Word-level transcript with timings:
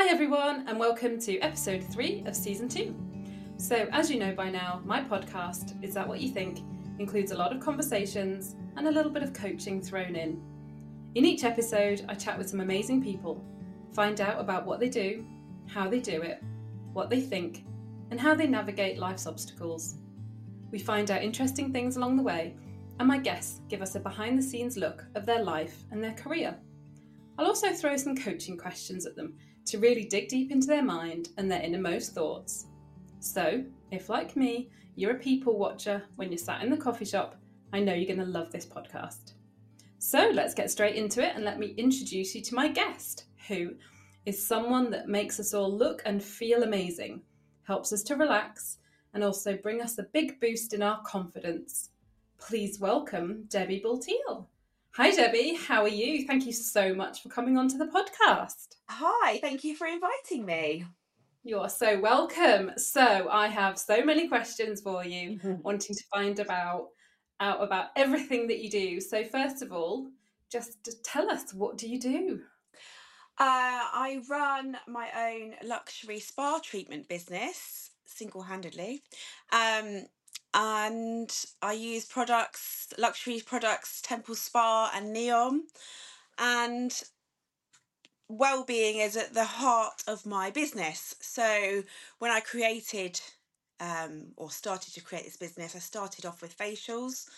Hi, 0.00 0.08
everyone, 0.10 0.62
and 0.68 0.78
welcome 0.78 1.18
to 1.22 1.40
episode 1.40 1.82
three 1.82 2.22
of 2.24 2.36
season 2.36 2.68
two. 2.68 2.94
So, 3.56 3.88
as 3.90 4.08
you 4.08 4.20
know 4.20 4.32
by 4.32 4.48
now, 4.48 4.80
my 4.84 5.02
podcast, 5.02 5.74
Is 5.82 5.92
That 5.94 6.06
What 6.06 6.20
You 6.20 6.28
Think, 6.28 6.60
includes 7.00 7.32
a 7.32 7.36
lot 7.36 7.52
of 7.52 7.60
conversations 7.60 8.54
and 8.76 8.86
a 8.86 8.92
little 8.92 9.10
bit 9.10 9.24
of 9.24 9.32
coaching 9.32 9.82
thrown 9.82 10.14
in. 10.14 10.40
In 11.16 11.24
each 11.24 11.42
episode, 11.42 12.04
I 12.08 12.14
chat 12.14 12.38
with 12.38 12.48
some 12.48 12.60
amazing 12.60 13.02
people, 13.02 13.44
find 13.92 14.20
out 14.20 14.40
about 14.40 14.66
what 14.66 14.78
they 14.78 14.88
do, 14.88 15.26
how 15.66 15.88
they 15.88 15.98
do 15.98 16.22
it, 16.22 16.44
what 16.92 17.10
they 17.10 17.20
think, 17.20 17.64
and 18.12 18.20
how 18.20 18.36
they 18.36 18.46
navigate 18.46 19.00
life's 19.00 19.26
obstacles. 19.26 19.96
We 20.70 20.78
find 20.78 21.10
out 21.10 21.24
interesting 21.24 21.72
things 21.72 21.96
along 21.96 22.18
the 22.18 22.22
way, 22.22 22.54
and 23.00 23.08
my 23.08 23.18
guests 23.18 23.62
give 23.68 23.82
us 23.82 23.96
a 23.96 24.00
behind 24.00 24.38
the 24.38 24.42
scenes 24.44 24.76
look 24.76 25.04
of 25.16 25.26
their 25.26 25.42
life 25.42 25.82
and 25.90 26.04
their 26.04 26.14
career. 26.14 26.56
I'll 27.36 27.46
also 27.46 27.72
throw 27.72 27.96
some 27.96 28.16
coaching 28.16 28.56
questions 28.56 29.04
at 29.04 29.16
them 29.16 29.34
to 29.68 29.78
really 29.78 30.04
dig 30.04 30.28
deep 30.28 30.50
into 30.50 30.66
their 30.66 30.82
mind 30.82 31.28
and 31.36 31.50
their 31.50 31.60
innermost 31.60 32.14
thoughts. 32.14 32.66
So, 33.20 33.64
if 33.90 34.08
like 34.08 34.36
me, 34.36 34.70
you're 34.96 35.16
a 35.16 35.18
people 35.18 35.58
watcher 35.58 36.02
when 36.16 36.30
you're 36.30 36.38
sat 36.38 36.62
in 36.62 36.70
the 36.70 36.76
coffee 36.76 37.04
shop, 37.04 37.36
I 37.72 37.80
know 37.80 37.92
you're 37.94 38.06
going 38.06 38.26
to 38.26 38.32
love 38.32 38.50
this 38.50 38.66
podcast. 38.66 39.34
So, 39.98 40.30
let's 40.32 40.54
get 40.54 40.70
straight 40.70 40.96
into 40.96 41.22
it 41.22 41.34
and 41.34 41.44
let 41.44 41.58
me 41.58 41.74
introduce 41.76 42.34
you 42.34 42.40
to 42.42 42.54
my 42.54 42.68
guest, 42.68 43.24
who 43.46 43.74
is 44.24 44.44
someone 44.44 44.90
that 44.90 45.08
makes 45.08 45.38
us 45.38 45.52
all 45.52 45.72
look 45.72 46.02
and 46.06 46.22
feel 46.22 46.62
amazing, 46.62 47.22
helps 47.64 47.92
us 47.92 48.02
to 48.04 48.16
relax, 48.16 48.78
and 49.14 49.22
also 49.22 49.56
bring 49.56 49.82
us 49.82 49.98
a 49.98 50.04
big 50.14 50.40
boost 50.40 50.72
in 50.72 50.82
our 50.82 51.02
confidence. 51.02 51.90
Please 52.38 52.78
welcome 52.78 53.44
Debbie 53.48 53.82
Bulteel. 53.84 54.46
Hi, 54.98 55.12
Debbie. 55.12 55.54
How 55.54 55.82
are 55.82 55.86
you? 55.86 56.26
Thank 56.26 56.44
you 56.44 56.52
so 56.52 56.92
much 56.92 57.22
for 57.22 57.28
coming 57.28 57.56
onto 57.56 57.78
the 57.78 57.86
podcast. 57.86 58.74
Hi, 58.88 59.38
thank 59.38 59.62
you 59.62 59.76
for 59.76 59.86
inviting 59.86 60.44
me. 60.44 60.86
You're 61.44 61.68
so 61.68 62.00
welcome. 62.00 62.72
So, 62.76 63.28
I 63.30 63.46
have 63.46 63.78
so 63.78 64.04
many 64.04 64.26
questions 64.26 64.80
for 64.80 65.04
you, 65.04 65.38
wanting 65.62 65.94
to 65.94 66.02
find 66.12 66.40
about 66.40 66.88
out 67.38 67.62
about 67.62 67.90
everything 67.94 68.48
that 68.48 68.58
you 68.58 68.70
do. 68.70 69.00
So, 69.00 69.22
first 69.22 69.62
of 69.62 69.70
all, 69.70 70.08
just 70.50 70.88
tell 71.04 71.30
us 71.30 71.54
what 71.54 71.78
do 71.78 71.88
you 71.88 72.00
do? 72.00 72.40
Uh, 73.38 73.86
I 73.94 74.20
run 74.28 74.78
my 74.88 75.10
own 75.16 75.54
luxury 75.62 76.18
spa 76.18 76.58
treatment 76.58 77.08
business 77.08 77.92
single 78.04 78.42
handedly. 78.42 79.04
Um, 79.52 80.06
and 80.58 81.32
I 81.62 81.74
use 81.74 82.04
products, 82.04 82.92
luxury 82.98 83.40
products, 83.46 84.02
Temple 84.02 84.34
Spa 84.34 84.90
and 84.92 85.14
Neom. 85.14 85.60
And 86.36 87.00
well-being 88.28 88.98
is 88.98 89.16
at 89.16 89.34
the 89.34 89.44
heart 89.44 90.02
of 90.08 90.26
my 90.26 90.50
business. 90.50 91.14
So 91.20 91.84
when 92.18 92.32
I 92.32 92.40
created 92.40 93.20
um, 93.78 94.32
or 94.36 94.50
started 94.50 94.92
to 94.94 95.00
create 95.00 95.24
this 95.24 95.36
business, 95.36 95.76
I 95.76 95.78
started 95.78 96.26
off 96.26 96.42
with 96.42 96.58
facials 96.58 97.28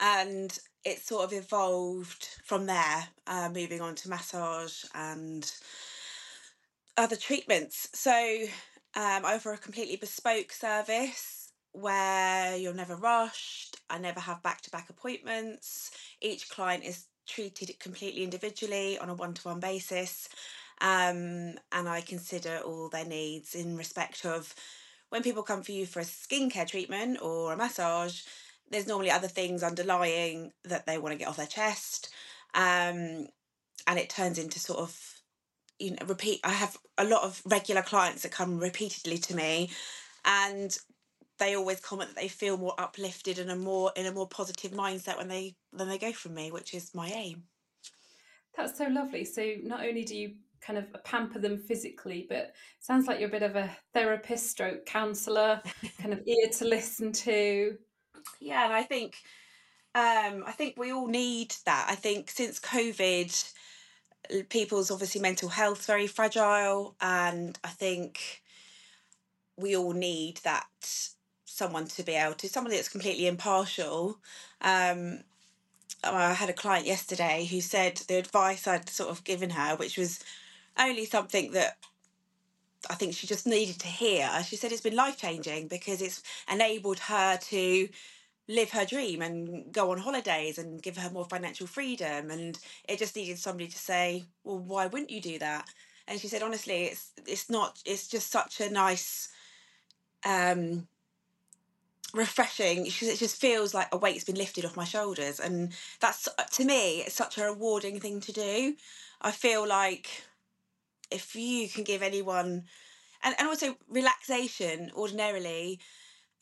and 0.00 0.58
it 0.86 1.00
sort 1.00 1.24
of 1.24 1.34
evolved 1.34 2.28
from 2.44 2.64
there, 2.64 3.08
uh, 3.26 3.50
moving 3.52 3.82
on 3.82 3.94
to 3.96 4.08
massage 4.08 4.84
and 4.94 5.52
other 6.96 7.16
treatments. 7.16 7.90
So 7.92 8.10
um, 8.96 9.26
I 9.26 9.34
offer 9.34 9.52
a 9.52 9.58
completely 9.58 9.96
bespoke 9.96 10.50
service 10.50 11.43
where 11.74 12.56
you're 12.56 12.72
never 12.72 12.94
rushed. 12.94 13.76
I 13.90 13.98
never 13.98 14.20
have 14.20 14.42
back 14.42 14.60
to 14.62 14.70
back 14.70 14.88
appointments. 14.90 15.90
Each 16.20 16.48
client 16.48 16.84
is 16.84 17.06
treated 17.26 17.78
completely 17.80 18.22
individually 18.22 18.96
on 18.98 19.10
a 19.10 19.14
one 19.14 19.34
to 19.34 19.48
one 19.48 19.58
basis. 19.58 20.28
Um, 20.80 21.58
and 21.72 21.88
I 21.88 22.00
consider 22.06 22.60
all 22.64 22.88
their 22.88 23.04
needs 23.04 23.56
in 23.56 23.76
respect 23.76 24.24
of 24.24 24.54
when 25.08 25.22
people 25.22 25.42
come 25.42 25.62
for 25.62 25.72
you 25.72 25.84
for 25.84 25.98
a 25.98 26.04
skincare 26.04 26.66
treatment 26.66 27.18
or 27.20 27.52
a 27.52 27.56
massage, 27.56 28.22
there's 28.70 28.86
normally 28.86 29.10
other 29.10 29.28
things 29.28 29.62
underlying 29.62 30.52
that 30.64 30.86
they 30.86 30.98
want 30.98 31.12
to 31.12 31.18
get 31.18 31.28
off 31.28 31.36
their 31.36 31.46
chest. 31.46 32.08
Um, 32.54 33.26
and 33.86 33.98
it 33.98 34.10
turns 34.10 34.38
into 34.38 34.60
sort 34.60 34.78
of, 34.78 35.20
you 35.80 35.90
know, 35.90 36.06
repeat. 36.06 36.38
I 36.44 36.52
have 36.52 36.78
a 36.96 37.04
lot 37.04 37.24
of 37.24 37.42
regular 37.44 37.82
clients 37.82 38.22
that 38.22 38.30
come 38.32 38.60
repeatedly 38.60 39.18
to 39.18 39.34
me 39.34 39.70
and 40.24 40.76
they 41.38 41.56
always 41.56 41.80
comment 41.80 42.10
that 42.10 42.20
they 42.20 42.28
feel 42.28 42.56
more 42.56 42.74
uplifted 42.78 43.38
and 43.38 43.50
a 43.50 43.56
more 43.56 43.92
in 43.96 44.06
a 44.06 44.12
more 44.12 44.28
positive 44.28 44.72
mindset 44.72 45.18
when 45.18 45.28
they 45.28 45.56
when 45.72 45.88
they 45.88 45.98
go 45.98 46.12
from 46.12 46.34
me, 46.34 46.50
which 46.50 46.74
is 46.74 46.94
my 46.94 47.08
aim. 47.08 47.44
That's 48.56 48.78
so 48.78 48.86
lovely. 48.86 49.24
So 49.24 49.54
not 49.62 49.84
only 49.84 50.04
do 50.04 50.16
you 50.16 50.34
kind 50.60 50.78
of 50.78 50.86
pamper 51.04 51.38
them 51.38 51.58
physically, 51.58 52.26
but 52.28 52.52
sounds 52.80 53.06
like 53.06 53.18
you're 53.18 53.28
a 53.28 53.32
bit 53.32 53.42
of 53.42 53.56
a 53.56 53.76
therapist 53.92 54.50
stroke 54.50 54.86
counselor, 54.86 55.60
kind 56.00 56.12
of 56.12 56.20
ear 56.26 56.48
to 56.58 56.64
listen 56.64 57.12
to. 57.12 57.76
Yeah, 58.40 58.64
and 58.64 58.72
I 58.72 58.82
think 58.82 59.16
um, 59.94 60.44
I 60.46 60.52
think 60.52 60.74
we 60.76 60.92
all 60.92 61.06
need 61.06 61.54
that. 61.66 61.86
I 61.88 61.94
think 61.94 62.30
since 62.30 62.58
COVID, 62.60 63.52
people's 64.48 64.90
obviously 64.90 65.20
mental 65.20 65.48
health 65.48 65.86
very 65.86 66.06
fragile, 66.06 66.96
and 67.00 67.58
I 67.62 67.68
think 67.68 68.42
we 69.56 69.76
all 69.76 69.92
need 69.92 70.38
that 70.44 70.66
someone 71.54 71.86
to 71.86 72.02
be 72.02 72.14
able 72.14 72.34
to 72.34 72.48
somebody 72.48 72.76
that's 72.76 72.88
completely 72.88 73.26
impartial. 73.26 74.18
Um, 74.60 75.20
I 76.02 76.34
had 76.34 76.50
a 76.50 76.54
client 76.54 76.86
yesterday 76.86 77.46
who 77.50 77.60
said 77.60 77.96
the 78.08 78.16
advice 78.18 78.66
I'd 78.66 78.88
sort 78.88 79.10
of 79.10 79.24
given 79.24 79.50
her, 79.50 79.76
which 79.76 79.96
was 79.96 80.20
only 80.78 81.04
something 81.06 81.52
that 81.52 81.78
I 82.90 82.94
think 82.94 83.14
she 83.14 83.26
just 83.26 83.46
needed 83.46 83.78
to 83.80 83.86
hear. 83.86 84.28
She 84.46 84.56
said 84.56 84.72
it's 84.72 84.80
been 84.82 84.96
life 84.96 85.16
changing 85.16 85.68
because 85.68 86.02
it's 86.02 86.22
enabled 86.50 86.98
her 86.98 87.38
to 87.38 87.88
live 88.46 88.70
her 88.72 88.84
dream 88.84 89.22
and 89.22 89.72
go 89.72 89.90
on 89.90 89.98
holidays 89.98 90.58
and 90.58 90.82
give 90.82 90.98
her 90.98 91.10
more 91.10 91.24
financial 91.24 91.66
freedom. 91.66 92.30
And 92.30 92.58
it 92.88 92.98
just 92.98 93.16
needed 93.16 93.38
somebody 93.38 93.68
to 93.68 93.78
say, 93.78 94.24
well, 94.42 94.58
why 94.58 94.86
wouldn't 94.86 95.10
you 95.10 95.20
do 95.20 95.38
that? 95.38 95.68
And 96.06 96.20
she 96.20 96.28
said, 96.28 96.42
honestly, 96.42 96.84
it's 96.84 97.12
it's 97.26 97.48
not. 97.48 97.80
It's 97.86 98.08
just 98.08 98.30
such 98.30 98.60
a 98.60 98.68
nice, 98.70 99.30
um, 100.26 100.86
refreshing. 102.14 102.88
She 102.90 103.06
it 103.06 103.18
just 103.18 103.40
feels 103.40 103.74
like 103.74 103.88
a 103.92 103.96
weight's 103.98 104.24
been 104.24 104.36
lifted 104.36 104.64
off 104.64 104.76
my 104.76 104.84
shoulders, 104.84 105.40
and 105.40 105.72
that's 106.00 106.28
to 106.52 106.64
me, 106.64 107.00
it's 107.02 107.14
such 107.14 107.38
a 107.38 107.44
rewarding 107.44 108.00
thing 108.00 108.20
to 108.20 108.32
do. 108.32 108.76
I 109.20 109.30
feel 109.30 109.66
like 109.66 110.24
if 111.10 111.34
you 111.36 111.68
can 111.68 111.84
give 111.84 112.02
anyone 112.02 112.64
and, 113.22 113.34
and 113.38 113.48
also 113.48 113.76
relaxation 113.88 114.90
ordinarily 114.96 115.80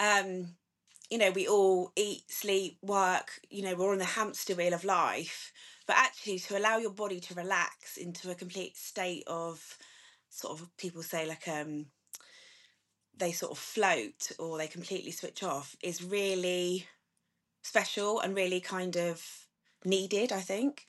um 0.00 0.48
you 1.10 1.18
know 1.18 1.30
we 1.30 1.46
all 1.46 1.92
eat 1.96 2.22
sleep 2.30 2.78
work 2.82 3.40
you 3.50 3.62
know 3.62 3.74
we're 3.74 3.92
on 3.92 3.98
the 3.98 4.04
hamster 4.04 4.54
wheel 4.54 4.74
of 4.74 4.84
life 4.84 5.52
but 5.86 5.96
actually 5.96 6.38
to 6.38 6.56
allow 6.56 6.78
your 6.78 6.92
body 6.92 7.20
to 7.20 7.34
relax 7.34 7.96
into 7.96 8.30
a 8.30 8.34
complete 8.34 8.76
state 8.76 9.24
of 9.26 9.76
sort 10.30 10.58
of 10.58 10.76
people 10.76 11.02
say 11.02 11.26
like 11.26 11.46
um 11.48 11.86
they 13.16 13.32
sort 13.32 13.52
of 13.52 13.58
float 13.58 14.32
or 14.38 14.58
they 14.58 14.66
completely 14.66 15.10
switch 15.10 15.42
off 15.42 15.76
is 15.82 16.02
really 16.02 16.86
special 17.62 18.20
and 18.20 18.34
really 18.34 18.60
kind 18.60 18.96
of 18.96 19.22
needed 19.84 20.32
i 20.32 20.40
think. 20.40 20.86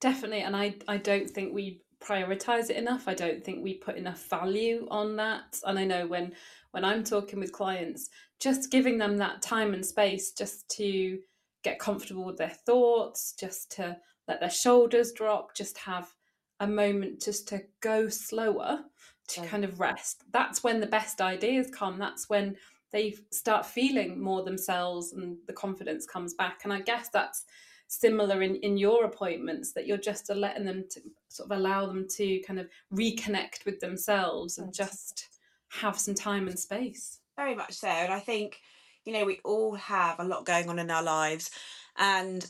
Definitely 0.00 0.40
and 0.42 0.56
i 0.56 0.74
i 0.88 0.96
don't 0.96 1.28
think 1.30 1.54
we 1.54 1.80
prioritize 2.02 2.68
it 2.68 2.76
enough. 2.76 3.06
I 3.06 3.14
don't 3.14 3.44
think 3.44 3.62
we 3.62 3.74
put 3.74 3.96
enough 3.96 4.28
value 4.28 4.88
on 4.90 5.16
that. 5.16 5.58
And 5.64 5.78
i 5.78 5.84
know 5.84 6.06
when 6.06 6.32
when 6.72 6.84
i'm 6.84 7.04
talking 7.04 7.38
with 7.38 7.52
clients 7.52 8.08
just 8.40 8.72
giving 8.72 8.98
them 8.98 9.16
that 9.18 9.40
time 9.40 9.72
and 9.72 9.86
space 9.86 10.32
just 10.32 10.68
to 10.70 11.18
get 11.62 11.78
comfortable 11.78 12.24
with 12.24 12.38
their 12.38 12.56
thoughts 12.66 13.34
just 13.38 13.70
to 13.72 13.96
let 14.26 14.40
their 14.40 14.50
shoulders 14.50 15.12
drop 15.12 15.54
just 15.54 15.78
have 15.78 16.12
a 16.60 16.66
moment 16.66 17.20
just 17.20 17.46
to 17.48 17.62
go 17.80 18.08
slower 18.08 18.80
to 19.28 19.46
kind 19.46 19.64
of 19.64 19.80
rest. 19.80 20.24
That's 20.32 20.62
when 20.62 20.80
the 20.80 20.86
best 20.86 21.20
ideas 21.20 21.70
come. 21.70 21.98
That's 21.98 22.28
when 22.28 22.56
they 22.92 23.16
start 23.30 23.66
feeling 23.66 24.20
more 24.20 24.42
themselves 24.42 25.12
and 25.12 25.36
the 25.46 25.52
confidence 25.52 26.06
comes 26.06 26.34
back. 26.34 26.60
And 26.64 26.72
i 26.72 26.80
guess 26.80 27.08
that's 27.08 27.44
similar 27.88 28.42
in, 28.42 28.56
in 28.56 28.78
your 28.78 29.04
appointments 29.04 29.72
that 29.72 29.86
you're 29.86 29.98
just 29.98 30.30
letting 30.30 30.64
them 30.64 30.84
to 30.90 31.00
sort 31.28 31.50
of 31.50 31.58
allow 31.58 31.86
them 31.86 32.06
to 32.08 32.40
kind 32.40 32.58
of 32.58 32.68
reconnect 32.94 33.66
with 33.66 33.80
themselves 33.80 34.58
and 34.58 34.72
just 34.72 35.28
have 35.68 35.98
some 35.98 36.14
time 36.14 36.48
and 36.48 36.58
space. 36.58 37.18
Very 37.36 37.54
much 37.54 37.74
so. 37.74 37.88
And 37.88 38.12
i 38.12 38.20
think 38.20 38.60
you 39.04 39.12
know 39.12 39.24
we 39.24 39.40
all 39.44 39.74
have 39.74 40.20
a 40.20 40.24
lot 40.24 40.46
going 40.46 40.68
on 40.68 40.78
in 40.78 40.90
our 40.90 41.02
lives. 41.02 41.50
And 41.98 42.48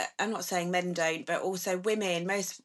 uh, 0.00 0.04
i'm 0.18 0.30
not 0.30 0.44
saying 0.44 0.70
men 0.70 0.92
don't 0.92 1.26
but 1.26 1.42
also 1.42 1.78
women 1.78 2.26
most 2.26 2.60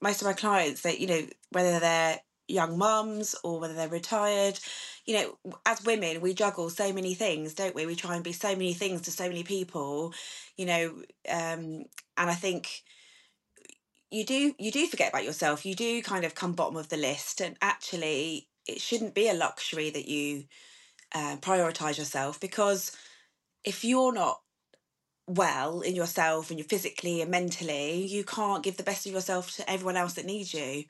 most 0.00 0.22
of 0.22 0.26
my 0.26 0.32
clients 0.32 0.82
that 0.82 1.00
you 1.00 1.06
know 1.06 1.26
whether 1.50 1.80
they're 1.80 2.20
young 2.52 2.78
mums 2.78 3.34
or 3.44 3.60
whether 3.60 3.74
they're 3.74 3.88
retired 3.88 4.58
you 5.06 5.14
know 5.14 5.38
as 5.66 5.82
women 5.84 6.20
we 6.20 6.34
juggle 6.34 6.70
so 6.70 6.92
many 6.92 7.14
things 7.14 7.54
don't 7.54 7.74
we 7.74 7.86
we 7.86 7.96
try 7.96 8.14
and 8.14 8.24
be 8.24 8.32
so 8.32 8.50
many 8.50 8.74
things 8.74 9.02
to 9.02 9.10
so 9.10 9.28
many 9.28 9.42
people 9.44 10.12
you 10.56 10.66
know 10.66 10.88
um 11.30 11.84
and 12.18 12.30
i 12.30 12.34
think 12.34 12.82
you 14.10 14.24
do 14.24 14.54
you 14.58 14.70
do 14.70 14.86
forget 14.86 15.08
about 15.10 15.24
yourself. 15.24 15.64
You 15.64 15.74
do 15.74 16.02
kind 16.02 16.24
of 16.24 16.34
come 16.34 16.52
bottom 16.52 16.76
of 16.76 16.88
the 16.88 16.96
list, 16.96 17.40
and 17.40 17.56
actually, 17.62 18.48
it 18.66 18.80
shouldn't 18.80 19.14
be 19.14 19.28
a 19.28 19.34
luxury 19.34 19.90
that 19.90 20.08
you 20.08 20.44
uh, 21.14 21.36
prioritize 21.38 21.98
yourself 21.98 22.40
because 22.40 22.92
if 23.64 23.84
you're 23.84 24.12
not 24.14 24.40
well 25.28 25.80
in 25.82 25.96
yourself 25.96 26.50
and 26.50 26.58
you're 26.58 26.68
physically 26.68 27.22
and 27.22 27.30
mentally, 27.30 28.06
you 28.06 28.24
can't 28.24 28.64
give 28.64 28.76
the 28.76 28.82
best 28.84 29.06
of 29.06 29.12
yourself 29.12 29.56
to 29.56 29.70
everyone 29.70 29.96
else 29.96 30.14
that 30.14 30.26
needs 30.26 30.54
you. 30.54 30.84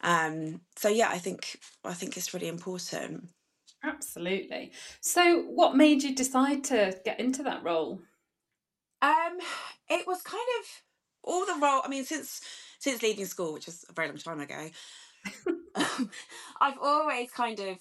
Um, 0.00 0.60
so 0.76 0.88
yeah, 0.88 1.08
I 1.10 1.18
think 1.18 1.60
I 1.84 1.94
think 1.94 2.16
it's 2.16 2.32
really 2.34 2.48
important. 2.48 3.28
Absolutely. 3.82 4.72
So, 5.00 5.42
what 5.42 5.76
made 5.76 6.02
you 6.02 6.14
decide 6.14 6.64
to 6.64 6.98
get 7.04 7.20
into 7.20 7.42
that 7.44 7.62
role? 7.62 8.00
Um, 9.00 9.38
it 9.88 10.06
was 10.06 10.20
kind 10.22 10.42
of 10.60 10.66
all 11.22 11.46
the 11.46 11.60
role. 11.60 11.82
I 11.84 11.88
mean, 11.88 12.04
since 12.04 12.40
since 12.78 13.02
leaving 13.02 13.26
school, 13.26 13.52
which 13.52 13.66
was 13.66 13.84
a 13.88 13.92
very 13.92 14.08
long 14.08 14.18
time 14.18 14.40
ago, 14.40 14.70
I've 16.60 16.78
always 16.80 17.30
kind 17.30 17.60
of 17.60 17.78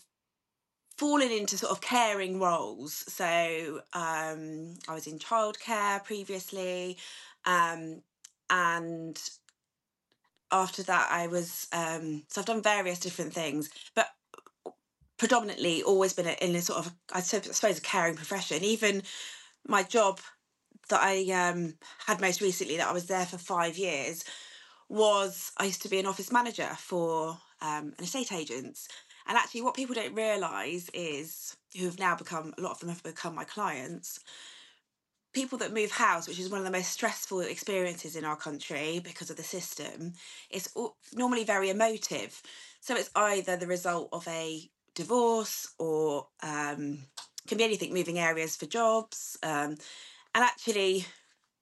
fallen 0.98 1.31
into 1.31 1.58
sort 1.58 1.72
of 1.72 1.81
caring 1.81 2.40
roles. 2.40 2.94
So 3.08 3.81
um, 3.94 4.75
I 4.88 4.94
was 4.94 5.08
in 5.08 5.19
childcare 5.19 6.04
previously, 6.04 6.98
um, 7.46 8.02
and 8.50 9.19
after 10.52 10.84
that, 10.84 11.10
I 11.12 11.28
was 11.28 11.68
um, 11.72 12.24
so 12.28 12.42
I've 12.42 12.48
done 12.48 12.62
various 12.62 13.00
different 13.00 13.34
things, 13.34 13.70
but 13.96 14.08
predominantly 15.18 15.82
always 15.84 16.14
been 16.14 16.28
in 16.28 16.56
a 16.56 16.62
sort 16.62 16.80
of 16.80 16.94
I 17.12 17.22
suppose 17.22 17.78
a 17.78 17.82
caring 17.82 18.16
profession. 18.16 18.64
Even 18.64 19.04
my 19.68 19.84
job 19.84 20.20
that 20.90 21.02
I 21.02 21.30
um, 21.32 21.76
had 22.06 22.22
most 22.22 22.42
recently, 22.42 22.78
that 22.78 22.88
I 22.88 22.94
was 22.94 23.08
there 23.08 23.26
for 23.26 23.38
five 23.38 23.78
years, 23.78 24.24
was 24.90 25.52
I 25.58 25.66
used 25.66 25.82
to 25.82 25.90
be 25.90 26.00
an 26.00 26.06
office 26.06 26.32
manager 26.32 26.70
for 26.78 27.38
um, 27.62 27.94
an 27.98 28.04
estate 28.04 28.32
agents. 28.32 28.88
And 29.28 29.38
actually, 29.38 29.64
what 29.64 29.76
people 29.76 29.96
don't 29.96 30.16
realise 30.16 30.90
is, 30.94 31.58
who 31.78 31.86
have 31.86 32.00
now 32.00 32.16
become, 32.16 32.54
a 32.58 32.62
lot 32.62 32.72
of 32.72 32.80
them 32.80 32.90
have 32.90 33.04
become 33.04 33.36
my 33.36 33.44
clients, 33.44 34.20
people 35.34 35.58
that 35.60 35.74
move 35.74 35.92
house, 35.92 36.28
which 36.28 36.40
is 36.40 36.50
one 36.50 36.60
of 36.60 36.66
the 36.66 36.72
most 36.72 36.92
stressful 36.92 37.42
experiences 37.42 38.16
in 38.16 38.26
our 38.26 38.36
country 38.36 39.00
because 39.04 39.30
of 39.30 39.38
the 39.38 39.44
system, 39.44 40.14
it's 40.50 40.70
normally 41.14 41.44
very 41.44 41.70
emotive. 41.70 42.42
So 42.82 42.96
it's 42.96 43.12
either 43.16 43.56
the 43.56 43.68
result 43.68 44.10
of 44.12 44.28
a 44.28 44.70
divorce 44.96 45.74
or 45.78 46.28
um, 46.42 47.00
can 47.48 47.58
be 47.58 47.64
anything, 47.64 47.94
moving 47.94 48.20
areas 48.20 48.56
for 48.56 48.66
jobs. 48.66 49.38
Um, 49.44 49.78
and 50.34 50.44
actually, 50.44 51.06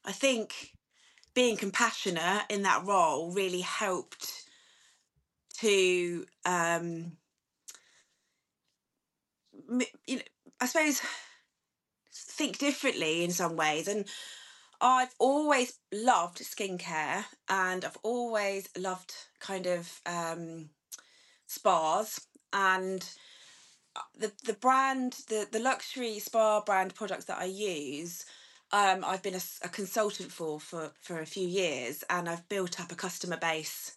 I 0.06 0.12
think 0.12 0.74
being 1.34 1.58
compassionate 1.58 2.44
in 2.50 2.62
that 2.64 2.86
role 2.86 3.32
really 3.32 3.62
helped 3.62 4.44
to 5.58 6.26
um, 6.46 7.18
you 10.08 10.18
know, 10.18 10.22
I 10.62 10.66
suppose 10.66 11.02
think 12.36 12.58
differently 12.58 13.24
in 13.24 13.32
some 13.32 13.56
ways. 13.56 13.88
And 13.88 14.06
I've 14.82 15.14
always 15.20 15.80
loved 15.94 16.40
skincare 16.40 17.26
and 17.50 17.86
I've 17.86 17.98
always 18.04 18.70
loved 18.78 19.14
kind 19.40 19.68
of 19.68 20.02
um, 20.06 20.70
spas 21.48 22.22
and 22.54 23.08
uh, 23.96 24.02
the 24.20 24.32
the 24.46 24.54
brand 24.54 25.18
the 25.30 25.48
the 25.52 25.60
luxury 25.60 26.20
spa 26.20 26.62
brand 26.62 26.94
products 26.96 27.26
that 27.26 27.40
I 27.40 27.46
use 27.46 28.26
um, 28.72 29.06
I've 29.06 29.24
been 29.24 29.36
a, 29.36 29.42
a, 29.64 29.70
consultant 29.70 30.32
for 30.32 30.60
for 30.60 30.92
for 31.02 31.22
a 31.22 31.26
few 31.26 31.48
years 31.48 32.04
and 32.10 32.28
I've 32.28 32.48
built 32.50 32.80
up 32.80 32.92
a 32.92 32.96
customer 32.96 33.38
base 33.38 33.96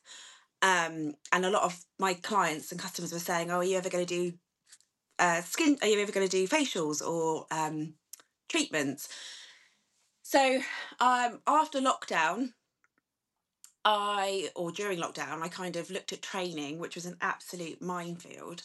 um, 0.63 1.15
and 1.33 1.45
a 1.45 1.51
lot 1.51 1.65
of 1.65 1.85
my 1.99 2.15
clients 2.15 2.71
and 2.71 2.81
customers 2.81 3.13
were 3.13 3.19
saying 3.19 3.51
oh 3.51 3.57
are 3.57 3.65
you 3.65 3.77
ever 3.77 3.91
going 3.91 4.07
to 4.07 4.15
do 4.31 4.39
uh, 5.19 5.41
skin 5.43 5.79
are 5.83 5.89
you 5.89 6.01
ever 6.01 6.13
going 6.13 6.29
to 6.29 6.37
do 6.37 6.47
facials 6.47 7.07
or 7.07 7.47
um, 7.51 7.95
treatments. 8.49 9.09
So 10.23 10.61
um, 11.01 11.41
after 11.47 11.81
lockdown 11.81 12.53
I 13.85 14.51
or 14.55 14.71
during 14.73 14.99
lockdown 14.99 15.41
I 15.43 15.49
kind 15.49 15.77
of 15.77 15.91
looked 15.91 16.13
at 16.13 16.23
training 16.23 16.79
which 16.79 16.95
was 16.95 17.07
an 17.07 17.17
absolute 17.21 17.81
minefield. 17.81 18.63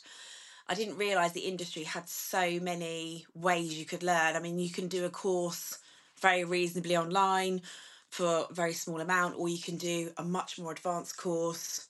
I 0.68 0.76
didn't 0.76 0.98
realize 0.98 1.34
the 1.34 1.42
industry 1.42 1.84
had 1.84 2.10
so 2.10 2.60
many 2.60 3.26
ways 3.34 3.78
you 3.78 3.86
could 3.86 4.04
learn. 4.04 4.36
I 4.36 4.40
mean 4.40 4.60
you 4.60 4.70
can 4.70 4.88
do 4.88 5.06
a 5.06 5.10
course 5.10 5.80
very 6.22 6.44
reasonably 6.44 6.98
online 6.98 7.62
for 8.10 8.48
a 8.50 8.54
very 8.54 8.74
small 8.74 9.02
amount 9.02 9.36
or 9.38 9.50
you 9.50 9.60
can 9.60 9.78
do 9.78 10.12
a 10.18 10.24
much 10.24 10.60
more 10.60 10.72
advanced 10.72 11.18
course 11.18 11.88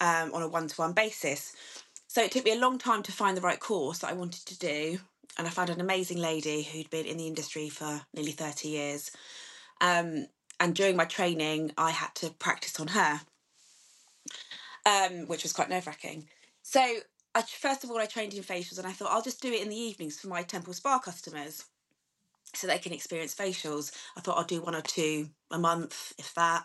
um, 0.00 0.32
on 0.34 0.42
a 0.42 0.48
one-to-one 0.48 0.92
basis. 0.92 1.54
So 2.08 2.22
it 2.22 2.32
took 2.32 2.44
me 2.44 2.52
a 2.52 2.58
long 2.58 2.78
time 2.78 3.02
to 3.04 3.12
find 3.12 3.36
the 3.36 3.40
right 3.40 3.60
course 3.60 3.98
that 3.98 4.10
I 4.10 4.14
wanted 4.14 4.44
to 4.46 4.58
do. 4.58 4.98
And 5.38 5.46
I 5.46 5.50
found 5.50 5.70
an 5.70 5.80
amazing 5.80 6.18
lady 6.18 6.62
who'd 6.62 6.90
been 6.90 7.06
in 7.06 7.16
the 7.16 7.26
industry 7.26 7.68
for 7.68 8.02
nearly 8.14 8.32
30 8.32 8.68
years. 8.68 9.10
Um, 9.80 10.26
and 10.60 10.74
during 10.74 10.96
my 10.96 11.04
training, 11.04 11.72
I 11.76 11.90
had 11.90 12.14
to 12.16 12.30
practice 12.30 12.78
on 12.78 12.88
her, 12.88 13.20
um, 14.86 15.26
which 15.26 15.42
was 15.42 15.52
quite 15.52 15.70
nerve 15.70 15.86
wracking. 15.86 16.28
So, 16.62 16.80
I, 17.34 17.42
first 17.42 17.82
of 17.82 17.90
all, 17.90 17.98
I 17.98 18.06
trained 18.06 18.34
in 18.34 18.42
facials 18.42 18.78
and 18.78 18.86
I 18.86 18.92
thought 18.92 19.10
I'll 19.10 19.22
just 19.22 19.40
do 19.40 19.52
it 19.52 19.62
in 19.62 19.70
the 19.70 19.76
evenings 19.76 20.20
for 20.20 20.28
my 20.28 20.42
Temple 20.42 20.74
Spa 20.74 20.98
customers 20.98 21.64
so 22.54 22.66
they 22.66 22.78
can 22.78 22.92
experience 22.92 23.34
facials. 23.34 23.90
I 24.16 24.20
thought 24.20 24.36
I'll 24.36 24.44
do 24.44 24.60
one 24.60 24.74
or 24.74 24.82
two 24.82 25.30
a 25.50 25.58
month, 25.58 26.12
if 26.18 26.34
that. 26.34 26.64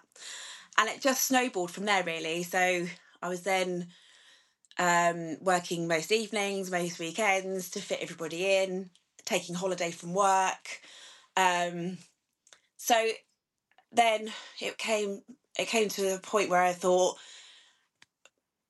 And 0.77 0.89
it 0.89 1.01
just 1.01 1.25
snowballed 1.25 1.71
from 1.71 1.85
there, 1.85 2.03
really. 2.03 2.43
So, 2.43 2.85
I 3.21 3.29
was 3.29 3.41
then 3.41 3.87
um, 4.79 5.38
working 5.41 5.88
most 5.88 6.12
evenings, 6.12 6.71
most 6.71 7.00
weekends 7.00 7.69
to 7.71 7.81
fit 7.81 8.00
everybody 8.01 8.45
in, 8.57 8.89
taking 9.25 9.56
holiday 9.56 9.91
from 9.91 10.13
work. 10.13 10.81
Um, 11.35 11.97
so 12.77 13.09
then 13.91 14.29
it 14.62 14.77
came 14.77 15.21
it 15.57 15.68
came 15.68 15.89
to 15.89 16.15
a 16.15 16.19
point 16.19 16.50
where 16.50 16.62
I 16.63 16.74
thought 16.74 17.18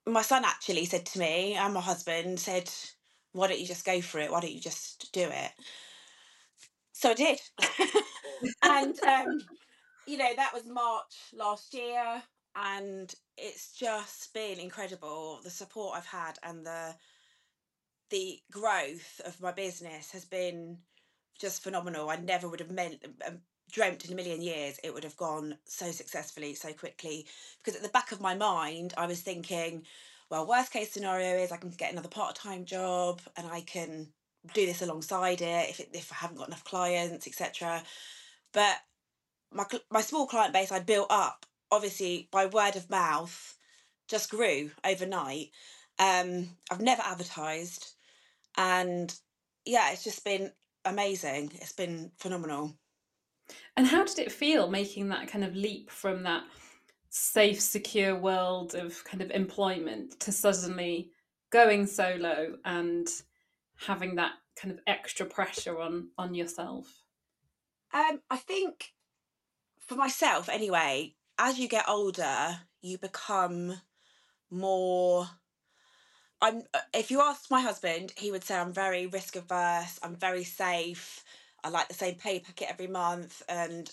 my 0.05 0.21
son 0.21 0.43
actually 0.45 0.85
said 0.85 1.05
to 1.07 1.19
me 1.19 1.53
and 1.53 1.73
my 1.73 1.81
husband 1.81 2.39
said, 2.39 2.71
Why 3.33 3.47
don't 3.47 3.59
you 3.59 3.67
just 3.67 3.85
go 3.85 4.01
for 4.01 4.19
it? 4.19 4.31
Why 4.31 4.39
don't 4.39 4.53
you 4.53 4.61
just 4.61 5.11
do 5.11 5.21
it? 5.21 5.51
So 6.93 7.11
I 7.11 7.13
did. 7.13 7.39
and 8.63 8.97
um, 9.03 9.41
you 10.05 10.17
know, 10.17 10.31
that 10.35 10.53
was 10.53 10.65
March 10.65 11.15
last 11.33 11.73
year 11.73 12.23
and 12.55 13.13
it's 13.37 13.73
just 13.73 14.33
been 14.33 14.59
incredible 14.59 15.39
the 15.43 15.49
support 15.49 15.95
I've 15.95 16.05
had 16.05 16.39
and 16.43 16.65
the 16.65 16.95
the 18.09 18.39
growth 18.51 19.21
of 19.25 19.39
my 19.41 19.51
business 19.51 20.11
has 20.11 20.23
been 20.25 20.77
just 21.39 21.61
phenomenal. 21.61 22.09
I 22.09 22.15
never 22.15 22.47
would 22.47 22.61
have 22.61 22.71
meant 22.71 23.05
um, 23.27 23.39
dreamt 23.71 24.05
in 24.05 24.13
a 24.13 24.15
million 24.15 24.41
years 24.41 24.79
it 24.83 24.93
would 24.93 25.03
have 25.03 25.17
gone 25.17 25.57
so 25.65 25.91
successfully 25.91 26.53
so 26.53 26.71
quickly 26.71 27.27
because 27.57 27.75
at 27.75 27.83
the 27.83 27.89
back 27.89 28.11
of 28.11 28.21
my 28.21 28.33
mind 28.33 28.93
I 28.97 29.07
was 29.07 29.21
thinking 29.21 29.83
well 30.29 30.47
worst 30.47 30.71
case 30.71 30.91
scenario 30.91 31.35
is 31.37 31.51
I 31.51 31.57
can 31.57 31.69
get 31.71 31.91
another 31.91 32.07
part-time 32.07 32.63
job 32.63 33.21
and 33.35 33.45
I 33.45 33.61
can 33.61 34.07
do 34.53 34.65
this 34.65 34.81
alongside 34.81 35.41
it 35.41 35.69
if 35.69 35.79
it, 35.81 35.89
if 35.93 36.11
I 36.13 36.15
haven't 36.15 36.37
got 36.37 36.47
enough 36.47 36.63
clients 36.63 37.27
etc 37.27 37.83
but 38.53 38.77
my 39.51 39.65
my 39.91 40.01
small 40.01 40.27
client 40.27 40.53
base 40.53 40.71
I'd 40.71 40.85
built 40.85 41.07
up 41.09 41.45
obviously 41.71 42.29
by 42.31 42.45
word 42.45 42.75
of 42.75 42.89
mouth 42.89 43.57
just 44.07 44.29
grew 44.29 44.71
overnight. 44.85 45.51
Um, 45.99 46.49
I've 46.71 46.81
never 46.81 47.01
advertised, 47.01 47.93
and 48.55 49.13
yeah, 49.65 49.91
it's 49.91 50.03
just 50.03 50.23
been 50.23 50.51
amazing. 50.85 51.51
It's 51.55 51.73
been 51.73 52.11
phenomenal. 52.17 52.77
And 53.75 53.87
how 53.87 54.03
did 54.03 54.19
it 54.19 54.31
feel 54.31 54.69
making 54.69 55.09
that 55.09 55.27
kind 55.27 55.43
of 55.43 55.55
leap 55.55 55.89
from 55.89 56.23
that 56.23 56.43
safe, 57.09 57.61
secure 57.61 58.15
world 58.15 58.75
of 58.75 59.03
kind 59.03 59.21
of 59.21 59.31
employment 59.31 60.19
to 60.21 60.31
suddenly 60.31 61.11
going 61.49 61.87
solo 61.87 62.57
and 62.65 63.07
having 63.77 64.15
that 64.15 64.33
kind 64.55 64.73
of 64.73 64.79
extra 64.87 65.25
pressure 65.25 65.79
on 65.79 66.09
on 66.17 66.33
yourself? 66.33 67.03
Um, 67.93 68.21
I 68.29 68.37
think 68.37 68.93
for 69.87 69.95
myself 69.95 70.49
anyway, 70.49 71.15
as 71.39 71.59
you 71.59 71.67
get 71.67 71.87
older, 71.89 72.59
you 72.81 72.97
become 72.97 73.81
more 74.49 75.27
I'm 76.41 76.63
uh, 76.73 76.79
if 76.93 77.09
you 77.11 77.21
asked 77.21 77.49
my 77.51 77.61
husband, 77.61 78.13
he 78.17 78.31
would 78.31 78.43
say 78.43 78.55
I'm 78.57 78.73
very 78.73 79.07
risk 79.07 79.35
averse, 79.35 79.99
I'm 80.03 80.15
very 80.15 80.43
safe. 80.43 81.23
I 81.63 81.69
like 81.69 81.87
the 81.87 81.93
same 81.95 82.15
pay 82.15 82.39
packet 82.39 82.69
every 82.69 82.87
month 82.87 83.41
and 83.49 83.89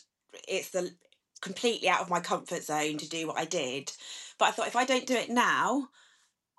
it's 0.46 0.70
the 0.70 0.92
completely 1.40 1.88
out 1.88 2.00
of 2.00 2.10
my 2.10 2.20
comfort 2.20 2.62
zone 2.62 2.98
to 2.98 3.08
do 3.08 3.26
what 3.26 3.38
I 3.38 3.44
did. 3.46 3.92
But 4.38 4.46
I 4.48 4.50
thought 4.50 4.68
if 4.68 4.76
I 4.76 4.84
don't 4.84 5.06
do 5.06 5.14
it 5.14 5.30
now, 5.30 5.88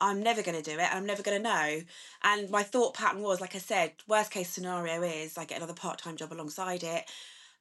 I'm 0.01 0.21
never 0.23 0.41
going 0.43 0.61
to 0.61 0.71
do 0.71 0.77
it 0.79 0.89
I'm 0.93 1.05
never 1.05 1.23
going 1.23 1.37
to 1.37 1.43
know. 1.43 1.81
And 2.23 2.49
my 2.49 2.63
thought 2.63 2.95
pattern 2.95 3.21
was, 3.21 3.41
like 3.41 3.55
I 3.55 3.59
said, 3.59 3.93
worst 4.07 4.31
case 4.31 4.49
scenario 4.49 5.01
is 5.03 5.37
I 5.37 5.45
get 5.45 5.57
another 5.57 5.73
part 5.73 5.99
time 5.99 6.17
job 6.17 6.33
alongside 6.33 6.83
it. 6.83 7.05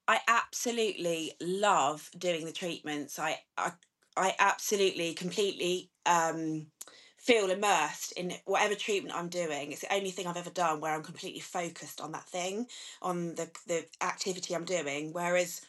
I 0.07 0.21
absolutely 0.29 1.33
love 1.41 2.11
doing 2.17 2.45
the 2.45 2.53
treatments. 2.53 3.19
I, 3.19 3.41
I 3.57 3.73
I 4.17 4.35
absolutely, 4.39 5.13
completely 5.15 5.91
um, 6.07 6.67
feel 7.19 7.51
immersed 7.51 8.13
in 8.13 8.33
whatever 8.45 8.75
treatment 8.77 9.17
I'm 9.17 9.29
doing. 9.29 9.73
It's 9.73 9.81
the 9.81 9.93
only 9.93 10.11
thing 10.11 10.27
I've 10.27 10.37
ever 10.37 10.51
done 10.51 10.81
where 10.81 10.95
I'm 10.95 11.03
completely 11.03 11.41
focused 11.41 12.01
on 12.01 12.13
that 12.13 12.29
thing, 12.29 12.67
on 13.03 13.35
the 13.35 13.51
the 13.67 13.87
activity 14.03 14.55
I'm 14.55 14.65
doing. 14.65 15.13
Whereas 15.13 15.63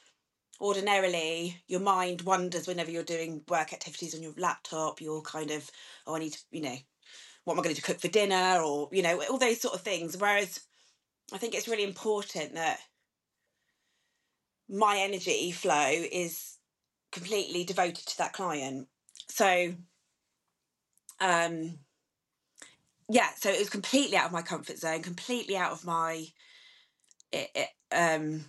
ordinarily 0.61 1.61
your 1.67 1.81
mind 1.81 2.21
wanders 2.21 2.67
whenever 2.67 2.91
you're 2.91 3.03
doing 3.03 3.43
work 3.49 3.73
activities 3.73 4.15
on 4.15 4.23
your 4.23 4.33
laptop. 4.37 5.01
You're 5.01 5.21
kind 5.21 5.51
of, 5.51 5.69
oh, 6.07 6.15
I 6.15 6.19
need 6.19 6.33
to, 6.33 6.39
you 6.51 6.61
know, 6.61 6.77
what 7.45 7.53
am 7.55 7.59
I 7.59 7.63
going 7.63 7.75
to 7.75 7.81
cook 7.81 7.99
for 7.99 8.09
dinner, 8.09 8.61
or 8.61 8.89
you 8.91 9.03
know, 9.03 9.21
all 9.29 9.37
those 9.39 9.61
sort 9.61 9.75
of 9.75 9.81
things. 9.81 10.17
Whereas 10.17 10.61
I 11.33 11.37
think 11.37 11.55
it's 11.55 11.67
really 11.67 11.83
important 11.83 12.55
that 12.55 12.79
my 14.69 14.97
energy 14.99 15.51
flow 15.51 15.89
is 16.11 16.57
completely 17.11 17.63
devoted 17.63 18.05
to 18.07 18.17
that 18.19 18.33
client. 18.33 18.87
So, 19.29 19.75
um, 21.21 21.79
yeah, 23.09 23.29
so 23.37 23.49
it 23.49 23.59
was 23.59 23.69
completely 23.69 24.17
out 24.17 24.25
of 24.27 24.31
my 24.31 24.41
comfort 24.41 24.77
zone, 24.79 25.01
completely 25.01 25.57
out 25.57 25.71
of 25.71 25.85
my, 25.85 26.27
it, 27.31 27.49
it, 27.55 27.69
um, 27.91 28.45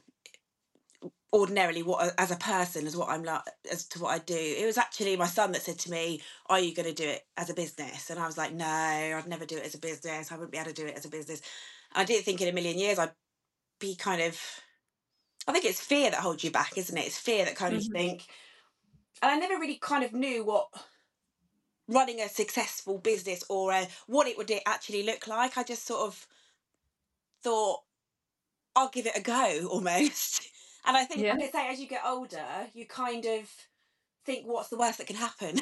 ordinarily 1.33 1.83
what 1.83 2.15
as 2.19 2.31
a 2.31 2.37
person 2.37 2.87
as 2.87 2.97
what 2.97 3.11
I'm 3.11 3.23
like 3.23 3.43
as 3.71 3.87
to 3.89 4.01
what 4.01 4.11
I 4.15 4.19
do. 4.19 4.37
It 4.37 4.65
was 4.67 4.79
actually 4.79 5.17
my 5.17 5.27
son 5.27 5.53
that 5.53 5.63
said 5.63 5.79
to 5.81 5.91
me, 5.91 6.23
"Are 6.47 6.61
you 6.61 6.75
going 6.75 6.89
to 6.89 6.95
do 6.95 7.09
it 7.09 7.27
as 7.37 7.51
a 7.51 7.55
business?" 7.55 8.11
And 8.11 8.19
I 8.21 8.27
was 8.27 8.39
like, 8.39 8.53
"No, 8.55 8.67
I'd 8.67 9.27
never 9.29 9.45
do 9.47 9.57
it 9.59 9.67
as 9.67 9.75
a 9.75 9.79
business. 9.79 10.33
I 10.33 10.37
wouldn't 10.37 10.53
be 10.53 10.59
able 10.59 10.71
to 10.71 10.75
do 10.75 10.87
it 10.87 10.97
as 10.97 11.05
a 11.05 11.11
business." 11.11 11.43
I 11.95 12.05
didn't 12.05 12.25
think 12.25 12.41
in 12.41 12.49
a 12.49 12.53
million 12.53 12.79
years 12.79 12.99
I'd 12.99 13.13
be 13.81 13.97
kind 13.97 14.23
of 14.23 14.41
I 15.47 15.53
think 15.53 15.65
it's 15.65 15.81
fear 15.81 16.11
that 16.11 16.21
holds 16.21 16.43
you 16.43 16.51
back, 16.51 16.77
isn't 16.77 16.97
it? 16.97 17.07
It's 17.07 17.19
fear 17.19 17.45
that 17.45 17.57
kind 17.57 17.75
mm-hmm. 17.75 17.87
of 17.87 17.93
think. 17.93 18.27
And 19.23 19.31
I 19.31 19.37
never 19.39 19.61
really 19.61 19.77
kind 19.77 20.05
of 20.05 20.13
knew 20.13 20.45
what 20.45 20.69
running 21.89 22.21
a 22.21 22.29
successful 22.29 22.99
business 22.99 23.45
or 23.49 23.73
a, 23.73 23.89
what 24.07 24.27
it 24.27 24.37
would 24.37 24.51
actually 24.67 25.05
look 25.05 25.27
like. 25.27 25.57
I 25.57 25.63
just 25.63 25.87
sort 25.87 26.07
of 26.07 26.27
thought, 27.43 27.81
I'll 28.75 28.89
give 28.89 29.07
it 29.07 29.17
a 29.17 29.23
go 29.23 29.69
almost. 29.71 30.49
And 30.87 30.97
I 30.97 31.05
think, 31.05 31.21
yeah. 31.21 31.35
like 31.35 31.45
I 31.45 31.51
say, 31.51 31.69
as 31.73 31.81
you 31.81 31.89
get 31.89 32.03
older, 32.05 32.45
you 32.75 32.87
kind 32.87 33.25
of 33.25 33.51
think, 34.25 34.47
what's 34.47 34.69
the 34.69 34.77
worst 34.77 34.99
that 34.99 35.07
can 35.07 35.17
happen? 35.17 35.61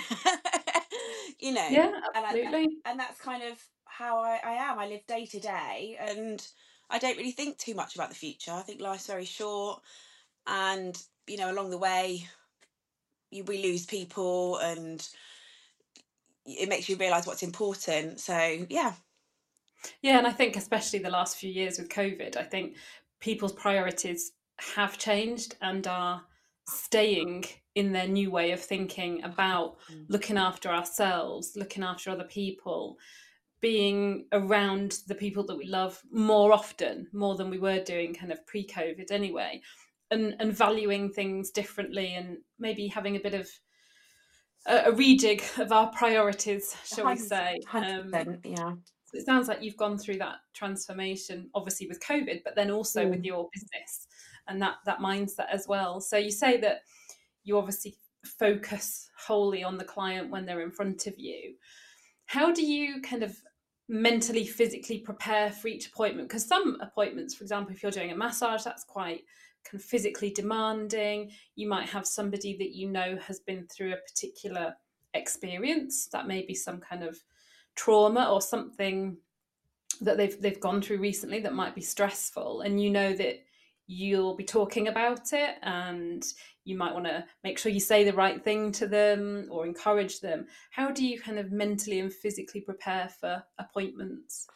you 1.39 1.53
know? 1.53 1.69
Yeah, 1.71 1.93
absolutely. 2.15 2.65
And, 2.65 2.73
I, 2.85 2.91
and 2.91 3.01
that's 3.01 3.21
kind 3.21 3.43
of 3.43 3.59
how 3.85 4.19
I, 4.19 4.41
I 4.45 4.53
am. 4.53 4.79
I 4.79 4.87
live 4.89 5.07
day 5.07 5.27
to 5.27 5.41
day 5.41 5.97
and 6.01 6.47
I 6.91 6.99
don't 6.99 7.17
really 7.17 7.33
think 7.33 7.59
too 7.59 7.75
much 7.75 7.95
about 7.95 8.11
the 8.11 8.15
future. 8.15 8.53
I 8.53 8.63
think 8.63 8.81
life's 8.81 9.07
very 9.07 9.25
short, 9.25 9.83
and 10.47 11.01
you 11.27 11.37
know, 11.37 11.51
along 11.51 11.71
the 11.71 11.79
way, 11.79 12.27
you, 13.31 13.45
we 13.45 13.63
lose 13.63 13.87
people, 13.87 14.59
and 14.59 15.07
it 16.47 16.69
makes 16.69 16.89
you 16.89 16.97
realise 16.97 17.27
what's 17.27 17.43
important. 17.43 18.21
So 18.21 18.67
yeah, 18.69 18.95
yeah, 20.03 20.19
and 20.19 20.27
I 20.27 20.33
think 20.33 20.57
especially 20.57 20.99
the 21.01 21.11
last 21.11 21.37
few 21.37 21.51
years 21.51 21.79
with 21.79 21.89
COVID, 21.89 22.37
I 22.37 22.43
think 22.43 22.77
people's 23.21 23.53
priorities 23.53 24.33
have 24.75 24.99
changed 24.99 25.57
and 25.61 25.87
are 25.87 26.23
staying 26.69 27.45
in 27.75 27.93
their 27.93 28.07
new 28.07 28.31
way 28.31 28.53
of 28.53 28.61
thinking 28.61 29.23
about 29.25 29.77
mm. 29.91 30.05
looking 30.09 30.39
after 30.39 30.69
ourselves, 30.69 31.53
looking 31.57 31.83
after 31.83 32.11
other 32.11 32.25
people, 32.25 32.99
being 33.65 34.27
around 34.33 34.99
the 35.07 35.15
people 35.15 35.43
that 35.43 35.57
we 35.57 35.67
love 35.67 35.99
more 36.13 36.53
often, 36.53 37.07
more 37.15 37.35
than 37.35 37.49
we 37.49 37.59
were 37.59 37.81
doing 37.81 38.13
kind 38.13 38.31
of 38.31 38.47
pre 38.47 38.67
COVID 38.67 39.11
anyway, 39.11 39.59
and, 40.11 40.37
and 40.39 40.53
valuing 40.53 41.11
things 41.11 41.51
differently 41.51 42.15
and 42.15 42.37
maybe 42.59 42.87
having 42.87 43.17
a 43.17 43.21
bit 43.21 43.33
of 43.33 43.49
a, 44.67 44.91
a 44.91 44.93
rejig 44.93 45.41
of 45.59 45.73
our 45.73 45.91
priorities, 45.93 46.77
shall 46.85 47.07
we 47.07 47.17
say. 47.17 47.59
Um, 47.73 48.13
yeah. 48.45 48.75
So 49.07 49.19
it 49.19 49.25
sounds 49.25 49.49
like 49.49 49.63
you've 49.63 49.79
gone 49.79 49.97
through 49.97 50.19
that 50.19 50.41
transformation, 50.53 51.49
obviously 51.55 51.87
with 51.87 52.01
COVID, 52.01 52.43
but 52.45 52.57
then 52.57 52.71
also 52.71 53.07
mm. 53.07 53.13
with 53.13 53.25
your 53.25 53.49
business 53.55 54.07
and 54.47 54.61
that 54.61 54.75
that 54.85 54.99
mindset 54.99 55.49
as 55.51 55.65
well. 55.67 56.03
So 56.03 56.19
you 56.19 56.31
say 56.31 56.59
that 56.59 56.81
you 57.45 57.57
obviously 57.57 57.97
focus 58.39 59.09
wholly 59.19 59.65
on 59.65 59.79
the 59.79 59.85
client 59.85 60.31
when 60.31 60.45
they're 60.45 60.61
in 60.61 60.71
front 60.71 61.07
of 61.07 61.15
you. 61.17 61.55
How 62.27 62.53
do 62.53 62.63
you 62.63 63.01
kind 63.01 63.23
of 63.23 63.35
mentally 63.89 64.47
physically 64.47 64.99
prepare 64.99 65.51
for 65.51 65.69
each 65.69 65.89
appointment 65.89 66.27
because 66.27 66.47
some 66.47 66.79
appointments 66.81 67.35
for 67.35 67.45
example 67.45 67.71
if 67.71 67.83
you're 67.83 67.93
doing 67.93 68.13
a 68.13 68.17
massage 68.17 68.63
that's 68.63 68.83
quite 68.85 69.21
kind 69.65 69.81
of 69.81 69.85
physically 69.85 70.31
demanding. 70.31 71.31
You 71.57 71.69
might 71.69 71.89
have 71.89 72.07
somebody 72.07 72.57
that 72.59 72.75
you 72.75 72.89
know 72.89 73.17
has 73.27 73.41
been 73.41 73.67
through 73.67 73.93
a 73.93 73.97
particular 74.09 74.75
experience 75.15 76.09
that 76.13 76.27
may 76.27 76.45
be 76.45 76.55
some 76.55 76.81
kind 76.81 77.03
of 77.03 77.19
trauma 77.77 78.31
or 78.31 78.41
something 78.41 79.17
that 80.01 80.17
they've 80.17 80.41
they've 80.41 80.61
gone 80.61 80.83
through 80.83 80.99
recently 80.99 81.41
that 81.41 81.55
might 81.55 81.75
be 81.75 81.81
stressful 81.81 82.63
and 82.63 82.83
you 82.83 82.91
know 82.91 83.13
that 83.15 83.37
you'll 83.87 84.35
be 84.35 84.45
talking 84.45 84.89
about 84.89 85.33
it 85.33 85.57
and 85.63 86.25
you 86.65 86.77
might 86.77 86.95
want 86.95 87.07
to 87.07 87.25
make 87.43 87.59
sure 87.59 87.71
you 87.71 87.81
say 87.81 88.05
the 88.05 88.13
right 88.13 88.43
thing 88.43 88.73
to 88.73 88.87
them 88.87 89.47
or 89.51 89.67
encourage 89.67 90.21
them. 90.21 90.47
How 90.71 90.91
do 90.91 91.07
you 91.07 91.21
kind 91.21 91.39
of 91.39 91.53
mentally 91.53 92.01
and 92.01 92.13
physically 92.13 92.61
prepare 92.61 93.09
for 93.21 93.45
appointments? 93.59 94.47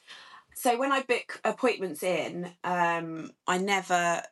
So 0.54 0.76
when 0.76 0.90
i 0.90 1.02
book 1.02 1.40
appointments 1.44 2.02
in 2.02 2.50
um, 2.64 3.30
i 3.46 3.58
never 3.58 4.22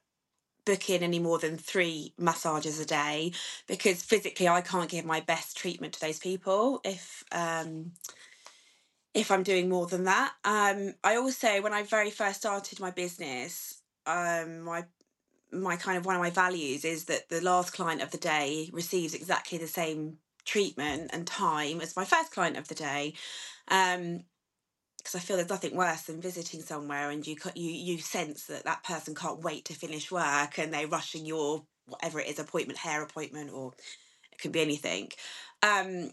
book 0.64 0.90
in 0.90 1.04
any 1.04 1.21
more 1.21 1.38
than 1.38 1.56
three 1.56 2.12
massages 2.18 2.80
a 2.80 2.85
day 2.85 3.33
because 3.68 4.02
physically 4.02 4.49
i 4.49 4.61
can't 4.61 4.90
give 4.90 5.04
my 5.04 5.21
best 5.21 5.56
treatment 5.56 5.92
to 5.92 6.00
those 6.00 6.18
people 6.18 6.80
if 6.85 7.23
um, 7.30 7.92
if 9.14 9.30
i'm 9.30 9.45
doing 9.45 9.68
more 9.68 9.87
than 9.87 10.04
that. 10.04 10.33
Um, 10.45 10.95
i 11.04 11.14
also 11.16 11.62
when 11.62 11.73
i 11.73 11.85
very 11.85 12.11
first 12.11 12.40
started 12.40 12.80
my 12.80 12.90
business 12.90 13.83
um, 14.06 14.62
my 14.62 14.85
my 15.53 15.76
kind 15.76 15.97
of 15.97 16.07
one 16.07 16.17
of 16.17 16.21
my 16.21 16.31
values 16.31 16.85
is 16.85 17.05
that 17.05 17.29
the 17.29 17.41
last 17.41 17.73
client 17.73 18.03
of 18.03 18.11
the 18.11 18.19
day 18.19 18.69
receives 18.73 19.15
exactly 19.15 19.59
the 19.59 19.67
same 19.67 20.19
treatment 20.45 21.11
and 21.12 21.26
time 21.26 21.81
as 21.81 21.97
my 21.97 22.05
first 22.05 22.33
client 22.33 22.57
of 22.57 22.69
the 22.69 22.75
day. 22.75 23.15
Um, 23.69 24.25
because 24.99 25.15
I 25.15 25.19
feel 25.21 25.37
there's 25.37 25.49
nothing 25.49 25.76
worse 25.76 26.03
than 26.03 26.21
visiting 26.21 26.62
somewhere 26.62 27.11
and 27.11 27.25
you 27.25 27.37
you 27.55 27.71
you 27.71 27.99
sense 27.99 28.47
that 28.47 28.65
that 28.65 28.83
person 28.83 29.15
can't 29.15 29.41
wait 29.41 29.65
to 29.67 29.73
finish 29.73 30.11
work 30.11 30.59
and 30.59 30.75
they're 30.75 30.88
rushing 30.88 31.25
your 31.25 31.65
whatever 31.87 32.19
it 32.19 32.26
is 32.26 32.41
appointment 32.41 32.81
hair 32.81 33.03
appointment 33.03 33.53
or 33.53 33.73
it 34.33 34.38
could 34.41 34.50
be 34.50 34.61
anything. 34.61 35.11
Um, 35.62 36.11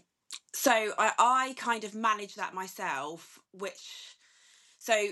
so 0.52 0.70
I, 0.72 1.12
I 1.18 1.54
kind 1.56 1.82
of 1.82 1.96
manage 1.96 2.36
that 2.36 2.54
myself, 2.54 3.40
which 3.52 4.16
so 4.78 5.08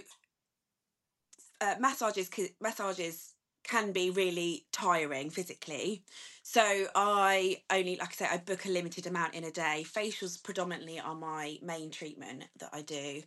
uh, 1.60 1.74
massages 1.80 2.30
massages 2.60 3.34
can 3.72 3.90
be 3.90 4.10
really 4.10 4.66
tiring 4.70 5.30
physically. 5.30 6.02
So 6.42 6.86
I 6.94 7.62
only, 7.70 7.96
like 7.96 8.10
I 8.10 8.12
say, 8.12 8.28
I 8.30 8.36
book 8.36 8.66
a 8.66 8.68
limited 8.68 9.06
amount 9.06 9.32
in 9.32 9.44
a 9.44 9.50
day. 9.50 9.86
Facials 9.88 10.42
predominantly 10.42 11.00
are 11.00 11.14
my 11.14 11.56
main 11.62 11.90
treatment 11.90 12.44
that 12.58 12.68
I 12.74 12.82
do. 12.82 13.22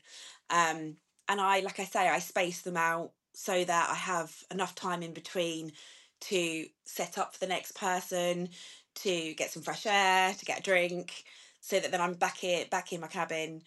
Um, 0.52 0.98
and 1.28 1.42
I, 1.42 1.62
like 1.62 1.80
I 1.80 1.86
say, 1.86 2.08
I 2.08 2.20
space 2.20 2.62
them 2.62 2.78
out 2.78 3.12
so 3.34 3.64
that 3.64 3.90
I 3.90 3.96
have 3.96 4.32
enough 4.52 4.76
time 4.76 5.02
in 5.02 5.14
between 5.14 5.72
to 6.22 6.66
set 6.84 7.18
up 7.18 7.34
for 7.34 7.40
the 7.40 7.48
next 7.48 7.72
person, 7.72 8.50
to 8.96 9.34
get 9.34 9.50
some 9.50 9.64
fresh 9.64 9.88
air, 9.88 10.32
to 10.38 10.46
get 10.46 10.60
a 10.60 10.64
drink, 10.64 11.24
so 11.60 11.80
that 11.80 11.90
then 11.90 12.02
I'm 12.02 12.14
back 12.14 12.38
here, 12.38 12.66
back 12.70 12.94
in 12.94 13.02
my 13.02 13.08
cabin, 13.08 13.64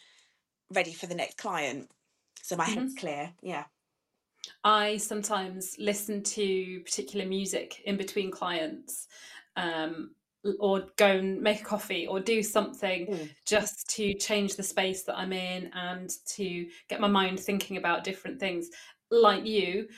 ready 0.73 0.93
for 0.93 1.07
the 1.07 1.17
next 1.17 1.39
client. 1.39 1.91
So 2.41 2.55
my 2.55 2.67
mm-hmm. 2.67 2.79
head's 2.79 2.95
clear. 2.95 3.33
Yeah. 3.43 3.65
I 4.64 4.97
sometimes 4.97 5.76
listen 5.78 6.23
to 6.23 6.80
particular 6.80 7.26
music 7.26 7.80
in 7.85 7.97
between 7.97 8.30
clients, 8.30 9.07
um, 9.57 10.11
or 10.61 10.87
go 10.97 11.07
and 11.07 11.40
make 11.40 11.61
a 11.61 11.64
coffee 11.64 12.07
or 12.07 12.21
do 12.21 12.42
something 12.42 13.07
mm. 13.07 13.30
just 13.45 13.88
to 13.90 14.14
change 14.14 14.54
the 14.54 14.62
space 14.62 15.02
that 15.04 15.18
I'm 15.18 15.33
in 15.33 15.71
and 15.75 16.11
to 16.37 16.66
get 16.88 17.00
my 17.00 17.09
mind 17.09 17.40
thinking 17.40 17.76
about 17.76 18.04
different 18.04 18.38
things. 18.38 18.68
Like 19.11 19.45
you, 19.45 19.88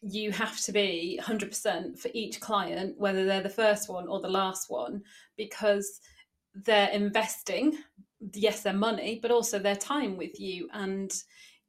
you 0.00 0.32
have 0.32 0.60
to 0.62 0.72
be 0.72 1.20
100% 1.22 1.98
for 1.98 2.08
each 2.14 2.40
client, 2.40 2.94
whether 2.98 3.24
they're 3.26 3.42
the 3.42 3.48
first 3.48 3.88
one 3.88 4.08
or 4.08 4.20
the 4.20 4.28
last 4.28 4.70
one, 4.70 5.02
because 5.36 6.00
they're 6.54 6.90
investing, 6.90 7.76
yes, 8.32 8.62
their 8.62 8.72
money, 8.72 9.18
but 9.20 9.30
also 9.30 9.58
their 9.58 9.76
time 9.76 10.16
with 10.16 10.40
you. 10.40 10.68
And 10.72 11.12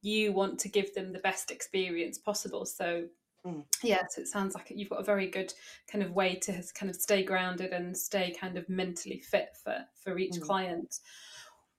you 0.01 0.33
want 0.33 0.59
to 0.59 0.69
give 0.69 0.93
them 0.93 1.13
the 1.13 1.19
best 1.19 1.51
experience 1.51 2.17
possible. 2.17 2.65
So 2.65 3.07
Mm. 3.45 3.63
Yeah, 3.81 4.03
so 4.09 4.21
it 4.21 4.27
sounds 4.27 4.53
like 4.53 4.67
you've 4.69 4.89
got 4.89 4.99
a 4.99 5.03
very 5.03 5.27
good 5.27 5.53
kind 5.91 6.03
of 6.03 6.11
way 6.11 6.35
to 6.35 6.63
kind 6.75 6.89
of 6.89 6.95
stay 6.95 7.23
grounded 7.23 7.71
and 7.71 7.97
stay 7.97 8.35
kind 8.39 8.57
of 8.57 8.69
mentally 8.69 9.19
fit 9.19 9.57
for 9.63 9.83
for 10.03 10.17
each 10.17 10.33
mm. 10.33 10.41
client. 10.41 10.99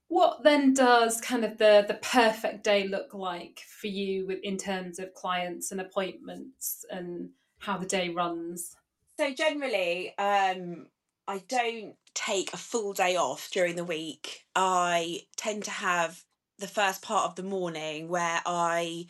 What 0.09 0.43
then 0.43 0.73
does 0.73 1.21
kind 1.21 1.45
of 1.45 1.57
the 1.57 1.85
the 1.87 1.95
perfect 1.95 2.63
day 2.63 2.87
look 2.87 3.13
like 3.13 3.61
for 3.79 3.87
you 3.87 4.27
with 4.27 4.39
in 4.43 4.57
terms 4.57 4.99
of 4.99 5.13
clients 5.13 5.71
and 5.71 5.79
appointments 5.79 6.85
and 6.89 7.29
how 7.59 7.77
the 7.77 7.85
day 7.85 8.09
runs? 8.09 8.75
So 9.17 9.33
generally, 9.33 10.17
um, 10.17 10.87
I 11.27 11.41
don't 11.47 11.95
take 12.13 12.51
a 12.53 12.57
full 12.57 12.93
day 12.93 13.15
off 13.15 13.49
during 13.51 13.75
the 13.75 13.85
week. 13.85 14.45
I 14.55 15.21
tend 15.37 15.63
to 15.63 15.71
have 15.71 16.23
the 16.63 16.69
first 16.69 17.01
part 17.01 17.25
of 17.25 17.35
the 17.35 17.43
morning 17.43 18.07
where 18.07 18.41
I 18.45 19.05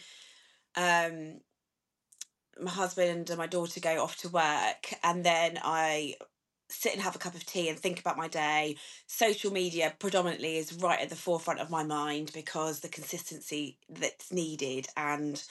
um 0.76 1.40
my 2.60 2.72
husband 2.72 3.30
and 3.30 3.38
my 3.38 3.46
daughter 3.46 3.80
go 3.80 4.02
off 4.02 4.18
to 4.18 4.30
work 4.30 4.92
and 5.04 5.24
then 5.24 5.60
I 5.64 6.16
sit 6.68 6.94
and 6.94 7.02
have 7.04 7.16
a 7.16 7.20
cup 7.20 7.36
of 7.36 7.46
tea 7.46 7.70
and 7.70 7.78
think 7.78 8.00
about 8.00 8.18
my 8.18 8.28
day. 8.28 8.78
Social 9.06 9.52
media 9.52 9.94
predominantly 10.00 10.58
is 10.58 10.74
right 10.74 11.00
at 11.00 11.10
the 11.10 11.16
forefront 11.16 11.60
of 11.60 11.70
my 11.70 11.84
mind 11.84 12.32
because 12.34 12.80
the 12.80 12.90
consistency 12.90 13.78
that's 13.88 14.32
needed 14.32 14.88
and 14.98 15.44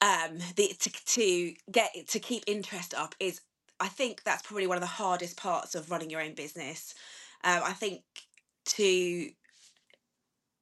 um 0.00 0.38
the 0.56 0.74
to, 0.78 0.90
to 1.04 1.54
get 1.70 1.90
to 2.08 2.18
keep 2.18 2.44
interest 2.46 2.94
up 2.94 3.14
is 3.20 3.42
I 3.78 3.88
think 3.88 4.22
that's 4.22 4.40
probably 4.40 4.66
one 4.66 4.78
of 4.78 4.82
the 4.82 4.86
hardest 4.86 5.36
parts 5.36 5.74
of 5.74 5.90
running 5.90 6.08
your 6.08 6.22
own 6.22 6.32
business. 6.32 6.94
Um, 7.44 7.60
I 7.62 7.74
think 7.74 8.00
to 8.76 9.30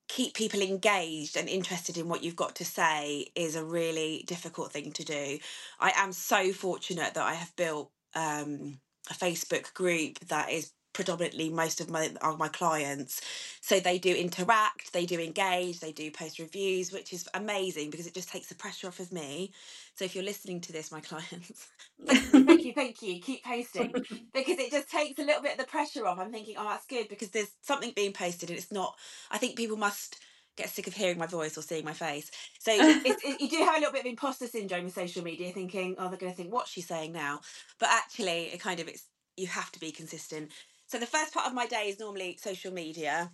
keep 0.08 0.34
people 0.34 0.60
engaged 0.60 1.36
and 1.36 1.48
interested 1.48 1.96
in 1.96 2.08
what 2.08 2.22
you've 2.22 2.36
got 2.36 2.56
to 2.56 2.64
say 2.64 3.26
is 3.34 3.56
a 3.56 3.64
really 3.64 4.24
difficult 4.26 4.72
thing 4.72 4.92
to 4.92 5.04
do. 5.04 5.38
I 5.80 5.92
am 5.96 6.12
so 6.12 6.52
fortunate 6.52 7.14
that 7.14 7.24
I 7.24 7.34
have 7.34 7.54
built 7.56 7.90
um, 8.14 8.80
a 9.10 9.14
Facebook 9.14 9.72
group 9.74 10.18
that 10.28 10.50
is 10.50 10.72
predominantly 10.94 11.50
most 11.50 11.80
of 11.80 11.90
my 11.90 12.10
of 12.22 12.38
my 12.38 12.48
clients. 12.48 13.20
So 13.60 13.80
they 13.80 13.98
do 13.98 14.14
interact 14.14 14.92
they 14.92 15.06
do 15.06 15.20
engage 15.20 15.80
they 15.80 15.92
do 15.92 16.10
post 16.10 16.38
reviews 16.38 16.92
which 16.92 17.12
is 17.12 17.28
amazing 17.34 17.90
because 17.90 18.06
it 18.06 18.14
just 18.14 18.30
takes 18.30 18.48
the 18.48 18.54
pressure 18.54 18.88
off 18.88 19.00
of 19.00 19.12
me. 19.12 19.52
So 19.94 20.04
if 20.06 20.14
you're 20.14 20.24
listening 20.24 20.60
to 20.62 20.72
this 20.72 20.92
my 20.92 21.00
clients 21.10 21.68
thank 22.06 22.64
you 22.64 22.72
thank 22.72 23.02
you. 23.02 23.20
Keep 23.20 23.44
posting 23.46 23.92
because 24.32 24.58
it 24.58 24.70
just 24.70 24.90
takes 24.90 25.18
a 25.18 25.24
little 25.24 25.42
bit 25.42 25.52
of 25.52 25.58
the 25.58 25.64
pressure 25.70 26.06
off. 26.06 26.18
I'm 26.18 26.32
thinking 26.32 26.56
oh 26.58 26.64
that's 26.64 26.86
good 26.86 27.08
because 27.08 27.30
there's 27.30 27.52
something 27.62 27.92
being 27.94 28.12
posted 28.12 28.50
and 28.50 28.58
it's 28.58 28.72
not 28.72 28.96
i 29.30 29.38
think 29.38 29.56
people 29.56 29.76
must 29.76 30.18
get 30.56 30.68
sick 30.68 30.86
of 30.86 30.94
hearing 30.94 31.18
my 31.18 31.26
voice 31.26 31.58
or 31.58 31.62
seeing 31.62 31.84
my 31.84 31.92
face. 31.92 32.30
So 32.58 32.72
it, 32.74 33.40
you 33.40 33.48
do 33.48 33.58
have 33.58 33.76
a 33.76 33.78
little 33.78 33.92
bit 33.92 34.02
of 34.02 34.06
imposter 34.06 34.46
syndrome 34.46 34.84
with 34.84 34.94
social 34.94 35.22
media, 35.22 35.52
thinking, 35.52 35.96
"Oh, 35.98 36.08
they're 36.08 36.18
going 36.18 36.32
to 36.32 36.36
think 36.36 36.52
what's 36.52 36.70
she 36.70 36.80
saying 36.80 37.12
now," 37.12 37.40
but 37.78 37.88
actually, 37.90 38.46
it 38.52 38.60
kind 38.60 38.80
of 38.80 38.88
it's 38.88 39.04
you 39.36 39.46
have 39.48 39.72
to 39.72 39.80
be 39.80 39.90
consistent. 39.90 40.50
So 40.86 40.98
the 40.98 41.06
first 41.06 41.32
part 41.32 41.46
of 41.46 41.54
my 41.54 41.66
day 41.66 41.88
is 41.88 41.98
normally 41.98 42.38
social 42.40 42.72
media. 42.72 43.32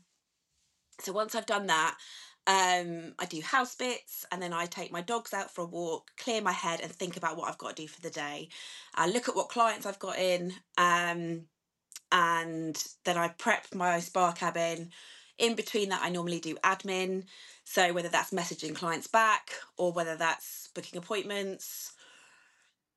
So 1.01 1.13
once 1.13 1.35
I've 1.35 1.47
done 1.47 1.67
that, 1.67 1.97
um, 2.47 3.15
I 3.19 3.27
do 3.27 3.41
house 3.41 3.75
bits 3.75 4.25
and 4.33 4.41
then 4.41 4.53
I 4.53 4.67
take 4.67 4.93
my 4.93 5.03
dogs 5.03 5.33
out 5.35 5.51
for 5.51 5.63
a 5.63 5.67
walk, 5.67 6.11
clear 6.17 6.41
my 6.41 6.53
head, 6.53 6.81
and 6.81 6.91
think 6.91 7.17
about 7.17 7.37
what 7.37 7.49
I've 7.49 7.59
got 7.59 7.77
to 7.77 7.83
do 7.83 7.89
for 7.89 8.01
the 8.01 8.11
day. 8.11 8.49
I 8.95 9.09
look 9.09 9.29
at 9.29 9.37
what 9.37 9.49
clients 9.49 9.87
I've 9.87 9.99
got 9.99 10.19
in, 10.19 10.53
um, 10.79 11.43
and 12.13 12.83
then 13.05 13.17
I 13.17 13.29
prep 13.29 13.75
my 13.75 14.01
spa 14.01 14.33
cabin. 14.33 14.91
In 15.39 15.55
between 15.55 15.89
that, 15.91 16.03
I 16.03 16.11
normally 16.11 16.41
do 16.41 16.57
admin. 16.57 17.25
So 17.65 17.93
whether 17.93 18.09
that's 18.09 18.33
messaging 18.33 18.75
clients 18.75 19.07
back 19.07 19.53
or 19.77 19.93
whether 19.93 20.17
that's 20.17 20.69
booking 20.75 20.99
appointments, 20.99 21.93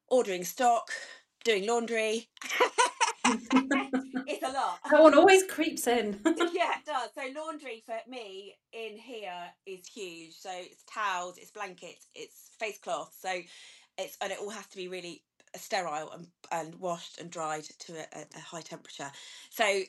ordering 0.08 0.44
stock, 0.44 0.92
doing 1.44 1.68
laundry. 1.68 2.30
it's 4.84 4.92
a 4.92 4.96
lot. 4.96 4.98
That 4.98 5.04
one 5.04 5.14
always 5.16 5.44
creeps 5.44 5.88
in. 5.88 6.20
yeah, 6.26 6.78
it 6.78 6.86
does. 6.86 7.10
So 7.16 7.22
laundry 7.40 7.84
for 7.86 7.98
me 8.08 8.56
in 8.72 8.98
here 8.98 9.52
is 9.66 9.88
huge. 9.88 10.34
So 10.34 10.50
it's 10.54 10.84
towels, 10.84 11.38
it's 11.38 11.52
blankets, 11.52 12.08
it's 12.16 12.50
face 12.60 12.80
cloth. 12.80 13.16
So 13.20 13.42
it's 13.98 14.18
and 14.22 14.32
it 14.32 14.40
all 14.40 14.50
has 14.50 14.68
to 14.68 14.78
be 14.78 14.88
really 14.88 15.24
sterile 15.56 16.12
and, 16.12 16.28
and 16.52 16.76
washed 16.76 17.20
and 17.20 17.30
dried 17.30 17.64
to 17.80 17.94
a, 17.94 18.26
a 18.36 18.40
high 18.40 18.62
temperature. 18.62 19.12
So 19.50 19.84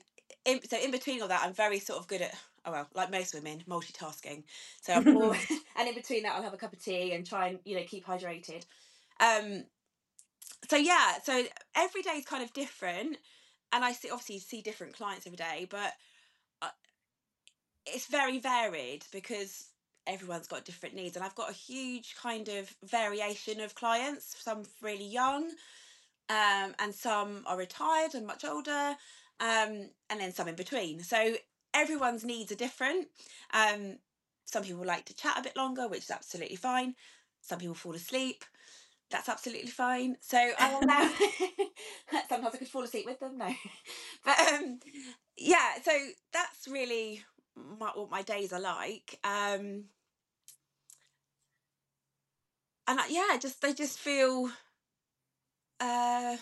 in, 0.44 0.60
so 0.68 0.78
in 0.78 0.90
between 0.90 1.22
all 1.22 1.28
that, 1.28 1.42
I'm 1.44 1.54
very 1.54 1.78
sort 1.78 1.98
of 1.98 2.06
good 2.06 2.22
at 2.22 2.34
oh 2.66 2.72
well, 2.72 2.88
like 2.94 3.10
most 3.10 3.34
women, 3.34 3.62
multitasking. 3.68 4.44
So 4.82 4.94
I'm 4.94 5.16
all, 5.16 5.34
and 5.76 5.88
in 5.88 5.94
between 5.94 6.22
that, 6.24 6.34
I'll 6.34 6.42
have 6.42 6.54
a 6.54 6.58
cup 6.58 6.72
of 6.72 6.82
tea 6.82 7.12
and 7.12 7.26
try 7.26 7.48
and 7.48 7.58
you 7.64 7.76
know 7.76 7.84
keep 7.86 8.06
hydrated. 8.06 8.64
Um, 9.20 9.64
so 10.68 10.76
yeah, 10.76 11.14
so 11.22 11.44
every 11.76 12.02
day 12.02 12.12
is 12.12 12.24
kind 12.24 12.42
of 12.42 12.52
different, 12.52 13.18
and 13.72 13.84
I 13.84 13.92
see 13.92 14.10
obviously 14.10 14.38
see 14.38 14.62
different 14.62 14.94
clients 14.94 15.26
every 15.26 15.36
day, 15.36 15.66
but 15.68 15.92
uh, 16.62 16.68
it's 17.86 18.06
very 18.06 18.38
varied 18.38 19.04
because 19.12 19.68
everyone's 20.06 20.48
got 20.48 20.64
different 20.64 20.94
needs, 20.94 21.16
and 21.16 21.24
I've 21.24 21.34
got 21.34 21.50
a 21.50 21.54
huge 21.54 22.14
kind 22.16 22.48
of 22.48 22.74
variation 22.84 23.60
of 23.60 23.74
clients. 23.74 24.36
Some 24.38 24.64
really 24.80 25.06
young, 25.06 25.50
um, 26.28 26.74
and 26.78 26.94
some 26.94 27.44
are 27.46 27.56
retired 27.56 28.14
and 28.14 28.26
much 28.26 28.44
older, 28.44 28.96
um, 29.40 29.90
and 30.10 30.20
then 30.20 30.32
some 30.32 30.48
in 30.48 30.54
between. 30.54 31.02
So 31.02 31.34
everyone's 31.72 32.24
needs 32.24 32.52
are 32.52 32.56
different. 32.56 33.08
Um, 33.52 33.98
some 34.44 34.62
people 34.62 34.84
like 34.84 35.06
to 35.06 35.16
chat 35.16 35.38
a 35.38 35.42
bit 35.42 35.56
longer, 35.56 35.88
which 35.88 36.04
is 36.04 36.10
absolutely 36.10 36.56
fine. 36.56 36.94
Some 37.40 37.58
people 37.58 37.74
fall 37.74 37.94
asleep 37.94 38.44
that's 39.14 39.28
absolutely 39.28 39.70
fine. 39.70 40.16
So 40.20 40.36
I 40.36 40.74
will 40.74 40.82
now. 40.82 41.08
Sometimes 42.28 42.54
I 42.54 42.58
could 42.58 42.68
fall 42.68 42.82
asleep 42.82 43.06
with 43.06 43.20
them. 43.20 43.38
No, 43.38 43.48
but 44.24 44.38
um, 44.52 44.80
yeah. 45.38 45.74
So 45.84 45.92
that's 46.32 46.66
really 46.68 47.22
my, 47.56 47.90
what 47.94 48.10
my 48.10 48.22
days 48.22 48.52
are 48.52 48.60
like. 48.60 49.20
Um, 49.22 49.84
and 52.86 53.00
I, 53.00 53.06
yeah, 53.08 53.36
just 53.38 53.62
they 53.62 53.72
just 53.72 53.98
feel. 53.98 54.50
Uh, 55.80 56.36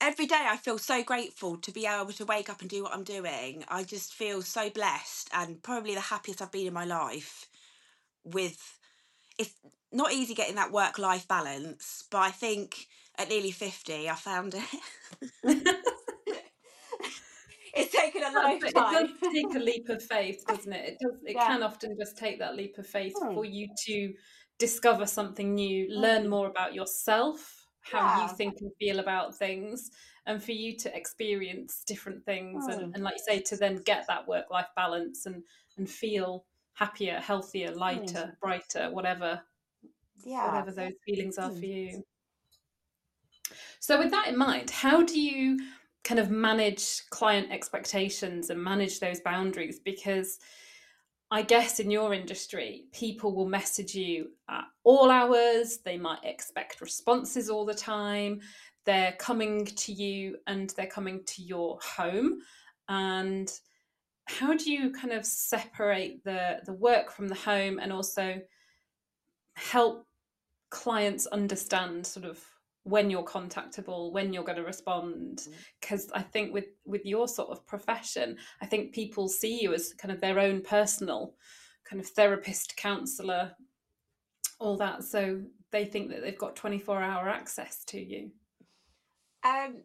every 0.00 0.26
day 0.26 0.44
I 0.48 0.56
feel 0.56 0.78
so 0.78 1.04
grateful 1.04 1.56
to 1.58 1.70
be 1.70 1.86
able 1.86 2.12
to 2.14 2.24
wake 2.24 2.50
up 2.50 2.60
and 2.60 2.68
do 2.68 2.82
what 2.82 2.92
I'm 2.94 3.04
doing. 3.04 3.64
I 3.68 3.84
just 3.84 4.12
feel 4.12 4.42
so 4.42 4.68
blessed 4.70 5.30
and 5.32 5.62
probably 5.62 5.94
the 5.94 6.00
happiest 6.00 6.42
I've 6.42 6.50
been 6.50 6.66
in 6.66 6.74
my 6.74 6.84
life 6.84 7.48
with 8.24 8.78
it's 9.38 9.54
not 9.92 10.12
easy 10.12 10.34
getting 10.34 10.56
that 10.56 10.72
work 10.72 10.98
life 10.98 11.28
balance, 11.28 12.04
but 12.10 12.18
I 12.18 12.30
think 12.30 12.86
at 13.18 13.28
nearly 13.28 13.50
50, 13.50 14.08
I 14.08 14.14
found 14.14 14.54
it. 14.54 14.62
it's 17.74 17.92
taken 17.94 18.22
a 18.22 18.30
lifetime. 18.30 18.60
It 18.64 18.74
does 18.74 19.32
take 19.32 19.54
a 19.54 19.58
leap 19.58 19.88
of 19.88 20.02
faith, 20.10 20.44
doesn't 20.46 20.72
it? 20.72 20.90
It 20.90 20.98
does. 21.00 21.20
It 21.24 21.36
yeah. 21.36 21.46
can 21.46 21.62
often 21.62 21.96
just 21.98 22.16
take 22.16 22.38
that 22.38 22.56
leap 22.56 22.78
of 22.78 22.86
faith 22.86 23.14
hmm. 23.18 23.34
for 23.34 23.44
you 23.44 23.68
to 23.86 24.14
discover 24.58 25.06
something 25.06 25.54
new, 25.54 25.86
hmm. 25.86 26.00
learn 26.00 26.28
more 26.28 26.46
about 26.46 26.74
yourself, 26.74 27.66
how 27.82 27.98
yeah. 27.98 28.22
you 28.22 28.36
think 28.36 28.54
and 28.60 28.72
feel 28.78 28.98
about 28.98 29.36
things, 29.36 29.90
and 30.26 30.42
for 30.42 30.52
you 30.52 30.76
to 30.78 30.96
experience 30.96 31.82
different 31.86 32.24
things, 32.24 32.66
and, 32.66 32.80
hmm. 32.80 32.94
and 32.94 33.04
like 33.04 33.14
you 33.14 33.24
say, 33.26 33.40
to 33.40 33.56
then 33.56 33.76
get 33.84 34.06
that 34.08 34.26
work 34.26 34.46
life 34.50 34.68
balance 34.74 35.26
and 35.26 35.42
and 35.76 35.88
feel 35.88 36.44
happier, 36.74 37.18
healthier, 37.18 37.72
lighter, 37.72 38.36
brighter, 38.40 38.90
whatever 38.90 39.42
yeah. 40.24 40.46
whatever 40.46 40.72
those 40.72 40.92
feelings 41.06 41.38
are 41.38 41.50
for 41.50 41.64
you. 41.64 42.02
So, 43.80 43.98
with 43.98 44.10
that 44.12 44.28
in 44.28 44.36
mind, 44.36 44.70
how 44.70 45.02
do 45.02 45.20
you 45.20 45.58
kind 46.04 46.20
of 46.20 46.30
manage 46.30 47.08
client 47.10 47.50
expectations 47.50 48.50
and 48.50 48.62
manage 48.62 49.00
those 49.00 49.20
boundaries? 49.20 49.80
Because 49.84 50.38
I 51.32 51.40
guess 51.40 51.80
in 51.80 51.90
your 51.90 52.12
industry, 52.12 52.84
people 52.92 53.34
will 53.34 53.48
message 53.48 53.94
you 53.94 54.32
at 54.50 54.64
all 54.84 55.10
hours, 55.10 55.78
they 55.78 55.96
might 55.96 56.22
expect 56.24 56.82
responses 56.82 57.48
all 57.48 57.64
the 57.64 57.72
time. 57.72 58.40
They're 58.84 59.16
coming 59.18 59.64
to 59.64 59.92
you 59.92 60.36
and 60.46 60.70
they're 60.70 60.86
coming 60.86 61.24
to 61.24 61.42
your 61.42 61.78
home. 61.82 62.40
And 62.90 63.50
how 64.26 64.54
do 64.54 64.70
you 64.70 64.92
kind 64.92 65.14
of 65.14 65.24
separate 65.24 66.22
the, 66.22 66.60
the 66.66 66.74
work 66.74 67.10
from 67.10 67.28
the 67.28 67.34
home 67.34 67.78
and 67.78 67.92
also 67.92 68.40
help 69.54 70.06
clients 70.72 71.26
understand 71.26 72.04
sort 72.04 72.24
of 72.24 72.42
when 72.84 73.10
you're 73.10 73.22
contactable 73.22 74.10
when 74.10 74.32
you're 74.32 74.42
going 74.42 74.56
to 74.56 74.64
respond 74.64 75.46
because 75.80 76.06
mm. 76.06 76.12
i 76.14 76.22
think 76.22 76.52
with 76.52 76.64
with 76.86 77.04
your 77.04 77.28
sort 77.28 77.50
of 77.50 77.64
profession 77.66 78.36
i 78.62 78.66
think 78.66 78.92
people 78.92 79.28
see 79.28 79.60
you 79.62 79.74
as 79.74 79.92
kind 79.92 80.10
of 80.10 80.20
their 80.20 80.40
own 80.40 80.62
personal 80.62 81.34
kind 81.84 82.00
of 82.00 82.08
therapist 82.08 82.74
counselor 82.76 83.52
all 84.58 84.78
that 84.78 85.04
so 85.04 85.42
they 85.72 85.84
think 85.84 86.08
that 86.08 86.22
they've 86.22 86.38
got 86.38 86.56
24 86.56 87.02
hour 87.02 87.28
access 87.28 87.84
to 87.84 88.00
you 88.00 88.30
um 89.44 89.82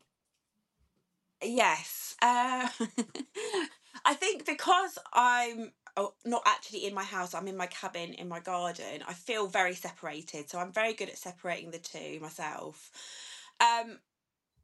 yes 1.43 2.15
uh 2.21 2.67
i 4.05 4.13
think 4.13 4.45
because 4.45 4.97
i'm 5.13 5.71
oh, 5.97 6.13
not 6.25 6.43
actually 6.45 6.85
in 6.85 6.93
my 6.93 7.03
house, 7.03 7.33
I'm 7.33 7.47
in 7.47 7.57
my 7.57 7.67
cabin 7.67 8.13
in 8.13 8.27
my 8.29 8.39
garden, 8.39 9.03
I 9.07 9.13
feel 9.13 9.47
very 9.47 9.75
separated. 9.75 10.49
So 10.49 10.59
I'm 10.59 10.71
very 10.71 10.93
good 10.93 11.09
at 11.09 11.17
separating 11.17 11.71
the 11.71 11.79
two 11.79 12.19
myself. 12.21 12.91
Um, 13.59 13.99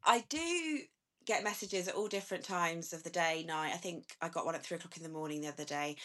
I 0.05 0.23
do 0.29 0.79
get 1.25 1.43
messages 1.43 1.87
at 1.87 1.95
all 1.95 2.07
different 2.07 2.43
times 2.43 2.93
of 2.93 3.03
the 3.03 3.09
day, 3.09 3.43
night. 3.47 3.71
I 3.73 3.77
think 3.77 4.15
I 4.21 4.29
got 4.29 4.45
one 4.45 4.55
at 4.55 4.63
three 4.63 4.77
o'clock 4.77 4.97
in 4.97 5.03
the 5.03 5.09
morning 5.09 5.41
the 5.41 5.47
other 5.47 5.65
day. 5.65 5.95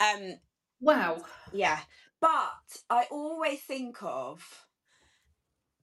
Um, 0.00 0.34
wow. 0.80 1.22
Yeah. 1.52 1.78
But 2.20 2.82
I 2.88 3.06
always 3.10 3.60
think 3.60 4.02
of 4.02 4.66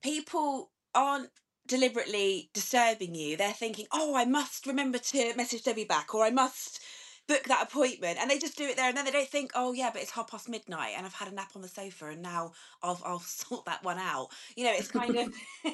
people 0.01 0.71
aren't 0.95 1.29
deliberately 1.67 2.49
disturbing 2.53 3.13
you. 3.13 3.37
They're 3.37 3.51
thinking, 3.51 3.85
oh, 3.91 4.15
I 4.15 4.25
must 4.25 4.65
remember 4.65 4.97
to 4.97 5.35
message 5.35 5.63
Debbie 5.63 5.85
back, 5.85 6.15
or 6.15 6.25
I 6.25 6.31
must 6.31 6.81
book 7.29 7.43
that 7.43 7.63
appointment 7.63 8.17
and 8.19 8.29
they 8.29 8.39
just 8.39 8.57
do 8.57 8.65
it 8.65 8.75
there 8.75 8.89
and 8.89 8.97
then 8.97 9.05
they 9.05 9.11
don't 9.11 9.29
think 9.29 9.51
oh 9.53 9.71
yeah 9.71 9.91
but 9.93 10.01
it's 10.01 10.09
half 10.09 10.31
past 10.31 10.49
midnight 10.49 10.93
and 10.97 11.05
i've 11.05 11.13
had 11.13 11.27
a 11.27 11.31
nap 11.31 11.51
on 11.55 11.61
the 11.61 11.67
sofa 11.67 12.07
and 12.07 12.23
now 12.23 12.51
i'll, 12.81 12.99
I'll 13.05 13.19
sort 13.25 13.65
that 13.65 13.83
one 13.83 13.99
out 13.99 14.29
you 14.57 14.65
know 14.65 14.73
it's 14.73 14.89
kind 14.89 15.15
of 15.15 15.33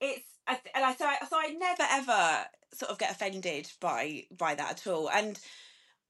it's 0.00 0.24
and 0.48 0.84
I 0.84 0.94
so, 0.96 1.04
I 1.06 1.18
so 1.28 1.36
I 1.36 1.54
never 1.56 1.84
ever 1.88 2.44
sort 2.74 2.90
of 2.90 2.98
get 2.98 3.12
offended 3.12 3.70
by 3.80 4.24
by 4.36 4.56
that 4.56 4.70
at 4.72 4.86
all 4.88 5.08
and 5.08 5.38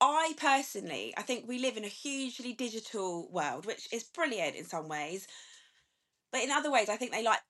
I 0.03 0.33
personally, 0.39 1.13
I 1.19 1.21
think 1.21 1.47
we 1.47 1.59
live 1.59 1.77
in 1.77 1.85
a 1.85 1.89
hugely 1.89 2.55
digital 2.55 3.29
world, 3.31 3.67
which 3.67 3.87
is 3.93 4.03
brilliant 4.03 4.57
in 4.57 4.65
some 4.65 4.89
ways. 4.89 5.29
But 6.33 6.43
in 6.43 6.51
other 6.51 6.71
ways, 6.71 6.89
I 6.89 6.97
think 6.97 7.13
they 7.13 7.23
like 7.23 7.41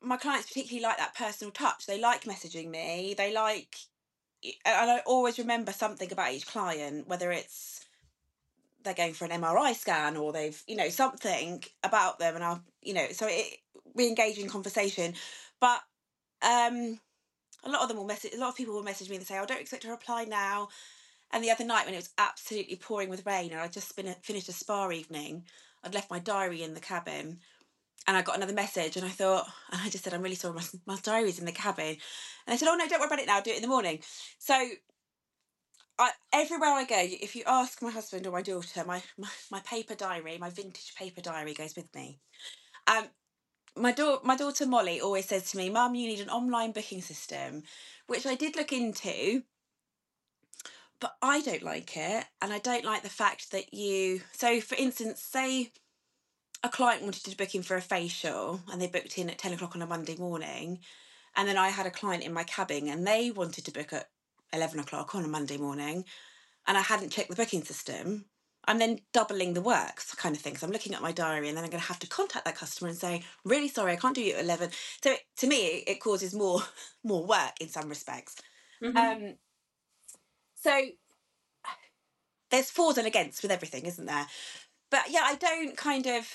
my 0.00 0.16
clients 0.16 0.48
particularly 0.48 0.82
like 0.82 0.96
that 0.96 1.14
personal 1.14 1.52
touch. 1.52 1.84
They 1.84 2.00
like 2.00 2.24
messaging 2.24 2.70
me. 2.70 3.14
They 3.16 3.34
like, 3.34 3.76
and 4.42 4.90
I 4.90 4.98
always 5.06 5.38
remember 5.38 5.72
something 5.72 6.10
about 6.12 6.32
each 6.32 6.46
client, 6.46 7.08
whether 7.08 7.30
it's 7.30 7.84
they're 8.82 8.94
going 8.94 9.12
for 9.12 9.26
an 9.26 9.42
MRI 9.42 9.74
scan 9.74 10.16
or 10.16 10.32
they've, 10.32 10.60
you 10.66 10.76
know, 10.76 10.88
something 10.88 11.62
about 11.84 12.18
them, 12.18 12.34
and 12.34 12.44
I'll, 12.44 12.62
you 12.82 12.94
know, 12.94 13.06
so 13.12 13.26
it, 13.28 13.58
we 13.94 14.08
engage 14.08 14.38
in 14.38 14.48
conversation. 14.48 15.14
But 15.60 15.80
um, 16.42 16.98
a 17.64 17.70
lot 17.70 17.82
of 17.82 17.88
them 17.88 17.98
will 17.98 18.06
message. 18.06 18.32
A 18.34 18.38
lot 18.38 18.50
of 18.50 18.56
people 18.56 18.74
will 18.74 18.82
message 18.82 19.10
me 19.10 19.16
and 19.16 19.26
say, 19.26 19.36
"I 19.36 19.42
oh, 19.42 19.46
don't 19.46 19.60
expect 19.60 19.84
a 19.84 19.90
reply 19.90 20.24
now." 20.24 20.68
And 21.32 21.44
the 21.44 21.50
other 21.50 21.64
night 21.64 21.84
when 21.84 21.94
it 21.94 21.98
was 21.98 22.10
absolutely 22.18 22.76
pouring 22.76 23.08
with 23.08 23.26
rain 23.26 23.52
and 23.52 23.60
I'd 23.60 23.72
just 23.72 23.94
been 23.94 24.08
a, 24.08 24.14
finished 24.14 24.48
a 24.48 24.52
spa 24.52 24.90
evening, 24.90 25.44
I'd 25.84 25.94
left 25.94 26.10
my 26.10 26.18
diary 26.18 26.62
in 26.62 26.74
the 26.74 26.80
cabin 26.80 27.38
and 28.06 28.16
I 28.16 28.22
got 28.22 28.36
another 28.36 28.52
message 28.52 28.96
and 28.96 29.04
I 29.04 29.10
thought, 29.10 29.46
and 29.70 29.80
I 29.80 29.88
just 29.88 30.04
said, 30.04 30.14
I'm 30.14 30.22
really 30.22 30.34
sorry, 30.34 30.54
my, 30.54 30.62
my 30.86 30.98
diary's 31.02 31.38
in 31.38 31.44
the 31.44 31.52
cabin. 31.52 31.96
And 32.46 32.54
I 32.54 32.56
said, 32.56 32.68
oh 32.68 32.74
no, 32.74 32.88
don't 32.88 33.00
worry 33.00 33.06
about 33.06 33.18
it 33.20 33.26
now, 33.26 33.40
do 33.40 33.50
it 33.50 33.56
in 33.56 33.62
the 33.62 33.68
morning. 33.68 34.00
So 34.38 34.54
I, 35.98 36.10
everywhere 36.32 36.70
I 36.70 36.84
go, 36.84 36.98
if 36.98 37.36
you 37.36 37.42
ask 37.46 37.82
my 37.82 37.90
husband 37.90 38.26
or 38.26 38.32
my 38.32 38.42
daughter, 38.42 38.84
my, 38.86 39.02
my, 39.18 39.28
my 39.50 39.60
paper 39.60 39.94
diary, 39.94 40.38
my 40.38 40.50
vintage 40.50 40.94
paper 40.96 41.20
diary 41.20 41.54
goes 41.54 41.76
with 41.76 41.94
me. 41.94 42.18
Um, 42.86 43.04
my, 43.76 43.92
da- 43.92 44.20
my 44.24 44.36
daughter 44.36 44.66
Molly 44.66 45.00
always 45.00 45.26
says 45.26 45.50
to 45.50 45.56
me, 45.56 45.70
Mum, 45.70 45.94
you 45.94 46.08
need 46.08 46.20
an 46.20 46.30
online 46.30 46.72
booking 46.72 47.02
system, 47.02 47.62
which 48.06 48.26
I 48.26 48.34
did 48.34 48.56
look 48.56 48.72
into 48.72 49.42
but 51.00 51.16
I 51.22 51.40
don't 51.40 51.62
like 51.62 51.96
it. 51.96 52.26
And 52.40 52.52
I 52.52 52.58
don't 52.58 52.84
like 52.84 53.02
the 53.02 53.08
fact 53.08 53.50
that 53.52 53.72
you, 53.72 54.20
so 54.32 54.60
for 54.60 54.76
instance, 54.76 55.20
say 55.20 55.72
a 56.62 56.68
client 56.68 57.02
wanted 57.02 57.24
to 57.24 57.36
book 57.36 57.54
in 57.54 57.62
for 57.62 57.76
a 57.76 57.80
facial 57.80 58.60
and 58.70 58.80
they 58.80 58.86
booked 58.86 59.18
in 59.18 59.30
at 59.30 59.38
10 59.38 59.54
o'clock 59.54 59.74
on 59.74 59.82
a 59.82 59.86
Monday 59.86 60.16
morning. 60.16 60.80
And 61.36 61.48
then 61.48 61.56
I 61.56 61.68
had 61.68 61.86
a 61.86 61.90
client 61.90 62.24
in 62.24 62.32
my 62.32 62.44
cabin 62.44 62.88
and 62.88 63.06
they 63.06 63.30
wanted 63.30 63.64
to 63.64 63.72
book 63.72 63.92
at 63.92 64.08
11 64.52 64.78
o'clock 64.80 65.14
on 65.14 65.24
a 65.24 65.28
Monday 65.28 65.56
morning. 65.56 66.04
And 66.66 66.76
I 66.76 66.82
hadn't 66.82 67.10
checked 67.10 67.30
the 67.30 67.36
booking 67.36 67.64
system. 67.64 68.26
I'm 68.66 68.78
then 68.78 68.98
doubling 69.14 69.54
the 69.54 69.62
work 69.62 70.02
kind 70.16 70.36
of 70.36 70.42
thing. 70.42 70.56
So 70.56 70.66
I'm 70.66 70.72
looking 70.72 70.94
at 70.94 71.00
my 71.00 71.12
diary 71.12 71.48
and 71.48 71.56
then 71.56 71.64
I'm 71.64 71.70
going 71.70 71.80
to 71.80 71.88
have 71.88 71.98
to 72.00 72.06
contact 72.06 72.44
that 72.44 72.56
customer 72.56 72.90
and 72.90 72.98
say, 72.98 73.22
really 73.44 73.68
sorry, 73.68 73.92
I 73.92 73.96
can't 73.96 74.14
do 74.14 74.22
you 74.22 74.34
at 74.34 74.44
11. 74.44 74.70
So 75.02 75.12
it, 75.12 75.20
to 75.38 75.46
me, 75.46 75.82
it 75.86 76.00
causes 76.00 76.34
more, 76.34 76.60
more 77.04 77.24
work 77.24 77.52
in 77.60 77.68
some 77.68 77.88
respects. 77.88 78.36
Mm-hmm. 78.82 78.96
Um, 78.96 79.34
so 80.56 80.78
there's 82.50 82.70
fors 82.70 82.98
and 82.98 83.06
against 83.06 83.42
with 83.42 83.50
everything, 83.50 83.86
isn't 83.86 84.06
there? 84.06 84.26
But 84.90 85.10
yeah, 85.10 85.22
I 85.24 85.36
don't 85.36 85.76
kind 85.76 86.06
of. 86.06 86.28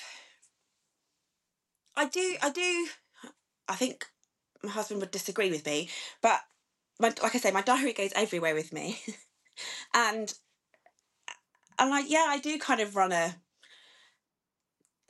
I 1.96 2.06
do. 2.06 2.36
I 2.42 2.50
do. 2.50 2.88
I 3.68 3.76
think 3.76 4.06
my 4.64 4.72
husband 4.72 5.02
would 5.02 5.12
disagree 5.12 5.50
with 5.52 5.66
me, 5.66 5.90
but 6.22 6.42
my, 7.00 7.14
like 7.22 7.36
I 7.36 7.40
say, 7.40 7.52
my 7.52 7.62
diary 7.62 7.94
goes 7.94 8.12
everywhere 8.16 8.56
with 8.56 8.72
me, 8.72 9.00
and 9.94 10.34
and 11.80 11.90
like 11.90 12.06
yeah, 12.10 12.26
I 12.28 12.40
do 12.40 12.58
kind 12.58 12.82
of 12.82 12.96
run 12.96 13.12
a. 13.12 13.36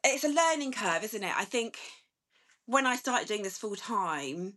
It's 0.03 0.23
a 0.23 0.29
learning 0.29 0.71
curve, 0.71 1.03
isn't 1.03 1.23
it? 1.23 1.33
I 1.35 1.45
think 1.45 1.77
when 2.65 2.85
I 2.85 2.95
started 2.95 3.27
doing 3.27 3.43
this 3.43 3.57
full 3.57 3.75
time, 3.75 4.53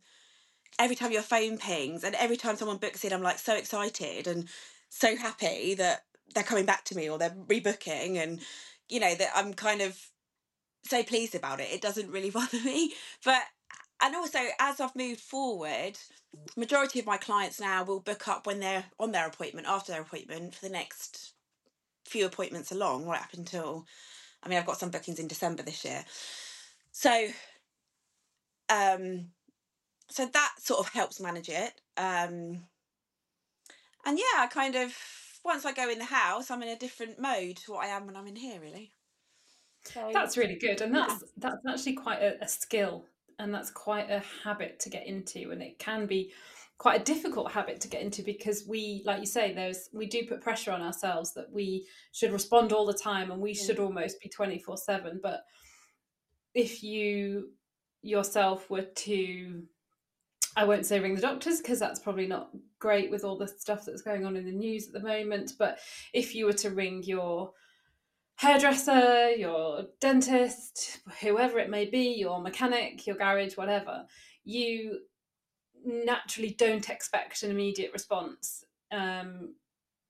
every 0.79 0.97
time 0.97 1.13
your 1.13 1.23
phone 1.23 1.59
pings 1.59 2.05
and 2.05 2.15
every 2.15 2.37
time 2.37 2.57
someone 2.57 2.79
books 2.79 3.05
in, 3.05 3.13
I'm 3.13 3.23
like 3.23 3.39
so 3.39 3.57
excited 3.57 4.27
and 4.27 4.49
so 4.91 5.17
happy 5.17 5.75
that 5.75 6.05
they're 6.35 6.45
coming 6.45 6.67
back 6.67 6.85
to 6.85 6.97
me 6.97 7.09
or 7.09 7.19
they're 7.19 7.31
rebooking 7.31 8.17
and 8.23 8.41
you 8.89 9.01
know 9.01 9.15
that 9.15 9.31
I'm 9.35 9.55
kind 9.55 9.81
of 9.81 9.99
so 10.85 11.03
pleased 11.03 11.35
about 11.35 11.61
it. 11.61 11.71
It 11.73 11.81
doesn't 11.81 12.11
really 12.11 12.31
bother 12.39 12.61
me. 12.61 12.95
But 13.25 13.43
and 14.01 14.15
also 14.15 14.39
as 14.61 14.81
I've 14.81 14.97
moved 14.97 15.21
forward, 15.21 15.99
majority 16.57 17.01
of 17.01 17.07
my 17.07 17.17
clients 17.17 17.61
now 17.61 17.85
will 17.85 18.01
book 18.01 18.29
up 18.29 18.47
when 18.47 18.61
they're 18.61 18.85
on 18.99 19.13
their 19.13 19.27
appointment, 19.27 19.67
after 19.67 19.93
their 19.93 20.03
appointment 20.03 20.55
for 20.55 20.67
the 20.67 20.73
next 20.73 21.33
few 22.07 22.25
appointments 22.27 22.73
along, 22.73 23.07
right 23.07 23.21
up 23.21 23.35
until 23.35 23.87
I 24.43 24.49
mean 24.49 24.59
I've 24.59 24.67
got 24.67 24.79
some 24.79 24.91
bookings 24.91 25.19
in 25.19 25.29
December 25.29 25.63
this 25.63 25.85
year. 25.85 26.05
So 26.93 27.29
um 28.71 29.29
so 30.11 30.27
that 30.27 30.55
sort 30.59 30.81
of 30.81 30.89
helps 30.93 31.21
manage 31.21 31.49
it. 31.49 31.81
Um 31.97 32.65
and 34.07 34.17
yeah, 34.17 34.39
I 34.39 34.47
kind 34.47 34.75
of 34.75 34.95
once 35.45 35.65
I 35.65 35.73
go 35.73 35.89
in 35.89 35.99
the 35.99 36.05
house, 36.05 36.51
I'm 36.51 36.63
in 36.63 36.69
a 36.69 36.79
different 36.79 37.19
mode 37.19 37.57
to 37.57 37.73
what 37.73 37.85
I 37.85 37.89
am 37.89 38.07
when 38.07 38.17
I'm 38.17 38.27
in 38.27 38.37
here, 38.37 38.61
really. 38.61 38.93
So, 39.85 40.11
that's 40.13 40.37
really 40.37 40.57
good, 40.57 40.81
and 40.81 40.95
that's 40.95 41.23
yeah. 41.23 41.29
that's 41.39 41.67
actually 41.67 41.95
quite 41.95 42.21
a, 42.21 42.43
a 42.43 42.49
skill, 42.49 43.05
and 43.39 43.55
that's 43.55 43.71
quite 43.71 44.11
a 44.11 44.23
habit 44.45 44.81
to 44.81 44.91
get 44.91 45.07
into, 45.07 45.51
and 45.51 45.63
it 45.63 45.79
can 45.79 46.07
be 46.07 46.33
quite 46.79 47.01
a 47.01 47.05
difficult 47.05 47.51
habit 47.51 47.81
to 47.81 47.89
get 47.89 48.03
into 48.03 48.23
because 48.23 48.65
we 48.67 49.03
like 49.05 49.19
you 49.19 49.27
say 49.27 49.53
there's 49.53 49.91
we 49.93 50.07
do 50.07 50.25
put 50.27 50.41
pressure 50.41 50.71
on 50.71 50.81
ourselves 50.81 51.35
that 51.35 51.53
we 51.53 51.85
should 52.13 52.33
respond 52.33 52.73
all 52.73 52.87
the 52.87 52.95
time 52.95 53.33
and 53.33 53.41
we 53.41 53.53
yeah. 53.53 53.65
should 53.65 53.81
almost 53.81 54.21
be 54.21 54.29
24 54.29 54.77
7 54.77 55.19
but 55.21 55.43
if 56.55 56.83
you 56.83 57.51
yourself 58.03 58.71
were 58.71 58.83
to 58.83 59.65
I 60.57 60.65
won't 60.65 60.87
say 60.87 61.01
ring 61.01 61.17
the 61.17 61.21
doctors 61.21 61.59
because 61.59 61.81
that's 61.81 61.99
probably 61.99 62.29
not 62.29 62.51
great 62.79 63.11
with 63.11 63.25
all 63.25 63.37
the 63.37 63.49
stuff 63.49 63.85
that's 63.85 64.03
going 64.03 64.25
on 64.25 64.37
in 64.37 64.45
the 64.45 64.53
news 64.53 64.87
at 64.87 64.93
the 64.93 65.07
moment. 65.07 65.53
But 65.59 65.79
if 66.13 66.35
you 66.35 66.47
were 66.47 66.53
to 66.55 66.71
ring 66.71 67.03
your 67.03 67.53
hairdresser, 68.37 69.31
your 69.31 69.87
dentist, 70.01 71.01
whoever 71.21 71.59
it 71.59 71.71
may 71.71 71.87
be, 71.87 72.15
your 72.15 72.41
mechanic, 72.41 73.07
your 73.07 73.17
garage, 73.17 73.57
whatever, 73.57 74.05
you 74.45 75.01
naturally 75.85 76.55
don't 76.59 76.89
expect 76.89 77.43
an 77.43 77.51
immediate 77.51 77.93
response. 77.93 78.65
Um, 78.93 79.55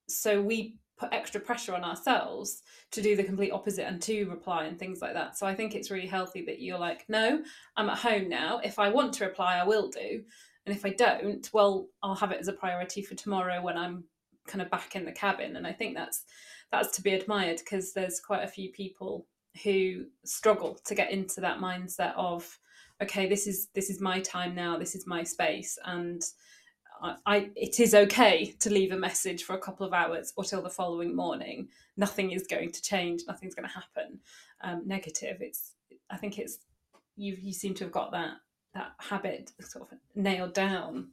so 0.07 0.41
we 0.41 0.77
put 0.97 1.13
extra 1.13 1.39
pressure 1.39 1.73
on 1.73 1.83
ourselves 1.83 2.61
to 2.91 3.01
do 3.01 3.15
the 3.15 3.23
complete 3.23 3.51
opposite 3.51 3.87
and 3.87 4.01
to 4.01 4.25
reply 4.25 4.65
and 4.65 4.77
things 4.77 5.01
like 5.01 5.13
that. 5.13 5.37
So 5.37 5.47
I 5.47 5.55
think 5.55 5.73
it's 5.73 5.89
really 5.89 6.07
healthy 6.07 6.43
that 6.45 6.61
you're 6.61 6.77
like, 6.79 7.05
no, 7.07 7.41
I'm 7.77 7.89
at 7.89 7.97
home 7.97 8.27
now. 8.27 8.59
If 8.63 8.77
I 8.77 8.89
want 8.89 9.13
to 9.13 9.25
reply, 9.25 9.57
I 9.57 9.63
will 9.63 9.89
do. 9.89 10.23
And 10.69 10.77
if 10.77 10.85
I 10.85 10.91
don't, 10.91 11.49
well, 11.51 11.87
I'll 12.03 12.13
have 12.13 12.31
it 12.31 12.39
as 12.39 12.47
a 12.47 12.53
priority 12.53 13.01
for 13.01 13.15
tomorrow 13.15 13.59
when 13.59 13.75
I'm 13.75 14.03
kind 14.45 14.61
of 14.61 14.69
back 14.69 14.95
in 14.95 15.03
the 15.03 15.11
cabin. 15.11 15.55
And 15.55 15.65
I 15.65 15.73
think 15.73 15.95
that's 15.95 16.25
that's 16.71 16.95
to 16.97 17.01
be 17.01 17.13
admired 17.13 17.57
because 17.57 17.91
there's 17.91 18.19
quite 18.19 18.43
a 18.43 18.47
few 18.47 18.71
people 18.71 19.25
who 19.63 20.05
struggle 20.25 20.77
to 20.85 20.93
get 20.93 21.09
into 21.09 21.41
that 21.41 21.57
mindset 21.57 22.13
of 22.15 22.59
okay 23.01 23.27
this 23.27 23.47
is 23.47 23.69
this 23.73 23.89
is 23.89 23.99
my 23.99 24.19
time 24.19 24.53
now 24.53 24.77
this 24.77 24.93
is 24.93 25.07
my 25.07 25.23
space 25.23 25.75
and 25.85 26.21
I, 27.25 27.49
it 27.55 27.79
is 27.79 27.95
okay 27.95 28.53
to 28.59 28.69
leave 28.69 28.91
a 28.91 28.97
message 28.97 29.45
for 29.45 29.53
a 29.55 29.59
couple 29.59 29.87
of 29.87 29.93
hours 29.93 30.33
or 30.35 30.43
till 30.43 30.61
the 30.61 30.69
following 30.69 31.15
morning. 31.15 31.69
Nothing 31.95 32.31
is 32.31 32.45
going 32.45 32.73
to 32.73 32.81
change. 32.81 33.21
Nothing's 33.25 33.55
going 33.55 33.69
to 33.69 33.73
happen 33.73 34.19
um, 34.61 34.85
negative. 34.85 35.37
It's 35.39 35.75
I 36.09 36.17
think 36.17 36.37
it's 36.37 36.57
you 37.15 37.37
you 37.41 37.53
seem 37.53 37.73
to 37.75 37.85
have 37.85 37.93
got 37.93 38.11
that 38.11 38.33
that 38.73 38.93
habit 38.99 39.51
sort 39.61 39.91
of 39.91 39.97
nailed 40.15 40.53
down. 40.53 41.09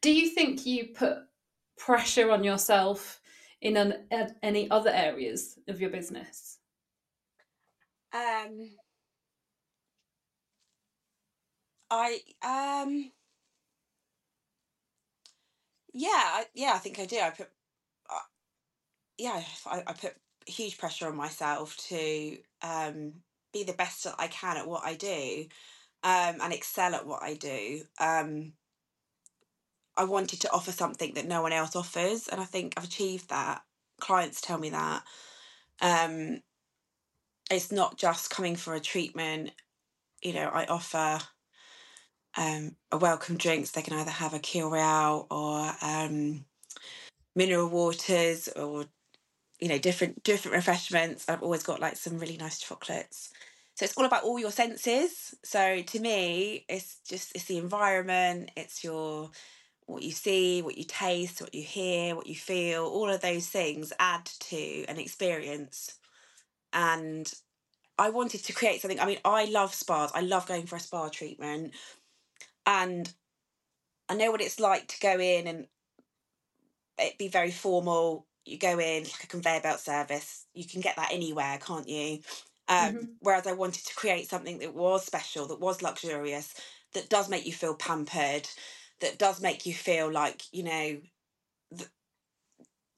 Do 0.00 0.12
you 0.12 0.28
think 0.28 0.66
you 0.66 0.88
put 0.94 1.18
pressure 1.76 2.30
on 2.30 2.44
yourself 2.44 3.20
in 3.60 3.76
an, 3.76 4.06
any 4.42 4.70
other 4.70 4.90
areas 4.90 5.58
of 5.68 5.80
your 5.80 5.90
business? 5.90 6.58
Um, 8.12 8.70
I 11.90 12.20
um 12.42 13.10
yeah, 15.96 16.42
yeah, 16.54 16.72
I 16.74 16.78
think 16.78 16.98
I 16.98 17.06
do. 17.06 17.18
I 17.18 17.30
put, 17.30 17.48
uh, 18.10 18.18
yeah, 19.16 19.42
I, 19.64 19.82
I 19.86 19.92
put 19.94 20.14
huge 20.46 20.76
pressure 20.76 21.06
on 21.08 21.16
myself 21.16 21.76
to 21.88 22.36
um, 22.62 23.14
be 23.52 23.64
the 23.64 23.72
best 23.72 24.04
that 24.04 24.14
I 24.18 24.26
can 24.28 24.58
at 24.58 24.68
what 24.68 24.84
I 24.84 24.94
do, 24.94 25.46
um, 26.02 26.36
and 26.42 26.52
excel 26.52 26.94
at 26.94 27.06
what 27.06 27.22
I 27.22 27.34
do. 27.34 27.82
Um, 27.98 28.52
I 29.96 30.04
wanted 30.04 30.40
to 30.42 30.52
offer 30.52 30.72
something 30.72 31.14
that 31.14 31.26
no 31.26 31.42
one 31.42 31.52
else 31.52 31.74
offers, 31.74 32.28
and 32.28 32.40
I 32.40 32.44
think 32.44 32.74
I've 32.76 32.84
achieved 32.84 33.30
that. 33.30 33.62
Clients 34.00 34.40
tell 34.40 34.58
me 34.58 34.70
that. 34.70 35.02
Um, 35.80 36.42
it's 37.50 37.72
not 37.72 37.96
just 37.96 38.30
coming 38.30 38.56
for 38.56 38.74
a 38.74 38.80
treatment. 38.80 39.52
You 40.22 40.34
know, 40.34 40.50
I 40.52 40.66
offer 40.66 41.20
um, 42.36 42.76
a 42.92 42.98
welcome 42.98 43.36
drinks. 43.36 43.70
They 43.70 43.82
can 43.82 43.94
either 43.98 44.10
have 44.10 44.34
a 44.34 44.40
Royale 44.60 45.26
or 45.30 45.72
um, 45.82 46.44
mineral 47.34 47.68
waters 47.68 48.48
or 48.48 48.86
you 49.60 49.68
know 49.68 49.78
different 49.78 50.22
different 50.22 50.56
refreshments. 50.56 51.28
I've 51.28 51.42
always 51.42 51.62
got 51.62 51.80
like 51.80 51.96
some 51.96 52.18
really 52.18 52.36
nice 52.36 52.58
chocolates. 52.58 53.30
So 53.76 53.84
it's 53.84 53.96
all 53.96 54.06
about 54.06 54.24
all 54.24 54.38
your 54.38 54.50
senses. 54.50 55.34
So 55.44 55.82
to 55.82 56.00
me, 56.00 56.64
it's 56.68 57.00
just 57.06 57.32
it's 57.34 57.44
the 57.44 57.58
environment, 57.58 58.50
it's 58.56 58.82
your 58.82 59.30
what 59.84 60.02
you 60.02 60.12
see, 60.12 60.62
what 60.62 60.78
you 60.78 60.84
taste, 60.84 61.42
what 61.42 61.54
you 61.54 61.62
hear, 61.62 62.16
what 62.16 62.26
you 62.26 62.34
feel, 62.34 62.86
all 62.86 63.10
of 63.10 63.20
those 63.20 63.46
things 63.46 63.92
add 64.00 64.24
to 64.24 64.84
an 64.86 64.98
experience. 64.98 65.98
And 66.72 67.30
I 67.98 68.08
wanted 68.10 68.44
to 68.44 68.52
create 68.54 68.80
something. 68.80 68.98
I 68.98 69.06
mean, 69.06 69.18
I 69.24 69.44
love 69.44 69.74
spas. 69.74 70.10
I 70.14 70.22
love 70.22 70.48
going 70.48 70.66
for 70.66 70.76
a 70.76 70.80
spa 70.80 71.08
treatment. 71.10 71.74
And 72.66 73.12
I 74.08 74.16
know 74.16 74.30
what 74.30 74.40
it's 74.40 74.58
like 74.58 74.88
to 74.88 75.00
go 75.00 75.20
in 75.20 75.46
and 75.46 75.66
it 76.98 77.18
be 77.18 77.28
very 77.28 77.50
formal. 77.50 78.26
You 78.46 78.58
go 78.58 78.78
in 78.78 79.04
like 79.04 79.24
a 79.24 79.28
conveyor 79.28 79.60
belt 79.60 79.80
service. 79.80 80.46
You 80.54 80.64
can 80.64 80.80
get 80.80 80.96
that 80.96 81.12
anywhere, 81.12 81.58
can't 81.64 81.88
you? 81.88 82.20
Um, 82.68 82.78
mm-hmm. 82.78 83.04
Whereas 83.20 83.46
I 83.46 83.52
wanted 83.52 83.86
to 83.86 83.94
create 83.94 84.28
something 84.28 84.58
that 84.58 84.74
was 84.74 85.04
special, 85.04 85.46
that 85.46 85.60
was 85.60 85.82
luxurious, 85.82 86.52
that 86.94 87.08
does 87.08 87.28
make 87.28 87.46
you 87.46 87.52
feel 87.52 87.74
pampered, 87.74 88.48
that 89.00 89.18
does 89.18 89.40
make 89.40 89.66
you 89.66 89.74
feel 89.74 90.10
like 90.10 90.42
you 90.52 90.64
know 90.64 91.00
th- 91.76 91.90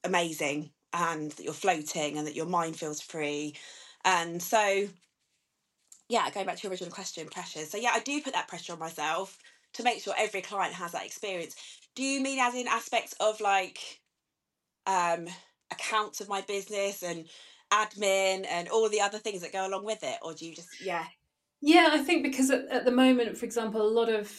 amazing, 0.04 0.70
and 0.92 1.32
that 1.32 1.44
you're 1.44 1.52
floating, 1.52 2.16
and 2.16 2.26
that 2.26 2.36
your 2.36 2.46
mind 2.46 2.76
feels 2.76 3.00
free, 3.00 3.56
and 4.04 4.42
so 4.42 4.88
yeah, 6.08 6.30
going 6.30 6.46
back 6.46 6.56
to 6.56 6.62
your 6.62 6.70
original 6.70 6.90
question, 6.90 7.28
pressure. 7.28 7.64
So 7.66 7.76
yeah, 7.76 7.90
I 7.92 8.00
do 8.00 8.22
put 8.22 8.32
that 8.32 8.48
pressure 8.48 8.72
on 8.72 8.78
myself 8.78 9.38
to 9.74 9.82
make 9.82 10.00
sure 10.02 10.14
every 10.16 10.40
client 10.40 10.74
has 10.74 10.92
that 10.92 11.04
experience. 11.04 11.54
Do 11.94 12.02
you 12.02 12.22
mean 12.22 12.38
as 12.38 12.54
in 12.54 12.66
aspects 12.66 13.14
of 13.20 13.40
like 13.40 14.00
um 14.86 15.26
accounts 15.70 16.20
of 16.20 16.28
my 16.28 16.40
business 16.42 17.02
and 17.02 17.26
admin 17.72 18.46
and 18.48 18.68
all 18.68 18.88
the 18.88 19.00
other 19.00 19.18
things 19.18 19.42
that 19.42 19.52
go 19.52 19.66
along 19.66 19.84
with 19.84 20.02
it 20.02 20.18
or 20.22 20.34
do 20.34 20.46
you 20.46 20.54
just 20.54 20.68
yeah? 20.80 21.04
Yeah 21.60 21.88
i 21.92 21.98
think 21.98 22.22
because 22.22 22.50
at, 22.50 22.66
at 22.68 22.84
the 22.84 22.90
moment 22.90 23.36
for 23.36 23.44
example 23.44 23.82
a 23.82 23.96
lot 24.00 24.08
of 24.08 24.30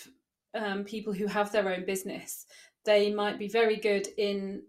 um, 0.55 0.83
people 0.83 1.13
who 1.13 1.27
have 1.27 1.51
their 1.51 1.69
own 1.69 1.85
business 1.85 2.45
they 2.85 3.13
might 3.13 3.37
be 3.37 3.47
very 3.47 3.75
good 3.75 4.07
in 4.17 4.63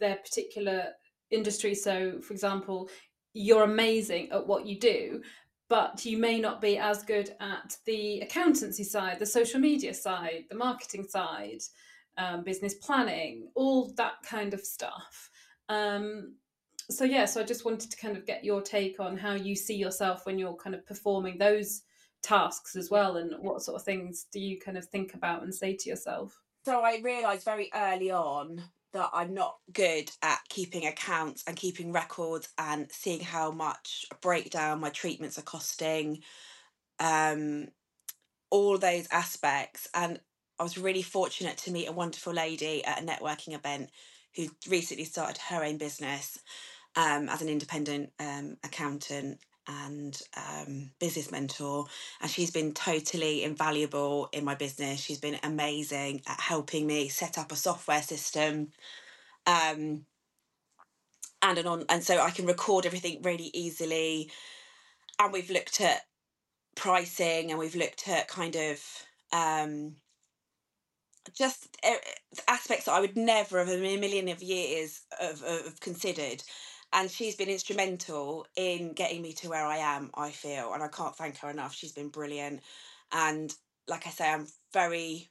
their 0.00 0.16
particular 0.16 0.88
industry. 1.30 1.74
So 1.74 2.20
for 2.20 2.32
example 2.32 2.90
you're 3.32 3.64
amazing 3.64 4.30
at 4.30 4.46
what 4.46 4.66
you 4.66 4.78
do 4.78 5.22
but 5.68 6.04
you 6.04 6.18
may 6.18 6.38
not 6.38 6.60
be 6.60 6.78
as 6.78 7.02
good 7.02 7.34
at 7.40 7.76
the 7.86 8.20
accountancy 8.20 8.84
side 8.84 9.18
the 9.18 9.26
social 9.26 9.58
media 9.58 9.92
side 9.92 10.44
the 10.50 10.56
marketing 10.56 11.04
side 11.08 11.60
um, 12.16 12.44
business 12.44 12.74
planning 12.74 13.48
all 13.54 13.92
that 13.96 14.14
kind 14.24 14.54
of 14.54 14.60
stuff. 14.60 15.30
Um, 15.68 16.34
so 16.90 17.04
yeah, 17.04 17.24
so 17.24 17.40
I 17.40 17.44
just 17.44 17.64
wanted 17.64 17.90
to 17.90 17.96
kind 17.96 18.16
of 18.16 18.26
get 18.26 18.44
your 18.44 18.60
take 18.60 19.00
on 19.00 19.16
how 19.16 19.32
you 19.32 19.56
see 19.56 19.76
yourself 19.76 20.26
when 20.26 20.38
you're 20.38 20.56
kind 20.56 20.74
of 20.74 20.86
performing 20.86 21.38
those 21.38 21.82
tasks 22.22 22.76
as 22.76 22.90
well, 22.90 23.16
and 23.16 23.34
what 23.40 23.62
sort 23.62 23.76
of 23.76 23.84
things 23.84 24.26
do 24.32 24.40
you 24.40 24.58
kind 24.58 24.76
of 24.76 24.86
think 24.86 25.14
about 25.14 25.42
and 25.42 25.54
say 25.54 25.76
to 25.76 25.88
yourself? 25.88 26.40
So 26.64 26.80
I 26.80 27.00
realised 27.02 27.44
very 27.44 27.70
early 27.74 28.10
on 28.10 28.62
that 28.92 29.10
I'm 29.12 29.34
not 29.34 29.56
good 29.72 30.10
at 30.22 30.38
keeping 30.48 30.86
accounts 30.86 31.42
and 31.46 31.56
keeping 31.56 31.92
records 31.92 32.48
and 32.58 32.90
seeing 32.90 33.20
how 33.20 33.50
much 33.50 34.06
breakdown 34.22 34.80
my 34.80 34.90
treatments 34.90 35.38
are 35.38 35.42
costing, 35.42 36.22
um, 37.00 37.68
all 38.50 38.78
those 38.78 39.08
aspects. 39.10 39.88
And 39.94 40.20
I 40.58 40.62
was 40.62 40.78
really 40.78 41.02
fortunate 41.02 41.58
to 41.58 41.72
meet 41.72 41.88
a 41.88 41.92
wonderful 41.92 42.32
lady 42.32 42.84
at 42.84 43.02
a 43.02 43.04
networking 43.04 43.54
event 43.54 43.90
who 44.36 44.48
recently 44.68 45.04
started 45.04 45.38
her 45.38 45.64
own 45.64 45.76
business 45.76 46.38
um, 46.96 47.28
as 47.28 47.42
an 47.42 47.48
independent 47.48 48.12
um, 48.20 48.56
accountant 48.64 49.38
and 49.66 50.20
um, 50.36 50.90
business 50.98 51.30
mentor. 51.30 51.86
And 52.20 52.30
she's 52.30 52.50
been 52.50 52.72
totally 52.72 53.44
invaluable 53.44 54.28
in 54.32 54.44
my 54.44 54.54
business. 54.54 55.00
She's 55.00 55.18
been 55.18 55.38
amazing 55.42 56.22
at 56.26 56.40
helping 56.40 56.86
me 56.86 57.08
set 57.08 57.38
up 57.38 57.52
a 57.52 57.56
software 57.56 58.02
system. 58.02 58.68
Um, 59.46 60.06
and 61.42 61.58
an 61.58 61.66
on 61.66 61.84
and 61.90 62.02
so 62.02 62.18
I 62.20 62.30
can 62.30 62.46
record 62.46 62.86
everything 62.86 63.20
really 63.22 63.50
easily. 63.52 64.30
And 65.18 65.32
we've 65.32 65.50
looked 65.50 65.80
at 65.80 66.02
pricing 66.74 67.50
and 67.50 67.58
we've 67.58 67.76
looked 67.76 68.08
at 68.08 68.28
kind 68.28 68.56
of 68.56 68.80
um, 69.32 69.96
just 71.32 71.76
aspects 72.48 72.86
that 72.86 72.92
I 72.94 73.00
would 73.00 73.16
never 73.16 73.58
have 73.58 73.68
in 73.68 73.84
a 73.84 73.96
million 73.98 74.28
of 74.28 74.42
years 74.42 75.02
have 75.20 75.80
considered 75.80 76.42
and 76.94 77.10
she's 77.10 77.34
been 77.34 77.48
instrumental 77.48 78.46
in 78.56 78.92
getting 78.92 79.20
me 79.20 79.32
to 79.34 79.48
where 79.48 79.66
I 79.66 79.78
am, 79.78 80.10
I 80.14 80.30
feel, 80.30 80.72
and 80.72 80.82
I 80.82 80.88
can't 80.88 81.16
thank 81.16 81.38
her 81.38 81.50
enough. 81.50 81.74
She's 81.74 81.92
been 81.92 82.08
brilliant. 82.08 82.62
And 83.12 83.52
like 83.88 84.06
I 84.06 84.10
say, 84.10 84.30
I'm 84.30 84.46
very 84.72 85.28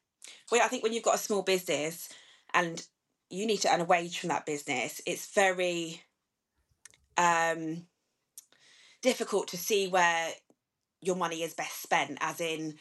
well, 0.52 0.62
I 0.62 0.68
think 0.68 0.84
when 0.84 0.94
you've 0.94 1.04
got 1.04 1.16
a 1.16 1.20
small 1.20 1.42
business 1.42 2.10
and 2.54 2.86
you 3.30 3.48
need 3.48 3.62
to 3.62 3.74
earn 3.74 3.82
a 3.82 3.86
wage 3.86 4.20
from 4.20 4.30
that 4.30 4.46
business, 4.46 5.02
it's 5.08 5.34
very 5.34 6.02
um 7.18 7.88
difficult 9.02 9.48
to 9.50 9.58
see 9.58 9.88
where 9.88 10.30
your 11.02 11.16
money 11.16 11.44
is 11.44 11.54
best 11.54 11.82
spent, 11.82 12.18
as 12.22 12.42
in 12.42 12.76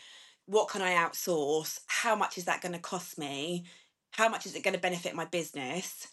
what 0.47 0.69
can 0.69 0.83
I 0.83 0.95
outsource? 0.95 1.81
How 1.87 2.17
much 2.17 2.37
is 2.37 2.45
that 2.47 2.61
going 2.61 2.73
to 2.73 2.81
cost 2.81 3.17
me? 3.17 3.65
How 4.11 4.29
much 4.29 4.45
is 4.45 4.55
it 4.57 4.63
going 4.65 4.75
to 4.75 4.81
benefit 4.81 5.15
my 5.15 5.25
business? 5.25 6.09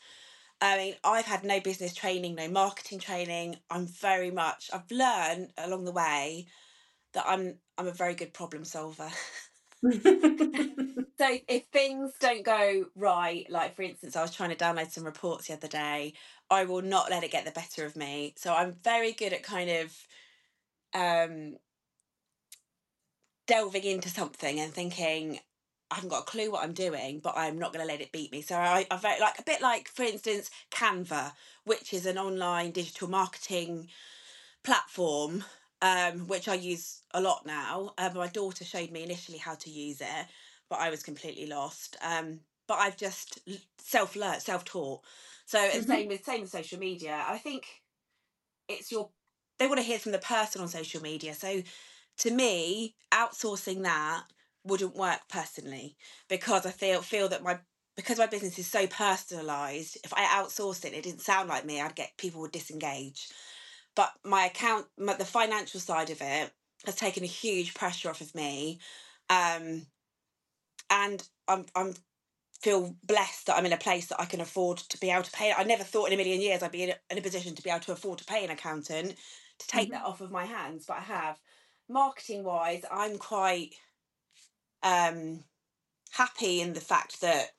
I 0.62 0.78
mean, 0.78 0.95
I've 1.04 1.26
had 1.26 1.43
no 1.43 1.60
business 1.60 1.93
training, 1.93 2.36
no 2.36 2.50
marketing 2.50 3.00
training. 3.00 3.58
I'm 3.69 3.88
very 3.88 4.32
much 4.32 4.69
I've 4.74 4.91
learned 4.91 5.54
along 5.58 5.86
the 5.86 5.91
way 5.91 6.48
that 7.13 7.26
I'm 7.28 7.60
I'm 7.78 7.88
a 7.88 7.91
very 7.91 8.15
good 8.15 8.34
problem 8.34 8.65
solver. 8.65 9.10
so 9.84 9.91
if 11.48 11.65
things 11.72 12.13
don't 12.19 12.43
go 12.45 12.86
right, 12.95 13.45
like 13.50 13.76
for 13.76 13.84
instance, 13.84 14.15
I 14.15 14.22
was 14.22 14.36
trying 14.36 14.50
to 14.52 14.56
download 14.56 14.91
some 14.91 15.06
reports 15.06 15.48
the 15.48 15.54
other 15.54 15.67
day, 15.69 16.13
I 16.50 16.65
will 16.65 16.82
not 16.82 17.10
let 17.10 17.24
it 17.24 17.32
get 17.32 17.45
the 17.45 17.52
better 17.52 17.86
of 17.86 17.95
me. 17.95 18.34
So 18.38 18.54
I'm 18.54 18.74
very 18.84 19.13
good 19.13 19.34
at 19.34 19.43
kind 19.43 19.69
of 19.69 19.98
um 20.93 21.56
delving 23.48 23.84
into 23.84 24.10
something 24.10 24.60
and 24.60 24.74
thinking, 24.74 25.39
I 25.91 25.95
haven't 25.95 26.10
got 26.10 26.21
a 26.21 26.25
clue 26.25 26.52
what 26.52 26.63
I'm 26.63 26.73
doing, 26.73 27.19
but 27.19 27.34
I'm 27.36 27.58
not 27.58 27.73
going 27.73 27.86
to 27.86 27.91
let 27.91 28.02
it 28.02 28.12
beat 28.12 28.32
me. 28.32 28.41
So 28.41 28.56
I, 28.56 28.86
I 28.91 28.97
very 28.97 29.19
like 29.19 29.39
a 29.39 29.43
bit 29.43 29.62
like, 29.62 29.88
for 29.88 30.04
instance, 30.04 30.52
Canva, 30.71 31.34
which 31.65 31.93
is 31.93 32.06
an 32.06 32.17
online 32.17 32.71
digital 32.71 33.10
marketing 33.10 33.88
platform, 34.63 35.43
um, 35.82 36.28
which 36.28 36.47
I 36.47 36.54
use 36.54 37.02
a 37.13 37.21
lot 37.21 37.45
now. 37.45 37.93
Uh, 37.97 38.10
my 38.13 38.28
daughter 38.28 38.63
showed 38.63 38.91
me 38.91 39.04
initially 39.04 39.39
how 39.39 39.56
to 39.56 39.69
use 39.69 39.99
it, 40.02 40.25
but 40.69 40.80
I 40.80 40.89
was 40.91 41.02
completely 41.02 41.47
lost. 41.47 41.97
Um, 42.04 42.41
but 42.67 42.75
I've 42.75 42.97
just 42.97 43.39
self 43.80 44.15
learned, 44.15 44.43
self 44.43 44.63
taught. 44.63 45.02
So 45.45 45.58
mm-hmm. 45.58 45.82
same 45.82 46.08
with 46.08 46.23
same 46.23 46.41
with 46.41 46.52
social 46.52 46.78
media. 46.78 47.23
I 47.28 47.39
think 47.39 47.65
it's 48.67 48.91
your 48.91 49.10
they 49.58 49.65
want 49.65 49.80
to 49.80 49.86
hear 49.86 49.99
from 49.99 50.12
the 50.12 50.19
person 50.19 50.62
on 50.62 50.67
social 50.67 51.02
media. 51.02 51.34
So 51.34 51.63
to 52.19 52.32
me, 52.32 52.95
outsourcing 53.12 53.82
that 53.84 54.23
wouldn't 54.63 54.95
work 54.95 55.22
personally 55.30 55.95
because 56.28 56.65
I 56.65 56.72
feel 56.72 57.02
feel 57.02 57.30
that 57.30 57.43
my 57.43 57.60
because 57.95 58.17
my 58.17 58.28
business 58.28 58.58
is 58.58 58.67
so 58.67 58.88
personalized. 58.88 59.98
If 60.04 60.13
I 60.13 60.24
outsourced 60.24 60.86
it, 60.86 60.93
it 60.93 61.04
didn't 61.04 61.22
sound 61.22 61.50
like 61.50 61.65
me. 61.65 61.82
I'd 61.82 61.95
get 61.95 62.17
people 62.17 62.41
would 62.41 62.52
disengage. 62.52 63.28
But 63.95 64.12
my 64.24 64.45
account, 64.45 64.86
my, 64.98 65.15
the 65.15 65.26
financial 65.26 65.80
side 65.80 66.10
of 66.10 66.22
it, 66.22 66.52
has 66.86 66.95
taken 66.95 67.24
a 67.24 67.28
huge 67.28 67.74
pressure 67.74 68.10
off 68.10 68.22
of 68.22 68.34
me, 68.34 68.80
um, 69.30 69.86
and 70.89 71.28
I'm 71.48 71.65
I'm 71.76 71.95
feel 72.62 72.95
blessed 73.04 73.48
that 73.48 73.58
I'm 73.58 73.65
in 73.65 73.74
a 73.74 73.78
place 73.78 74.08
that 74.08 74.19
I 74.19 74.26
can 74.26 74.41
afford 74.41 74.80
to 74.80 75.00
be 75.00 75.10
able 75.10 75.24
to 75.24 75.32
pay. 75.32 75.54
I 75.58 75.63
never 75.63 75.84
thought 75.84 76.08
in 76.08 76.13
a 76.13 76.17
million 76.17 76.41
years 76.41 76.62
I'd 76.62 76.72
be 76.72 76.84
in 76.84 76.89
a, 76.89 76.95
in 77.10 77.17
a 77.17 77.22
position 77.22 77.56
to 77.56 77.62
be 77.62 77.69
able 77.69 77.80
to 77.82 77.93
afford 77.93 78.19
to 78.19 78.26
pay 78.26 78.43
an 78.43 78.52
accountant 78.52 79.15
to 79.60 79.67
take 79.67 79.89
mm-hmm. 79.89 79.93
that 79.93 80.06
off 80.06 80.22
of 80.22 80.32
my 80.32 80.45
hands, 80.45 80.86
but 80.86 80.98
I 80.98 81.02
have. 81.02 81.38
Marketing 81.88 82.43
wise, 82.43 82.84
I'm 82.91 83.17
quite 83.17 83.74
um, 84.83 85.43
happy 86.11 86.61
in 86.61 86.73
the 86.73 86.81
fact 86.81 87.21
that 87.21 87.51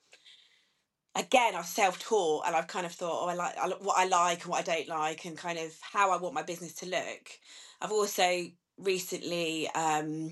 again 1.15 1.55
I've 1.55 1.65
self-taught 1.65 2.45
and 2.47 2.55
I've 2.55 2.67
kind 2.67 2.85
of 2.85 2.91
thought 2.93 3.25
oh 3.25 3.29
I 3.29 3.33
like 3.33 3.55
what 3.81 3.97
I 3.97 4.05
like 4.05 4.41
and 4.43 4.51
what 4.51 4.67
I 4.67 4.75
don't 4.75 4.87
like 4.87 5.25
and 5.25 5.37
kind 5.37 5.59
of 5.59 5.73
how 5.81 6.11
I 6.11 6.17
want 6.17 6.33
my 6.35 6.43
business 6.43 6.73
to 6.75 6.85
look. 6.85 7.29
I've 7.81 7.91
also 7.91 8.45
recently 8.77 9.69
um, 9.71 10.31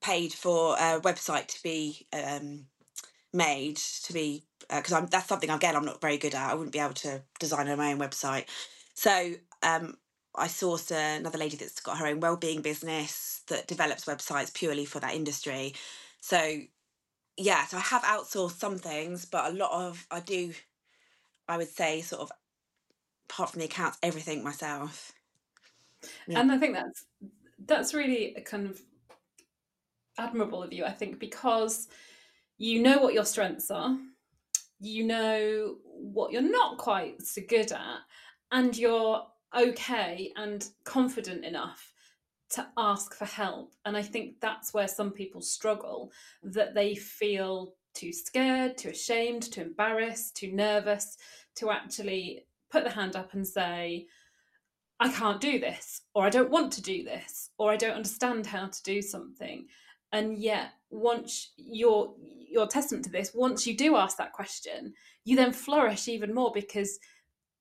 paid 0.00 0.32
for 0.32 0.74
a 0.74 1.00
website 1.00 1.46
to 1.48 1.62
be 1.62 2.06
um, 2.12 2.66
made 3.32 3.76
to 3.76 4.12
be 4.12 4.44
because 4.68 4.92
uh, 4.92 4.98
I'm 4.98 5.06
that's 5.06 5.28
something 5.28 5.50
again 5.50 5.76
I'm 5.76 5.84
not 5.84 6.00
very 6.00 6.18
good 6.18 6.34
at. 6.34 6.50
I 6.50 6.54
wouldn't 6.54 6.72
be 6.72 6.78
able 6.78 6.94
to 6.94 7.22
design 7.38 7.66
my 7.76 7.92
own 7.92 7.98
website. 7.98 8.46
So 8.94 9.34
um, 9.62 9.96
I 10.38 10.46
source 10.46 10.90
another 10.90 11.38
lady 11.38 11.56
that's 11.56 11.80
got 11.80 11.98
her 11.98 12.06
own 12.06 12.20
wellbeing 12.20 12.62
business 12.62 13.42
that 13.48 13.66
develops 13.66 14.04
websites 14.04 14.52
purely 14.52 14.84
for 14.84 15.00
that 15.00 15.14
industry. 15.14 15.74
So 16.20 16.60
yeah, 17.36 17.66
so 17.66 17.76
I 17.76 17.80
have 17.80 18.02
outsourced 18.02 18.58
some 18.58 18.78
things, 18.78 19.24
but 19.24 19.50
a 19.52 19.54
lot 19.54 19.72
of 19.72 20.06
I 20.10 20.20
do 20.20 20.52
I 21.48 21.56
would 21.56 21.68
say 21.68 22.00
sort 22.00 22.22
of 22.22 22.32
apart 23.28 23.50
from 23.50 23.60
the 23.60 23.66
accounts, 23.66 23.98
everything 24.02 24.42
myself. 24.42 25.12
Yeah. 26.26 26.40
And 26.40 26.52
I 26.52 26.58
think 26.58 26.74
that's 26.74 27.04
that's 27.64 27.94
really 27.94 28.34
a 28.34 28.40
kind 28.40 28.66
of 28.66 28.80
admirable 30.18 30.62
of 30.62 30.72
you, 30.72 30.84
I 30.84 30.92
think, 30.92 31.18
because 31.18 31.88
you 32.58 32.82
know 32.82 32.98
what 32.98 33.14
your 33.14 33.24
strengths 33.24 33.70
are, 33.70 33.98
you 34.80 35.04
know 35.04 35.76
what 35.84 36.32
you're 36.32 36.42
not 36.42 36.78
quite 36.78 37.22
so 37.22 37.42
good 37.46 37.72
at, 37.72 37.98
and 38.52 38.76
you're 38.76 39.26
okay 39.56 40.32
and 40.36 40.68
confident 40.84 41.44
enough 41.44 41.92
to 42.50 42.66
ask 42.76 43.14
for 43.14 43.24
help. 43.24 43.74
And 43.84 43.96
I 43.96 44.02
think 44.02 44.40
that's 44.40 44.72
where 44.72 44.88
some 44.88 45.10
people 45.10 45.40
struggle 45.40 46.12
that 46.42 46.74
they 46.74 46.94
feel 46.94 47.74
too 47.94 48.12
scared, 48.12 48.76
too 48.76 48.90
ashamed, 48.90 49.50
too 49.50 49.62
embarrassed, 49.62 50.36
too 50.36 50.52
nervous 50.52 51.16
to 51.56 51.70
actually 51.70 52.46
put 52.70 52.84
the 52.84 52.90
hand 52.90 53.16
up 53.16 53.32
and 53.32 53.46
say, 53.46 54.06
I 55.00 55.10
can't 55.10 55.40
do 55.40 55.58
this, 55.58 56.02
or 56.14 56.24
I 56.24 56.30
don't 56.30 56.50
want 56.50 56.72
to 56.74 56.82
do 56.82 57.04
this, 57.04 57.50
or 57.58 57.70
I 57.70 57.76
don't 57.76 57.96
understand 57.96 58.46
how 58.46 58.66
to 58.66 58.82
do 58.82 59.02
something. 59.02 59.66
And 60.12 60.38
yet, 60.38 60.70
once 60.90 61.52
you're 61.56 62.14
you're 62.48 62.66
testament 62.66 63.04
to 63.04 63.10
this, 63.10 63.32
once 63.34 63.66
you 63.66 63.76
do 63.76 63.96
ask 63.96 64.16
that 64.16 64.32
question, 64.32 64.94
you 65.24 65.36
then 65.36 65.52
flourish 65.52 66.08
even 66.08 66.32
more 66.32 66.50
because 66.54 66.98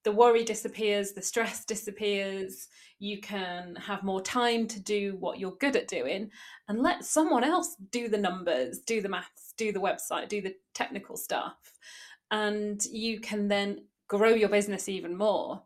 the 0.05 0.11
worry 0.11 0.45
disappears, 0.45 1.11
the 1.11 1.21
stress 1.21 1.65
disappears, 1.65 2.69
you 2.99 3.19
can 3.19 3.75
have 3.75 4.03
more 4.03 4.21
time 4.21 4.67
to 4.67 4.79
do 4.79 5.17
what 5.19 5.39
you're 5.39 5.57
good 5.59 5.75
at 5.75 5.87
doing 5.87 6.29
and 6.69 6.81
let 6.81 7.03
someone 7.03 7.43
else 7.43 7.75
do 7.91 8.07
the 8.07 8.17
numbers, 8.17 8.79
do 8.79 9.01
the 9.01 9.09
maths, 9.09 9.53
do 9.57 9.73
the 9.73 9.81
website, 9.81 10.29
do 10.29 10.41
the 10.41 10.55
technical 10.73 11.17
stuff. 11.17 11.57
And 12.31 12.83
you 12.85 13.19
can 13.19 13.47
then 13.47 13.85
grow 14.07 14.29
your 14.29 14.49
business 14.49 14.87
even 14.87 15.17
more. 15.17 15.63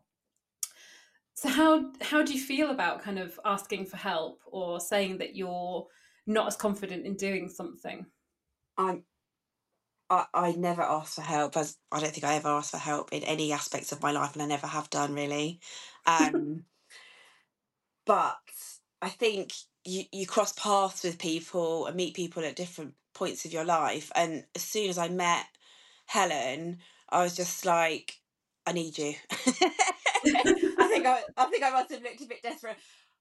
So 1.34 1.48
how 1.48 1.92
how 2.02 2.22
do 2.22 2.32
you 2.32 2.40
feel 2.40 2.70
about 2.70 3.02
kind 3.02 3.18
of 3.18 3.38
asking 3.44 3.86
for 3.86 3.96
help 3.96 4.42
or 4.46 4.80
saying 4.80 5.18
that 5.18 5.36
you're 5.36 5.86
not 6.26 6.46
as 6.46 6.56
confident 6.56 7.06
in 7.06 7.16
doing 7.16 7.48
something? 7.48 8.06
I'm 8.76 9.04
I, 10.10 10.26
I 10.34 10.52
never 10.52 10.82
ask 10.82 11.14
for 11.14 11.22
help 11.22 11.56
as 11.56 11.78
I 11.92 12.00
don't 12.00 12.12
think 12.12 12.24
I 12.24 12.34
ever 12.34 12.48
asked 12.48 12.72
for 12.72 12.78
help 12.78 13.12
in 13.12 13.22
any 13.24 13.52
aspects 13.52 13.92
of 13.92 14.02
my 14.02 14.12
life 14.12 14.34
and 14.34 14.42
I 14.42 14.46
never 14.46 14.66
have 14.66 14.90
done 14.90 15.14
really. 15.14 15.60
Um 16.06 16.64
but 18.06 18.38
I 19.02 19.10
think 19.10 19.52
you, 19.84 20.04
you 20.12 20.26
cross 20.26 20.52
paths 20.54 21.04
with 21.04 21.18
people 21.18 21.86
and 21.86 21.96
meet 21.96 22.14
people 22.14 22.44
at 22.44 22.56
different 22.56 22.94
points 23.14 23.44
of 23.44 23.52
your 23.52 23.64
life 23.64 24.10
and 24.16 24.44
as 24.56 24.62
soon 24.62 24.90
as 24.90 24.98
I 24.98 25.08
met 25.08 25.46
Helen, 26.06 26.78
I 27.10 27.22
was 27.22 27.36
just 27.36 27.64
like, 27.66 28.18
I 28.66 28.72
need 28.72 28.98
you. 28.98 29.14
I 29.30 30.88
think 30.88 31.06
I, 31.06 31.22
I 31.36 31.44
think 31.46 31.62
I 31.62 31.70
must 31.70 31.90
have 31.92 32.02
looked 32.02 32.22
a 32.22 32.26
bit 32.26 32.42
desperate. 32.42 32.76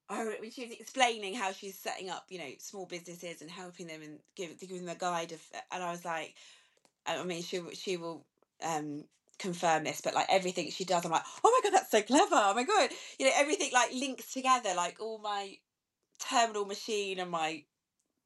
Oh, 0.09 0.33
when 0.39 0.51
she 0.51 0.65
was 0.65 0.73
explaining 0.79 1.35
how 1.35 1.51
she's 1.51 1.77
setting 1.77 2.09
up, 2.09 2.25
you 2.29 2.39
know, 2.39 2.49
small 2.59 2.87
businesses 2.87 3.41
and 3.41 3.51
helping 3.51 3.87
them 3.87 4.01
and 4.01 4.19
giving 4.35 4.57
giving 4.59 4.85
them 4.85 4.95
a 4.95 4.99
guide 4.99 5.31
of, 5.33 5.41
and 5.71 5.83
I 5.83 5.91
was 5.91 6.03
like, 6.03 6.35
I 7.17 7.23
mean, 7.23 7.43
she 7.43 7.61
she 7.73 7.97
will 7.97 8.25
um 8.63 9.05
confirm 9.37 9.85
this, 9.85 10.01
but 10.01 10.13
like 10.13 10.27
everything 10.29 10.69
she 10.69 10.85
does, 10.85 11.05
I'm 11.05 11.11
like, 11.11 11.23
oh 11.43 11.61
my 11.63 11.69
god, 11.69 11.75
that's 11.75 11.91
so 11.91 12.01
clever. 12.01 12.35
Oh 12.35 12.53
my 12.53 12.63
god, 12.63 12.89
you 13.17 13.25
know, 13.25 13.31
everything 13.35 13.71
like 13.73 13.93
links 13.93 14.33
together, 14.33 14.73
like 14.75 14.97
all 14.99 15.19
my 15.19 15.55
terminal 16.19 16.65
machine 16.65 17.19
and 17.19 17.31
my 17.31 17.63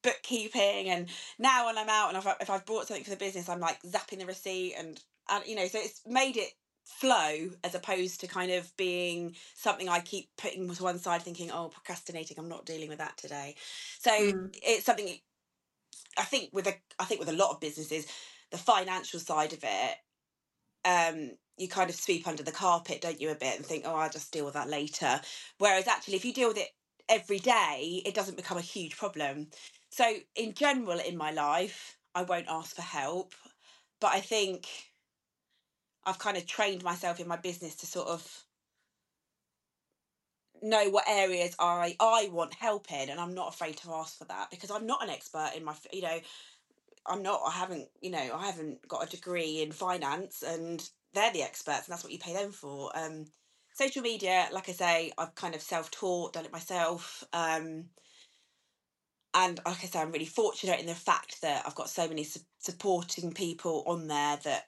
bookkeeping, 0.02 0.90
and 0.90 1.08
now 1.38 1.66
when 1.66 1.78
I'm 1.78 1.88
out 1.88 2.08
and 2.08 2.18
if, 2.18 2.26
I, 2.26 2.34
if 2.40 2.50
I've 2.50 2.66
bought 2.66 2.88
something 2.88 3.04
for 3.04 3.10
the 3.10 3.16
business, 3.16 3.48
I'm 3.48 3.60
like 3.60 3.80
zapping 3.82 4.18
the 4.18 4.26
receipt 4.26 4.74
and 4.76 5.00
and 5.30 5.46
you 5.46 5.56
know, 5.56 5.66
so 5.66 5.78
it's 5.78 6.02
made 6.06 6.36
it 6.36 6.52
flow 6.84 7.50
as 7.62 7.74
opposed 7.74 8.20
to 8.20 8.26
kind 8.26 8.52
of 8.52 8.76
being 8.76 9.34
something 9.54 9.88
I 9.88 10.00
keep 10.00 10.28
putting 10.36 10.72
to 10.72 10.82
one 10.82 10.98
side 10.98 11.22
thinking 11.22 11.50
oh 11.50 11.68
procrastinating 11.68 12.38
I'm 12.38 12.48
not 12.48 12.66
dealing 12.66 12.90
with 12.90 12.98
that 12.98 13.16
today 13.16 13.56
so 13.98 14.10
mm. 14.10 14.54
it's 14.62 14.84
something 14.84 15.18
I 16.18 16.24
think 16.24 16.50
with 16.52 16.66
a 16.66 16.74
I 16.98 17.06
think 17.06 17.20
with 17.20 17.30
a 17.30 17.32
lot 17.32 17.52
of 17.52 17.60
businesses 17.60 18.06
the 18.54 18.58
financial 18.58 19.20
side 19.20 19.52
of 19.52 19.60
it 19.64 19.96
um 20.84 21.32
you 21.58 21.68
kind 21.68 21.90
of 21.90 21.96
sweep 21.96 22.26
under 22.28 22.42
the 22.44 22.52
carpet 22.52 23.00
don't 23.02 23.20
you 23.20 23.30
a 23.30 23.34
bit 23.36 23.56
and 23.56 23.66
think 23.66 23.84
oh 23.86 23.96
I'll 23.96 24.10
just 24.10 24.32
deal 24.32 24.44
with 24.46 24.54
that 24.54 24.68
later. 24.70 25.20
Whereas 25.58 25.88
actually 25.88 26.16
if 26.16 26.24
you 26.24 26.32
deal 26.34 26.48
with 26.48 26.58
it 26.58 26.70
every 27.08 27.38
day 27.40 28.02
it 28.06 28.14
doesn't 28.14 28.36
become 28.36 28.58
a 28.58 28.62
huge 28.62 28.96
problem. 28.96 29.48
So 29.90 30.16
in 30.36 30.54
general 30.54 31.00
in 31.00 31.16
my 31.16 31.32
life 31.32 31.98
I 32.14 32.24
won't 32.24 32.48
ask 32.48 32.76
for 32.76 32.82
help 32.82 33.34
but 34.00 34.12
I 34.12 34.20
think 34.20 34.68
I've 36.06 36.18
kind 36.18 36.36
of 36.36 36.46
trained 36.46 36.84
myself 36.84 37.20
in 37.20 37.28
my 37.28 37.36
business 37.36 37.76
to 37.76 37.86
sort 37.86 38.08
of 38.08 38.44
know 40.62 40.90
what 40.90 41.04
areas 41.08 41.54
I 41.58 41.96
I 42.00 42.30
want 42.32 42.54
help 42.54 42.92
in, 42.92 43.10
and 43.10 43.20
I'm 43.20 43.34
not 43.34 43.54
afraid 43.54 43.76
to 43.78 43.92
ask 43.94 44.18
for 44.18 44.24
that 44.26 44.50
because 44.50 44.70
I'm 44.70 44.86
not 44.86 45.02
an 45.04 45.10
expert 45.10 45.52
in 45.56 45.64
my 45.64 45.74
you 45.92 46.02
know 46.02 46.20
I'm 47.06 47.22
not 47.22 47.42
I 47.46 47.52
haven't 47.52 47.88
you 48.00 48.10
know 48.10 48.30
I 48.34 48.46
haven't 48.46 48.86
got 48.88 49.06
a 49.06 49.10
degree 49.10 49.62
in 49.62 49.72
finance 49.72 50.42
and 50.42 50.88
they're 51.14 51.32
the 51.32 51.42
experts 51.42 51.86
and 51.86 51.92
that's 51.92 52.04
what 52.04 52.12
you 52.12 52.18
pay 52.18 52.34
them 52.34 52.52
for. 52.52 52.90
Um, 52.96 53.26
social 53.74 54.02
media, 54.02 54.48
like 54.52 54.68
I 54.68 54.72
say, 54.72 55.12
I've 55.18 55.34
kind 55.34 55.54
of 55.54 55.62
self 55.62 55.90
taught, 55.90 56.34
done 56.34 56.44
it 56.46 56.52
myself. 56.52 57.24
Um, 57.32 57.86
and 59.34 59.60
like 59.66 59.84
I 59.84 59.86
say, 59.86 60.00
I'm 60.00 60.12
really 60.12 60.26
fortunate 60.26 60.80
in 60.80 60.86
the 60.86 60.94
fact 60.94 61.42
that 61.42 61.64
I've 61.66 61.74
got 61.74 61.90
so 61.90 62.08
many 62.08 62.24
su- 62.24 62.40
supporting 62.58 63.32
people 63.32 63.84
on 63.86 64.08
there 64.08 64.38
that 64.44 64.64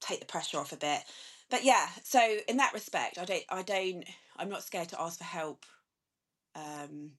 take 0.00 0.20
the 0.20 0.26
pressure 0.26 0.58
off 0.58 0.72
a 0.72 0.76
bit. 0.78 1.02
But 1.50 1.64
yeah, 1.64 1.88
so 2.04 2.38
in 2.48 2.58
that 2.58 2.74
respect, 2.74 3.18
I 3.18 3.26
don't, 3.26 3.44
I 3.50 3.62
don't, 3.62 4.04
I'm 4.38 4.50
not 4.50 4.64
scared 4.64 4.90
to 4.90 5.00
ask 5.00 5.18
for 5.18 5.24
help 5.24 5.66
um, 6.56 7.12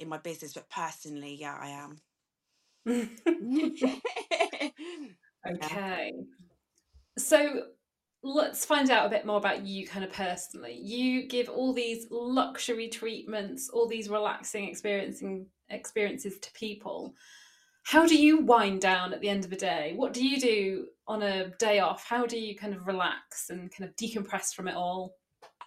in 0.00 0.08
my 0.08 0.18
business, 0.18 0.54
but 0.54 0.70
personally, 0.70 1.36
yeah, 1.40 1.56
I 1.60 1.68
am. 1.70 1.98
Okay. 5.54 6.12
So 7.18 7.62
let's 8.22 8.64
find 8.64 8.90
out 8.90 9.06
a 9.06 9.10
bit 9.10 9.26
more 9.26 9.38
about 9.38 9.66
you 9.66 9.86
kind 9.86 10.04
of 10.04 10.12
personally. 10.12 10.78
You 10.80 11.26
give 11.28 11.48
all 11.48 11.72
these 11.72 12.06
luxury 12.10 12.88
treatments, 12.88 13.68
all 13.68 13.88
these 13.88 14.08
relaxing 14.08 14.68
experiencing 14.68 15.46
experiences 15.70 16.38
to 16.38 16.52
people 16.52 17.14
how 17.86 18.04
do 18.04 18.16
you 18.16 18.38
wind 18.38 18.80
down 18.80 19.12
at 19.12 19.20
the 19.20 19.28
end 19.28 19.44
of 19.44 19.52
a 19.52 19.56
day? 19.56 19.92
What 19.94 20.12
do 20.12 20.26
you 20.26 20.40
do 20.40 20.86
on 21.06 21.22
a 21.22 21.50
day 21.60 21.78
off? 21.78 22.04
How 22.04 22.26
do 22.26 22.36
you 22.36 22.56
kind 22.56 22.74
of 22.74 22.88
relax 22.88 23.48
and 23.48 23.70
kind 23.72 23.88
of 23.88 23.94
decompress 23.94 24.52
from 24.52 24.66
it 24.66 24.74
all? 24.74 25.14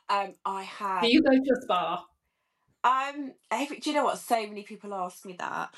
Um, 0.10 0.34
I 0.44 0.64
have. 0.64 1.02
Do 1.02 1.08
you 1.08 1.22
go 1.22 1.30
to 1.30 1.38
a 1.38 1.62
spa? 1.62 2.06
Um, 2.84 3.32
every, 3.50 3.80
do 3.80 3.90
you 3.90 3.96
know 3.96 4.04
what? 4.04 4.18
So 4.18 4.36
many 4.36 4.64
people 4.64 4.94
ask 4.94 5.26
me 5.26 5.38
that. 5.40 5.70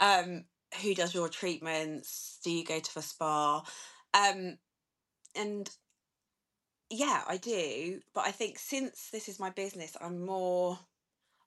Um, 0.00 0.46
who 0.82 0.94
does 0.94 1.14
your 1.14 1.28
treatments? 1.28 2.38
Do 2.44 2.50
you 2.50 2.64
go 2.64 2.80
to 2.80 2.98
a 2.98 3.02
spa? 3.02 3.62
Um, 4.12 4.58
and 5.36 5.70
yeah, 6.90 7.22
I 7.26 7.36
do. 7.36 8.00
But 8.14 8.26
I 8.26 8.30
think 8.30 8.58
since 8.58 9.10
this 9.10 9.28
is 9.28 9.40
my 9.40 9.50
business, 9.50 9.96
I'm 10.00 10.24
more. 10.24 10.78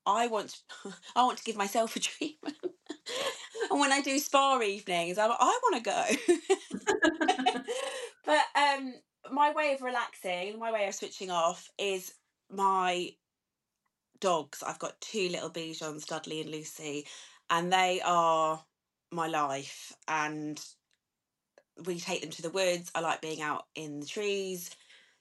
I 0.05 0.27
want. 0.27 0.57
I 1.15 1.23
want 1.23 1.37
to 1.39 1.43
give 1.43 1.57
myself 1.57 1.95
a 1.95 1.99
treatment 2.01 2.57
and 3.69 3.79
when 3.79 3.91
I 3.91 4.01
do 4.01 4.17
spa 4.19 4.59
evenings, 4.61 5.17
I'm, 5.17 5.31
I 5.31 5.59
want 5.63 5.83
to 5.83 5.91
go. 5.91 6.05
but 8.25 8.41
um, 8.55 8.93
my 9.31 9.51
way 9.51 9.73
of 9.73 9.81
relaxing, 9.81 10.59
my 10.59 10.71
way 10.71 10.87
of 10.87 10.95
switching 10.95 11.31
off 11.31 11.69
is 11.77 12.13
my 12.49 13.09
dogs. 14.19 14.63
I've 14.65 14.79
got 14.79 14.99
two 15.01 15.29
little 15.29 15.49
Bichons, 15.49 16.05
Dudley 16.05 16.41
and 16.41 16.51
Lucy, 16.51 17.05
and 17.49 17.71
they 17.71 18.01
are 18.03 18.63
my 19.11 19.27
life. 19.27 19.93
And 20.07 20.59
we 21.85 21.99
take 21.99 22.21
them 22.21 22.31
to 22.31 22.41
the 22.41 22.49
woods. 22.49 22.91
I 22.95 23.01
like 23.01 23.21
being 23.21 23.41
out 23.41 23.65
in 23.75 23.99
the 23.99 24.05
trees, 24.05 24.71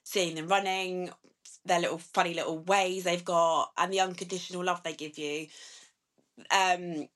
seeing 0.03 0.35
them 0.35 0.47
running, 0.47 1.11
their 1.65 1.79
little 1.79 1.97
funny 1.99 2.33
little 2.33 2.59
ways 2.59 3.03
they've 3.03 3.23
got, 3.23 3.71
and 3.77 3.91
the 3.91 3.99
unconditional 3.99 4.63
love 4.63 4.83
they 4.83 4.93
give 4.93 5.17
you. 5.17 5.47
Um, 6.51 7.07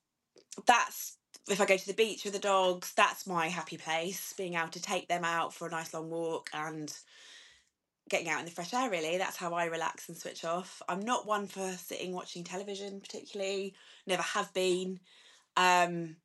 that's 0.66 1.18
if 1.50 1.60
I 1.60 1.66
go 1.66 1.78
to 1.78 1.88
the 1.88 1.94
beach 1.94 2.24
with 2.24 2.34
the 2.34 2.40
dogs, 2.40 2.94
that's 2.96 3.26
my 3.26 3.48
happy 3.48 3.78
place. 3.78 4.34
Being 4.38 4.56
able 4.56 4.70
to 4.70 4.82
take 4.82 5.08
them 5.08 5.24
out 5.24 5.54
for 5.54 5.68
a 5.68 5.72
nice 5.72 5.94
long 5.94 6.10
walk 6.10 6.50
and 6.54 6.94
getting 8.10 8.30
out 8.30 8.40
in 8.40 8.46
the 8.46 8.52
fresh 8.52 8.74
air, 8.74 8.90
really. 8.90 9.18
That's 9.18 9.38
how 9.38 9.54
I 9.54 9.66
relax 9.66 10.08
and 10.08 10.18
switch 10.18 10.46
off. 10.46 10.82
I'm 10.88 11.02
not 11.02 11.26
one 11.26 11.48
for 11.48 11.72
sitting 11.72 12.14
watching 12.14 12.44
television, 12.44 13.00
particularly, 13.00 13.74
never 14.06 14.22
have 14.22 14.54
been. 14.54 15.00
Um, 15.58 16.18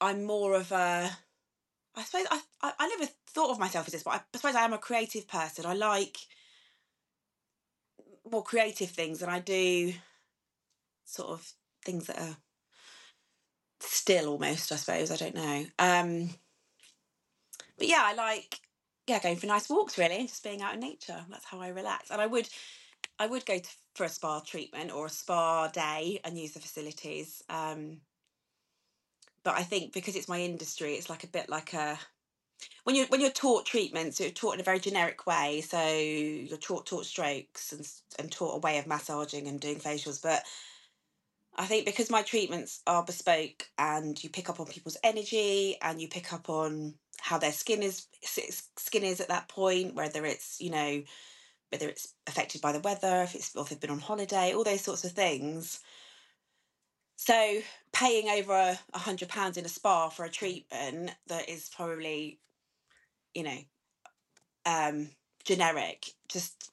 I'm 0.00 0.24
more 0.24 0.54
of 0.54 0.72
a, 0.72 1.10
I 1.94 2.02
suppose 2.02 2.26
I, 2.30 2.40
I, 2.62 2.72
I 2.78 2.88
never 2.88 3.10
thought 3.28 3.50
of 3.50 3.58
myself 3.58 3.86
as 3.86 3.92
this, 3.92 4.02
but 4.02 4.14
I, 4.14 4.20
suppose 4.36 4.54
I 4.54 4.64
am 4.64 4.72
a 4.72 4.78
creative 4.78 5.26
person. 5.28 5.66
I 5.66 5.74
like 5.74 6.18
more 8.30 8.42
creative 8.42 8.90
things 8.90 9.22
and 9.22 9.30
I 9.30 9.38
do 9.38 9.92
sort 11.04 11.30
of 11.30 11.52
things 11.84 12.06
that 12.06 12.18
are 12.18 12.36
still 13.80 14.28
almost, 14.28 14.72
I 14.72 14.76
suppose. 14.76 15.10
I 15.10 15.16
don't 15.16 15.34
know. 15.34 15.66
Um, 15.78 16.30
but 17.78 17.88
yeah, 17.88 18.02
I 18.04 18.14
like 18.14 18.60
yeah 19.06 19.20
going 19.20 19.36
for 19.36 19.46
nice 19.46 19.68
walks 19.68 19.98
really, 19.98 20.16
and 20.16 20.28
just 20.28 20.42
being 20.42 20.62
out 20.62 20.74
in 20.74 20.80
nature. 20.80 21.24
That's 21.30 21.44
how 21.44 21.60
I 21.60 21.68
relax. 21.68 22.10
And 22.10 22.20
I 22.20 22.26
would 22.26 22.48
I 23.18 23.26
would 23.26 23.46
go 23.46 23.58
to, 23.58 23.70
for 23.94 24.04
a 24.04 24.08
spa 24.08 24.40
treatment 24.40 24.92
or 24.92 25.06
a 25.06 25.10
spa 25.10 25.68
day 25.68 26.20
and 26.24 26.38
use 26.38 26.52
the 26.52 26.60
facilities. 26.60 27.42
Um, 27.48 27.98
but 29.46 29.56
I 29.56 29.62
think 29.62 29.92
because 29.92 30.16
it's 30.16 30.28
my 30.28 30.40
industry, 30.40 30.94
it's 30.94 31.08
like 31.08 31.22
a 31.22 31.28
bit 31.28 31.48
like 31.48 31.72
a 31.72 31.96
when 32.82 32.96
you're 32.96 33.06
when 33.06 33.20
you're 33.20 33.30
taught 33.30 33.64
treatments, 33.64 34.18
you're 34.18 34.30
taught 34.30 34.54
in 34.54 34.60
a 34.60 34.64
very 34.64 34.80
generic 34.80 35.24
way. 35.24 35.60
So 35.60 35.88
you're 35.88 36.58
taught 36.58 36.84
taught 36.84 37.06
strokes 37.06 37.72
and 37.72 37.88
and 38.18 38.32
taught 38.32 38.56
a 38.56 38.58
way 38.58 38.78
of 38.78 38.88
massaging 38.88 39.46
and 39.46 39.60
doing 39.60 39.76
facials, 39.76 40.20
but 40.20 40.42
I 41.56 41.66
think 41.66 41.86
because 41.86 42.10
my 42.10 42.22
treatments 42.22 42.82
are 42.88 43.04
bespoke 43.04 43.68
and 43.78 44.22
you 44.22 44.30
pick 44.30 44.50
up 44.50 44.58
on 44.58 44.66
people's 44.66 44.96
energy 45.04 45.76
and 45.80 46.02
you 46.02 46.08
pick 46.08 46.32
up 46.32 46.50
on 46.50 46.94
how 47.20 47.38
their 47.38 47.52
skin 47.52 47.84
is 47.84 48.08
skin 48.24 49.04
is 49.04 49.20
at 49.20 49.28
that 49.28 49.48
point, 49.48 49.94
whether 49.94 50.26
it's 50.26 50.60
you 50.60 50.70
know 50.70 51.04
whether 51.70 51.88
it's 51.88 52.14
affected 52.26 52.60
by 52.62 52.72
the 52.72 52.80
weather, 52.80 53.22
if 53.22 53.36
it's 53.36 53.54
or 53.54 53.62
if 53.62 53.68
they've 53.68 53.80
been 53.80 53.90
on 53.90 54.00
holiday, 54.00 54.54
all 54.54 54.64
those 54.64 54.82
sorts 54.82 55.04
of 55.04 55.12
things. 55.12 55.78
So 57.16 57.60
paying 57.92 58.28
over 58.28 58.78
a 58.92 58.98
hundred 58.98 59.28
pounds 59.28 59.56
in 59.56 59.64
a 59.64 59.68
spa 59.68 60.08
for 60.10 60.24
a 60.24 60.30
treatment 60.30 61.10
that 61.28 61.48
is 61.48 61.70
probably, 61.74 62.38
you 63.34 63.42
know, 63.42 63.58
um, 64.66 65.10
generic, 65.44 66.06
just 66.28 66.70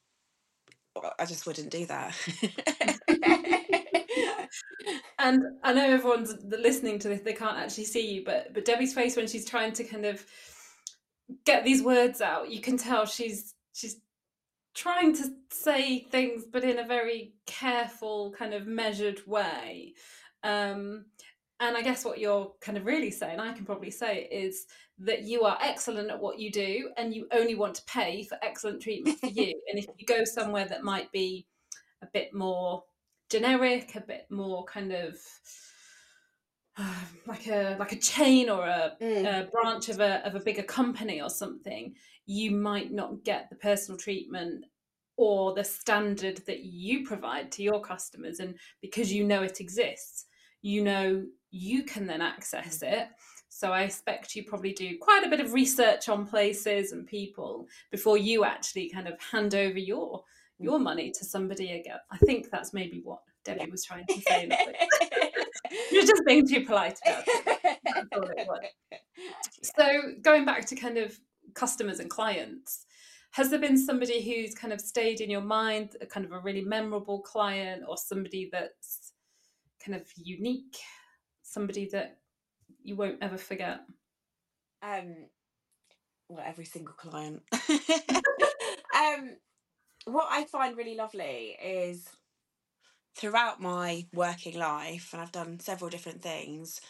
I 1.20 1.26
just 1.26 1.48
wouldn't 1.48 1.72
do 1.72 1.86
that. 1.88 2.16
and 5.20 5.44
I 5.64 5.74
know 5.74 5.90
everyone's 5.90 6.36
listening 6.44 7.00
to 7.00 7.08
this; 7.10 7.22
they 7.22 7.34
can't 7.34 7.58
actually 7.58 7.86
see 7.86 8.14
you, 8.14 8.24
but 8.26 8.54
but 8.54 8.66
Debbie's 8.66 8.94
face 8.94 9.16
when 9.16 9.28
she's 9.28 9.46
trying 9.46 9.74
to 9.74 9.84
kind 9.84 10.06
of 10.06 10.24
get 11.46 11.64
these 11.64 11.82
words 11.82 12.22
out, 12.22 12.52
you 12.52 12.62
can 12.62 12.78
tell 12.78 13.06
she's 13.06 13.56
she's 13.74 13.98
trying 14.76 15.16
to 15.16 15.24
say 15.52 16.02
things, 16.12 16.44
but 16.52 16.64
in 16.64 16.80
a 16.80 16.86
very 16.88 17.34
careful, 17.46 18.34
kind 18.38 18.54
of 18.54 18.68
measured 18.68 19.22
way. 19.28 19.94
Um, 20.44 21.06
and 21.60 21.78
I 21.78 21.82
guess 21.82 22.04
what 22.04 22.20
you're 22.20 22.52
kind 22.62 22.78
of 22.78 22.86
really 22.86 23.12
saying, 23.12 23.40
I 23.40 23.54
can 23.54 23.66
probably 23.66 23.92
say, 23.92 24.28
is 24.32 24.66
that 25.00 25.24
you 25.24 25.44
are 25.44 25.58
excellent 25.62 26.10
at 26.10 26.20
what 26.20 26.40
you 26.40 26.52
do 26.52 26.90
and 26.98 27.14
you 27.14 27.28
only 27.32 27.56
want 27.56 27.76
to 27.76 27.84
pay 27.86 28.24
for 28.24 28.38
excellent 28.42 28.82
treatment 28.82 29.20
for 29.20 29.28
you. 29.28 29.54
and 29.70 29.80
if 29.80 29.86
you 29.98 30.06
go 30.06 30.24
somewhere 30.26 30.66
that 30.66 30.84
might 30.84 31.12
be 31.12 31.48
a 32.02 32.08
bit 32.14 32.34
more 32.34 32.84
generic, 33.30 33.96
a 33.96 34.02
bit 34.02 34.28
more 34.30 34.66
kind 34.66 34.92
of 34.92 35.16
uh, 36.78 36.94
like 37.28 37.48
a 37.48 37.78
like 37.80 37.92
a 37.92 38.00
chain 38.00 38.50
or 38.50 38.66
a, 38.66 38.94
mm. 39.02 39.26
a, 39.26 39.50
branch 39.50 39.90
of 39.90 40.00
a 40.00 40.26
of 40.26 40.36
a 40.36 40.40
bigger 40.40 40.64
company 40.64 41.22
or 41.22 41.30
something, 41.30 41.96
you 42.26 42.52
might 42.52 42.92
not 42.92 43.24
get 43.24 43.50
the 43.50 43.56
personal 43.56 43.98
treatment 43.98 44.66
or 45.16 45.54
the 45.54 45.64
standard 45.64 46.42
that 46.48 46.62
you 46.64 47.06
provide 47.06 47.52
to 47.52 47.64
your 47.64 47.80
customers. 47.82 48.40
And 48.40 48.56
because 48.82 49.14
you 49.14 49.24
know 49.24 49.44
it 49.44 49.60
exists, 49.60 50.26
you 50.64 50.82
know 50.82 51.24
you 51.52 51.84
can 51.84 52.08
then 52.08 52.22
access 52.22 52.80
mm. 52.80 52.92
it. 52.92 53.10
So 53.50 53.72
I 53.72 53.84
expect 53.84 54.36
you 54.36 54.44
probably 54.46 54.74
do 54.74 54.98
quite 55.00 55.24
a 55.24 55.30
bit 55.30 55.40
of 55.40 55.54
research 55.54 56.10
on 56.10 56.26
places 56.26 56.92
and 56.92 57.06
people 57.06 57.68
before 57.92 58.18
you 58.18 58.44
actually 58.44 58.90
kind 58.90 59.08
of 59.08 59.22
hand 59.22 59.54
over 59.54 59.78
your 59.78 60.24
your 60.58 60.80
money 60.80 61.12
to 61.12 61.24
somebody 61.24 61.74
again. 61.74 61.98
I 62.12 62.18
think 62.18 62.50
that's 62.50 62.74
maybe 62.74 63.02
what 63.04 63.20
Debbie 63.46 63.62
yeah. 63.62 63.70
was 63.70 63.86
trying 63.86 64.06
to 64.08 64.22
say. 64.22 64.50
You're 65.92 66.06
just 66.06 66.24
being 66.26 66.48
too 66.48 66.66
polite 66.66 67.00
about 67.06 67.24
it. 67.28 68.48
So 69.78 70.14
going 70.22 70.46
back 70.46 70.66
to 70.68 70.76
kind 70.76 70.98
of 70.98 71.18
customers 71.54 72.00
and 72.00 72.10
clients, 72.10 72.86
has 73.32 73.50
there 73.50 73.60
been 73.60 73.78
somebody 73.78 74.22
who's 74.22 74.54
kind 74.54 74.74
of 74.74 74.82
stayed 74.82 75.22
in 75.22 75.30
your 75.30 75.42
mind, 75.42 75.96
a 76.02 76.06
kind 76.06 76.26
of 76.26 76.32
a 76.32 76.40
really 76.40 76.62
memorable 76.62 77.22
client 77.22 77.84
or 77.88 77.98
somebody 77.98 78.50
that's 78.52 79.13
kind 79.86 80.00
of 80.00 80.08
unique, 80.16 80.78
somebody 81.42 81.88
that 81.92 82.18
you 82.82 82.96
won't 82.96 83.22
ever 83.22 83.38
forget? 83.38 83.82
Um, 84.82 85.16
well, 86.30 86.44
every 86.46 86.66
single 86.66 86.96
client. 86.96 87.42
um, 88.96 89.38
what 90.06 90.28
I 90.30 90.46
find 90.46 90.78
really 90.78 90.96
lovely 90.96 91.58
is 91.64 92.08
throughout 93.16 93.62
my 93.62 94.06
working 94.14 94.58
life, 94.58 95.10
and 95.14 95.22
I've 95.22 95.32
done 95.32 95.60
several 95.60 95.90
different 95.90 96.22
things, 96.22 96.82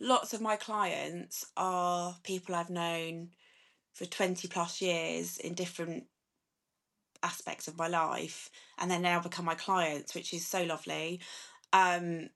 lots 0.00 0.32
of 0.32 0.40
my 0.40 0.56
clients 0.56 1.46
are 1.56 2.16
people 2.22 2.54
I've 2.54 2.70
known 2.70 3.30
for 3.92 4.04
20 4.04 4.48
plus 4.48 4.80
years 4.80 5.38
in 5.38 5.54
different 5.54 6.04
aspects 7.22 7.66
of 7.68 7.78
my 7.78 7.88
life, 7.88 8.50
and 8.78 8.90
then 8.90 9.02
they 9.02 9.08
now 9.08 9.20
become 9.20 9.44
my 9.44 9.54
clients, 9.54 10.14
which 10.14 10.32
is 10.32 10.46
so 10.46 10.62
lovely. 10.64 11.20
Um, 11.76 12.30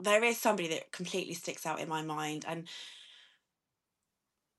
there 0.00 0.22
is 0.22 0.38
somebody 0.38 0.68
that 0.68 0.92
completely 0.92 1.34
sticks 1.34 1.66
out 1.66 1.80
in 1.80 1.88
my 1.88 2.02
mind, 2.02 2.44
and 2.46 2.68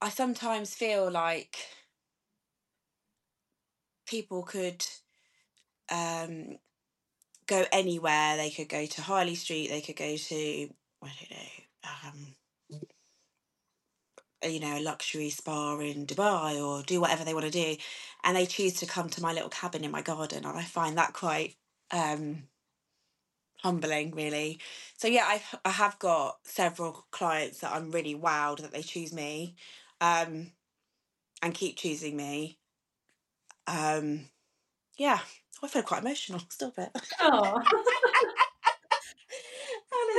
I 0.02 0.10
sometimes 0.10 0.76
feel 0.76 1.12
like 1.12 1.58
people 4.08 4.44
could 4.44 4.86
um, 5.92 6.58
go 7.48 7.66
anywhere. 7.72 8.38
They 8.38 8.52
could 8.52 8.70
go 8.70 8.86
to 8.86 9.02
Harley 9.02 9.36
Street. 9.36 9.70
They 9.70 9.82
could 9.82 9.98
go 9.98 10.18
to 10.18 10.70
I 11.04 11.10
don't 11.20 11.32
know, 11.32 12.10
um, 12.10 12.36
you 14.52 14.60
know, 14.60 14.78
a 14.78 14.82
luxury 14.82 15.30
spa 15.30 15.78
in 15.80 16.06
Dubai 16.08 16.62
or 16.64 16.84
do 16.84 17.02
whatever 17.02 17.24
they 17.26 17.34
want 17.36 17.46
to 17.46 17.52
do, 17.52 17.78
and 18.26 18.38
they 18.38 18.48
choose 18.48 18.74
to 18.76 18.88
come 18.88 19.10
to 19.12 19.22
my 19.22 19.34
little 19.34 19.50
cabin 19.50 19.86
in 19.86 19.92
my 19.92 20.02
garden, 20.02 20.46
and 20.46 20.58
I 20.60 20.64
find 20.64 20.98
that 20.98 21.14
quite 21.14 21.56
um, 21.92 22.49
humbling, 23.64 24.12
really. 24.12 24.60
So 24.98 25.08
yeah, 25.08 25.26
I 25.26 25.42
I 25.66 25.70
have 25.70 26.00
got 26.00 26.38
several 26.44 27.06
clients 27.12 27.60
that 27.60 27.74
I'm 27.74 27.92
really 27.92 28.16
wowed 28.16 28.62
that 28.62 28.72
they 28.72 28.82
choose 28.82 29.14
me, 29.14 29.56
um, 30.02 30.52
and 31.42 31.54
keep 31.54 31.78
choosing 31.78 32.16
me. 32.18 32.58
Um, 33.68 34.26
yeah, 34.98 35.20
I 35.64 35.68
feel 35.68 35.84
quite 35.84 36.02
emotional. 36.02 36.42
Stop 36.50 36.78
it. 36.78 36.90
Oh. 37.22 37.62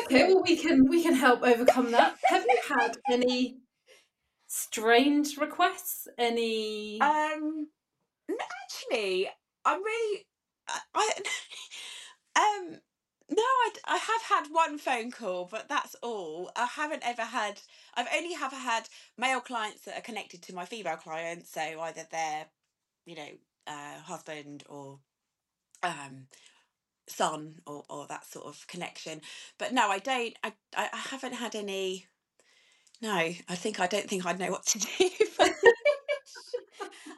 okay, 0.05 0.29
well 0.29 0.43
we 0.43 0.57
can 0.57 0.89
we 0.89 1.03
can 1.03 1.15
help 1.15 1.43
overcome 1.43 1.93
that. 1.93 2.17
Have 2.25 2.45
you 2.49 2.59
had 2.69 2.97
any 3.11 3.59
strange 4.47 5.37
requests? 5.37 6.09
Any? 6.19 7.01
Um, 7.01 7.69
actually, 8.31 9.29
I'm 9.65 9.83
really, 9.83 10.27
I, 10.95 11.13
um, 12.37 12.81
no, 13.31 13.43
I, 13.43 13.71
I 13.87 13.97
have 13.99 14.23
had 14.29 14.53
one 14.53 14.79
phone 14.79 15.11
call, 15.13 15.49
but 15.51 15.69
that's 15.69 15.97
all. 16.03 16.51
I 16.57 16.67
haven't 16.67 17.03
ever 17.07 17.23
had. 17.23 17.61
I've 17.95 18.09
only 18.17 18.35
ever 18.41 18.57
had 18.57 18.89
male 19.19 19.41
clients 19.41 19.83
that 19.83 19.99
are 19.99 20.03
connected 20.03 20.43
to 20.45 20.55
my 20.55 20.65
female 20.67 20.97
clients, 20.97 21.51
so 21.53 21.61
either 21.81 22.03
they're, 22.11 22.47
you 23.07 23.17
know, 23.17 23.29
uh, 23.67 24.01
husband 24.01 24.65
or 24.69 25.01
um, 25.83 26.29
son 27.09 27.57
or, 27.67 27.85
or 27.91 28.07
that 28.09 28.27
sort 28.27 28.47
of 28.47 28.67
connection. 28.69 29.23
But 29.59 29.73
no, 29.75 29.89
I 29.91 29.99
don't. 30.01 30.35
I, 30.45 30.53
I 30.77 30.89
haven't 31.11 31.35
had 31.35 31.55
any. 31.55 32.07
No, 33.03 33.13
I 33.15 33.57
think 33.57 33.81
I 33.81 33.87
don't 33.89 34.09
think 34.09 34.27
I'd 34.27 34.39
know 34.41 34.51
what 34.53 34.67
to 34.67 34.79
do. 34.99 35.11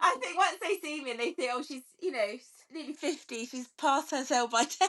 I 0.01 0.17
think 0.21 0.37
once 0.37 0.59
they 0.61 0.79
see 0.83 1.03
me 1.03 1.13
and 1.13 1.21
they 1.21 1.33
think, 1.33 1.51
oh, 1.55 1.63
she's 1.63 1.83
you 2.01 2.13
know 2.13 2.27
nearly 2.73 2.93
fifty, 2.95 3.47
she's 3.47 3.69
past 3.79 4.11
her 4.13 4.25
sell 4.25 4.49
by 4.49 4.65
day. 4.81 4.87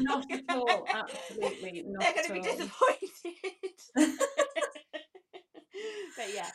Not 0.00 0.24
at 0.30 0.42
all. 0.50 0.86
Absolutely 0.88 1.84
not. 1.88 2.02
They're 2.02 2.14
going 2.14 2.26
to 2.26 2.32
be 2.32 2.40
disappointed. 2.40 3.10
but 6.16 6.34
yeah. 6.34 6.50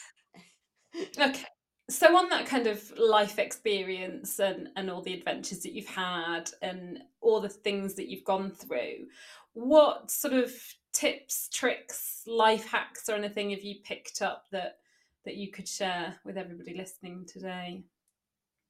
Okay 1.18 1.46
so 1.92 2.16
on 2.18 2.30
that 2.30 2.46
kind 2.46 2.68
of 2.68 2.92
life 2.98 3.38
experience 3.38 4.39
and 4.39 4.70
and 4.76 4.89
all 4.89 5.02
the 5.02 5.14
adventures 5.14 5.60
that 5.60 5.74
you've 5.74 5.88
had 5.88 6.50
and 6.62 7.00
all 7.20 7.42
the 7.42 7.50
things 7.50 7.96
that 7.96 8.08
you've 8.08 8.24
gone 8.24 8.50
through 8.50 9.08
what 9.54 10.10
sort 10.10 10.34
of 10.34 10.54
tips 10.94 11.50
tricks 11.50 12.24
life 12.26 12.66
hacks 12.66 13.10
or 13.10 13.16
anything 13.16 13.50
have 13.50 13.64
you 13.64 13.76
picked 13.84 14.22
up 14.22 14.46
that 14.52 14.78
that 15.26 15.36
you 15.36 15.52
could 15.52 15.68
share 15.68 16.16
with 16.24 16.38
everybody 16.38 16.76
listening 16.76 17.26
today 17.26 17.84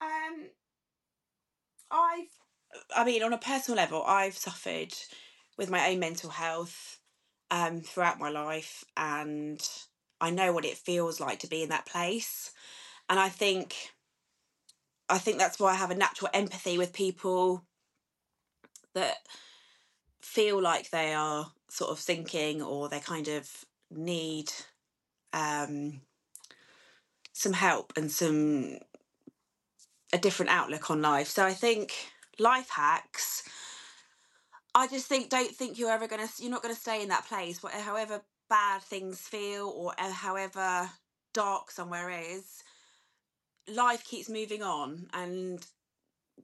um 0.01 0.47
i've 1.91 2.40
i 2.95 3.03
mean 3.03 3.23
on 3.23 3.33
a 3.33 3.37
personal 3.37 3.77
level 3.77 4.03
i've 4.05 4.37
suffered 4.37 4.93
with 5.57 5.69
my 5.69 5.89
own 5.89 5.99
mental 5.99 6.29
health 6.29 6.99
um 7.49 7.81
throughout 7.81 8.19
my 8.19 8.29
life 8.29 8.83
and 8.97 9.67
i 10.19 10.29
know 10.29 10.51
what 10.53 10.65
it 10.65 10.77
feels 10.77 11.19
like 11.19 11.39
to 11.39 11.47
be 11.47 11.63
in 11.63 11.69
that 11.69 11.85
place 11.85 12.51
and 13.11 13.19
I 13.19 13.27
think 13.27 13.75
I 15.09 15.17
think 15.17 15.37
that's 15.37 15.59
why 15.59 15.73
I 15.73 15.75
have 15.75 15.91
a 15.91 15.95
natural 15.95 16.29
empathy 16.33 16.77
with 16.77 16.93
people 16.93 17.65
that 18.93 19.17
feel 20.21 20.61
like 20.61 20.89
they 20.89 21.13
are 21.13 21.51
sort 21.69 21.91
of 21.91 21.99
thinking 21.99 22.61
or 22.61 22.87
they 22.87 23.01
kind 23.01 23.27
of 23.27 23.49
need 23.89 24.49
um, 25.33 25.99
some 27.33 27.51
help 27.51 27.91
and 27.97 28.09
some 28.09 28.77
a 30.13 30.17
different 30.17 30.51
outlook 30.51 30.89
on 30.89 31.01
life. 31.01 31.27
So 31.27 31.45
I 31.45 31.53
think 31.53 31.91
life 32.41 32.69
hacks. 32.69 33.43
I 34.73 34.87
just 34.87 35.07
think 35.07 35.29
don't 35.29 35.55
think 35.55 35.77
you're 35.77 35.91
ever 35.91 36.07
gonna 36.07 36.27
you're 36.37 36.51
not 36.51 36.61
gonna 36.61 36.75
stay 36.75 37.01
in 37.01 37.09
that 37.09 37.27
place. 37.27 37.59
However 37.63 38.21
bad 38.49 38.81
things 38.81 39.19
feel 39.19 39.67
or 39.67 39.93
however 39.97 40.89
dark 41.33 41.71
somewhere 41.71 42.09
is, 42.09 42.63
life 43.67 44.03
keeps 44.03 44.29
moving 44.29 44.63
on, 44.63 45.07
and 45.13 45.65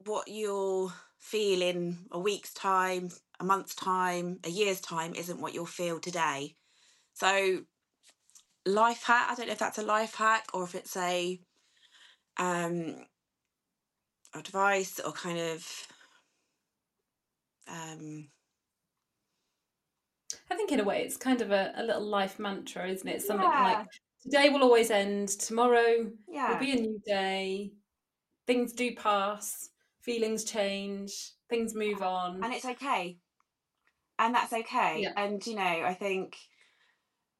what 0.06 0.28
you'll 0.28 0.92
feel 1.18 1.62
in 1.62 1.98
a 2.12 2.18
week's 2.18 2.52
time, 2.54 3.10
a 3.40 3.44
month's 3.44 3.74
time, 3.74 4.38
a 4.44 4.50
year's 4.50 4.80
time 4.80 5.14
isn't 5.14 5.40
what 5.40 5.54
you'll 5.54 5.66
feel 5.66 5.98
today. 5.98 6.54
So 7.14 7.62
life 8.66 9.02
hack, 9.04 9.28
I 9.30 9.34
don't 9.34 9.46
know 9.46 9.52
if 9.52 9.58
that's 9.58 9.78
a 9.78 9.82
life 9.82 10.14
hack 10.14 10.46
or 10.54 10.64
if 10.64 10.74
it's 10.74 10.96
a 10.96 11.40
um 12.36 12.96
advice 14.34 15.00
or 15.00 15.12
kind 15.12 15.38
of 15.38 15.86
um 17.68 18.28
I 20.50 20.54
think 20.54 20.72
in 20.72 20.80
a 20.80 20.84
way 20.84 21.02
it's 21.02 21.16
kind 21.16 21.40
of 21.40 21.50
a, 21.50 21.72
a 21.76 21.82
little 21.82 22.06
life 22.06 22.38
mantra, 22.38 22.88
isn't 22.88 23.08
it? 23.08 23.22
Something 23.22 23.48
yeah. 23.50 23.62
like 23.62 23.86
today 24.22 24.48
will 24.50 24.62
always 24.62 24.90
end, 24.90 25.28
tomorrow 25.28 26.10
yeah. 26.26 26.52
will 26.52 26.58
be 26.58 26.72
a 26.72 26.76
new 26.76 27.00
day, 27.06 27.72
things 28.46 28.72
do 28.72 28.94
pass, 28.94 29.70
feelings 30.02 30.44
change, 30.44 31.32
things 31.48 31.74
move 31.74 32.02
on. 32.02 32.42
And 32.42 32.52
it's 32.52 32.64
okay. 32.64 33.18
And 34.18 34.34
that's 34.34 34.52
okay. 34.52 35.02
Yeah. 35.02 35.12
And 35.16 35.46
you 35.46 35.54
know, 35.54 35.62
I 35.62 35.94
think 35.94 36.36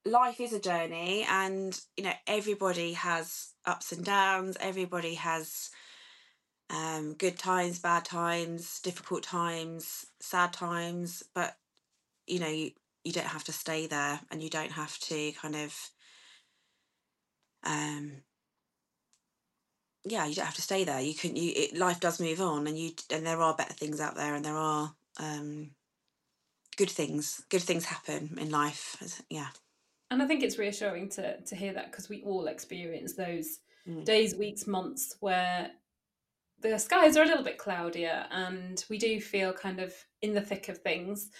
life 0.04 0.40
is 0.40 0.52
a 0.52 0.60
journey 0.60 1.26
and 1.28 1.78
you 1.96 2.04
know 2.04 2.12
everybody 2.26 2.92
has 2.94 3.52
ups 3.66 3.92
and 3.92 4.04
downs 4.04 4.56
everybody 4.60 5.14
has 5.14 5.70
um, 6.70 7.14
good 7.14 7.38
times 7.38 7.78
bad 7.78 8.04
times 8.04 8.80
difficult 8.80 9.22
times 9.22 10.06
sad 10.20 10.52
times 10.52 11.22
but 11.34 11.56
you 12.26 12.38
know 12.38 12.48
you, 12.48 12.70
you 13.04 13.12
don't 13.12 13.26
have 13.26 13.44
to 13.44 13.52
stay 13.52 13.86
there 13.86 14.20
and 14.30 14.42
you 14.42 14.50
don't 14.50 14.72
have 14.72 14.98
to 14.98 15.32
kind 15.32 15.56
of 15.56 15.74
um 17.64 18.12
yeah 20.04 20.26
you 20.26 20.34
don't 20.34 20.44
have 20.44 20.54
to 20.54 20.62
stay 20.62 20.84
there 20.84 21.00
you 21.00 21.14
can 21.14 21.36
you 21.36 21.52
it, 21.56 21.76
life 21.76 22.00
does 22.00 22.20
move 22.20 22.40
on 22.40 22.66
and 22.66 22.78
you 22.78 22.90
and 23.10 23.26
there 23.26 23.40
are 23.40 23.56
better 23.56 23.72
things 23.72 24.00
out 24.00 24.14
there 24.14 24.34
and 24.34 24.44
there 24.44 24.56
are 24.56 24.94
um 25.18 25.70
good 26.76 26.90
things 26.90 27.42
good 27.48 27.62
things 27.62 27.86
happen 27.86 28.36
in 28.38 28.50
life 28.50 29.22
yeah 29.30 29.48
and 30.10 30.22
I 30.22 30.26
think 30.26 30.42
it's 30.42 30.58
reassuring 30.58 31.08
to 31.10 31.40
to 31.40 31.56
hear 31.56 31.72
that 31.74 31.90
because 31.90 32.08
we 32.08 32.22
all 32.22 32.46
experience 32.46 33.14
those 33.14 33.60
mm. 33.86 34.04
days, 34.04 34.34
weeks, 34.34 34.66
months 34.66 35.16
where 35.20 35.70
the 36.60 36.78
skies 36.78 37.16
are 37.16 37.22
a 37.22 37.26
little 37.26 37.44
bit 37.44 37.58
cloudier 37.58 38.26
and 38.30 38.84
we 38.90 38.98
do 38.98 39.20
feel 39.20 39.52
kind 39.52 39.80
of 39.80 39.94
in 40.22 40.34
the 40.34 40.40
thick 40.40 40.68
of 40.68 40.78
things. 40.78 41.30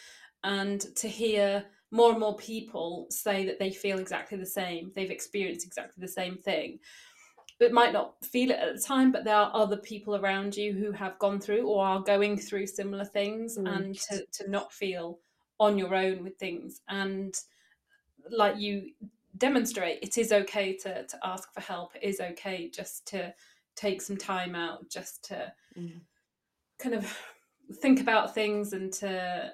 And 0.45 0.81
to 0.97 1.09
hear 1.09 1.65
more 1.91 2.11
and 2.11 2.21
more 2.21 2.37
people 2.37 3.07
say 3.11 3.45
that 3.47 3.59
they 3.59 3.71
feel 3.71 3.99
exactly 3.99 4.39
the 4.39 4.47
same, 4.47 4.93
they've 4.95 5.11
experienced 5.11 5.67
exactly 5.67 6.01
the 6.01 6.09
same 6.09 6.37
thing. 6.37 6.79
It 7.61 7.73
might 7.73 7.93
not 7.93 8.25
feel 8.25 8.51
it 8.51 8.59
at 8.59 8.77
the 8.77 8.81
time, 8.81 9.11
but 9.11 9.25
there 9.25 9.35
are 9.35 9.51
other 9.53 9.79
people 9.79 10.15
around 10.15 10.57
you 10.57 10.73
who 10.73 10.93
have 10.93 11.19
gone 11.19 11.41
through 11.41 11.67
or 11.67 11.85
are 11.85 12.01
going 12.01 12.39
through 12.39 12.69
similar 12.69 13.05
things, 13.05 13.59
mm. 13.59 13.69
and 13.69 13.99
to, 13.99 14.25
to 14.35 14.49
not 14.49 14.73
feel 14.73 15.19
on 15.59 15.77
your 15.77 15.93
own 15.93 16.23
with 16.23 16.37
things. 16.37 16.83
And 16.89 17.35
like 18.31 18.59
you 18.59 18.91
demonstrate 19.39 19.99
it 20.03 20.19
is 20.19 20.33
okay 20.33 20.77
to 20.77 21.05
to 21.07 21.19
ask 21.25 21.53
for 21.53 21.61
help 21.61 21.95
it 21.95 22.03
is 22.03 22.21
okay 22.21 22.69
just 22.69 23.07
to 23.07 23.33
take 23.79 24.03
some 24.03 24.17
time 24.17 24.55
out 24.55 24.89
just 24.91 25.25
to 25.25 25.53
mm. 25.79 26.01
kind 26.79 26.95
of 26.95 27.17
think 27.81 28.01
about 28.01 28.35
things 28.35 28.73
and 28.73 28.93
to, 28.93 29.53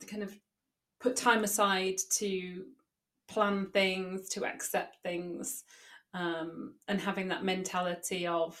to 0.00 0.06
kind 0.06 0.22
of 0.22 0.34
put 1.00 1.16
time 1.16 1.44
aside 1.44 1.98
to 2.10 2.64
plan 3.28 3.66
things 3.72 4.28
to 4.30 4.46
accept 4.46 4.96
things 5.02 5.64
um, 6.14 6.74
and 6.88 6.98
having 7.00 7.28
that 7.28 7.44
mentality 7.44 8.26
of 8.26 8.58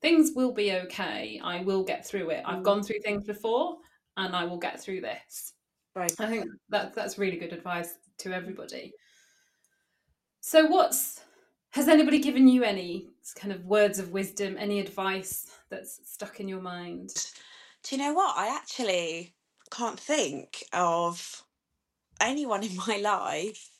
things 0.00 0.32
will 0.36 0.52
be 0.52 0.72
okay. 0.72 1.40
I 1.42 1.62
will 1.62 1.82
get 1.82 2.06
through 2.06 2.30
it. 2.30 2.44
I've 2.46 2.60
mm. 2.60 2.64
gone 2.64 2.82
through 2.82 3.00
things 3.00 3.24
before 3.24 3.78
and 4.16 4.36
i 4.36 4.44
will 4.44 4.58
get 4.58 4.80
through 4.80 5.00
this. 5.00 5.54
Right. 5.96 6.12
I 6.20 6.26
think 6.26 6.46
that 6.68 6.94
that's 6.94 7.18
really 7.18 7.36
good 7.36 7.52
advice 7.52 7.94
to 8.18 8.32
everybody. 8.32 8.92
So, 10.40 10.66
what's 10.66 11.20
has 11.70 11.88
anybody 11.88 12.20
given 12.20 12.46
you 12.46 12.62
any 12.62 13.08
kind 13.32 13.52
of 13.52 13.64
words 13.64 13.98
of 13.98 14.10
wisdom, 14.10 14.56
any 14.58 14.80
advice 14.80 15.50
that's 15.70 16.00
stuck 16.04 16.40
in 16.40 16.48
your 16.48 16.60
mind? 16.60 17.10
Do 17.82 17.96
you 17.96 18.02
know 18.02 18.12
what? 18.12 18.36
I 18.36 18.54
actually 18.54 19.34
can't 19.70 19.98
think 19.98 20.64
of 20.72 21.42
anyone 22.20 22.62
in 22.62 22.76
my 22.76 22.96
life 22.96 23.70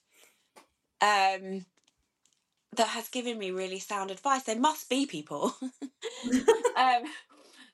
um, 1.01 1.66
that 2.76 2.88
has 2.88 3.09
given 3.09 3.38
me 3.38 3.51
really 3.51 3.78
sound 3.78 4.11
advice. 4.11 4.45
There 4.45 4.59
must 4.59 4.88
be 4.88 5.07
people. 5.07 5.55
um, 6.76 7.03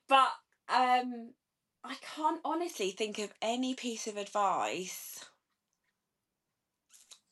but 0.09 0.31
um, 0.68 1.31
I 1.85 1.97
can't 2.16 2.41
honestly 2.45 2.91
think 2.91 3.18
of 3.18 3.33
any 3.41 3.75
piece 3.75 4.07
of 4.07 4.16
advice 4.16 5.25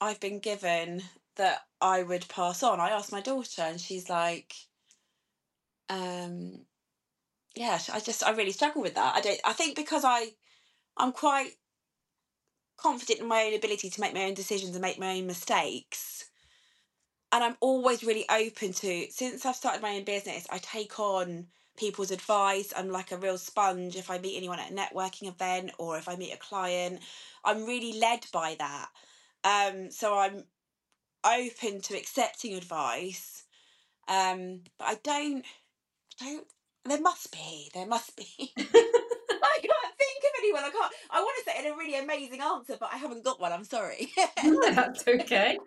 I've 0.01 0.21
been 0.21 0.39
given 0.39 1.03
that 1.39 1.63
I 1.81 2.03
would 2.03 2.29
pass 2.29 2.63
on. 2.63 2.81
I 2.81 2.91
asked 2.91 3.13
my 3.13 3.21
daughter, 3.23 3.63
and 3.63 3.81
she's 3.81 4.09
like, 4.09 4.55
um, 5.89 6.67
yeah, 7.57 7.79
I 7.93 8.01
just 8.01 8.23
I 8.23 8.31
really 8.33 8.53
struggle 8.53 8.83
with 8.83 8.95
that. 8.95 9.17
I 9.17 9.21
don't. 9.21 9.41
I 9.45 9.53
think 9.53 9.77
because 9.77 10.05
I, 10.05 10.35
I'm 10.97 11.13
quite 11.13 11.53
confident 12.77 13.21
in 13.21 13.27
my 13.27 13.45
own 13.45 13.55
ability 13.55 13.91
to 13.91 14.01
make 14.01 14.15
my 14.15 14.25
own 14.25 14.35
decisions 14.35 14.75
and 14.75 14.83
make 14.83 14.99
my 14.99 15.19
own 15.19 15.27
mistakes. 15.27 16.31
And 17.31 17.45
I'm 17.45 17.57
always 17.61 18.05
really 18.05 18.25
open 18.31 18.73
to, 18.73 19.07
since 19.11 19.45
I've 19.45 19.57
started 19.57 19.83
my 19.83 19.97
own 19.97 20.05
business, 20.05 20.47
I 20.51 20.59
take 20.59 20.99
on 20.99 21.49
people's 21.77 22.11
advice. 22.11 22.73
I'm 22.75 22.89
like 22.89 23.13
a 23.13 23.19
real 23.19 23.37
sponge. 23.37 23.97
If 23.97 24.11
I 24.11 24.19
meet 24.19 24.37
anyone 24.37 24.59
at 24.59 24.71
a 24.71 24.75
networking 24.75 25.29
event 25.29 25.73
or 25.79 25.99
if 25.99 26.09
I 26.09 26.17
meet 26.17 26.33
a 26.33 26.39
client, 26.39 27.01
I'm 27.45 27.67
really 27.67 27.99
led 27.99 28.25
by 28.33 28.57
that. 28.59 28.89
Um, 29.45 29.91
so 29.91 30.17
I'm 30.19 30.45
open 31.25 31.81
to 31.83 31.97
accepting 31.97 32.55
advice. 32.55 33.45
Um, 34.09 34.63
but 34.79 34.85
I 34.87 34.95
don't, 35.03 35.45
don't. 36.21 36.47
There 36.85 37.01
must 37.01 37.33
be. 37.33 37.71
There 37.75 37.87
must 37.87 38.17
be. 38.17 38.27
I 38.59 39.59
can't 39.61 39.95
think 39.99 40.25
of 40.25 40.31
anyone. 40.39 40.65
I 40.65 40.71
can't. 40.71 40.93
I 41.11 41.21
want 41.21 41.45
to 41.45 41.51
say 41.51 41.67
in 41.67 41.73
a 41.73 41.77
really 41.77 41.99
amazing 41.99 42.41
answer, 42.41 42.77
but 42.79 42.91
I 42.93 42.97
haven't 42.97 43.25
got 43.25 43.41
one. 43.41 43.53
I'm 43.53 43.65
sorry. 43.65 44.09
That's 44.43 45.07
okay. 45.07 45.59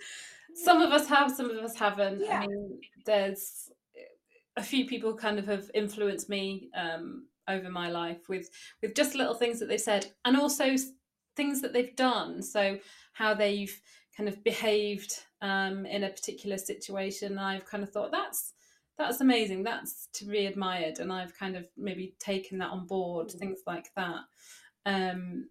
Some 0.56 0.82
of 0.82 0.92
us 0.92 1.08
have. 1.08 1.32
Some 1.32 1.50
of 1.50 1.58
us 1.58 1.76
haven't. 1.76 2.22
Yeah. 2.22 2.42
I 2.42 2.48
mean, 2.48 2.80
there's 3.06 3.70
a 4.58 4.64
few 4.64 4.86
people 4.86 5.14
kind 5.14 5.40
of 5.40 5.46
have 5.48 5.70
influenced 5.74 6.30
me 6.30 6.70
um, 6.76 7.28
over 7.48 7.70
my 7.70 7.90
life 7.90 8.28
with 8.28 8.50
with 8.82 8.96
just 8.96 9.16
little 9.16 9.36
things 9.36 9.60
that 9.60 9.68
they've 9.68 9.80
said, 9.80 10.08
and 10.26 10.36
also 10.36 10.76
things 11.36 11.62
that 11.62 11.74
they've 11.74 11.96
done. 11.96 12.42
So 12.42 12.80
how 13.14 13.34
they've 13.34 13.80
kind 14.18 14.28
of 14.28 14.44
behaved 14.44 15.24
um, 15.42 15.86
in 15.86 16.04
a 16.04 16.10
particular 16.10 16.58
situation. 16.58 17.38
I've 17.38 17.66
kind 17.66 17.84
of 17.84 17.92
thought 17.92 18.12
that's 18.12 18.54
that's 18.98 19.22
amazing. 19.22 19.64
That's 19.64 20.08
to 20.14 20.26
be 20.26 20.46
admired, 20.46 21.00
and 21.00 21.12
I've 21.12 21.38
kind 21.38 21.56
of 21.56 21.66
maybe 21.78 22.16
taken 22.20 22.58
that 22.60 22.70
on 22.70 22.86
board. 22.88 23.30
Mm. 23.30 23.40
Things 23.40 23.60
like 23.66 23.92
that. 23.96 24.22
Um, 24.86 25.50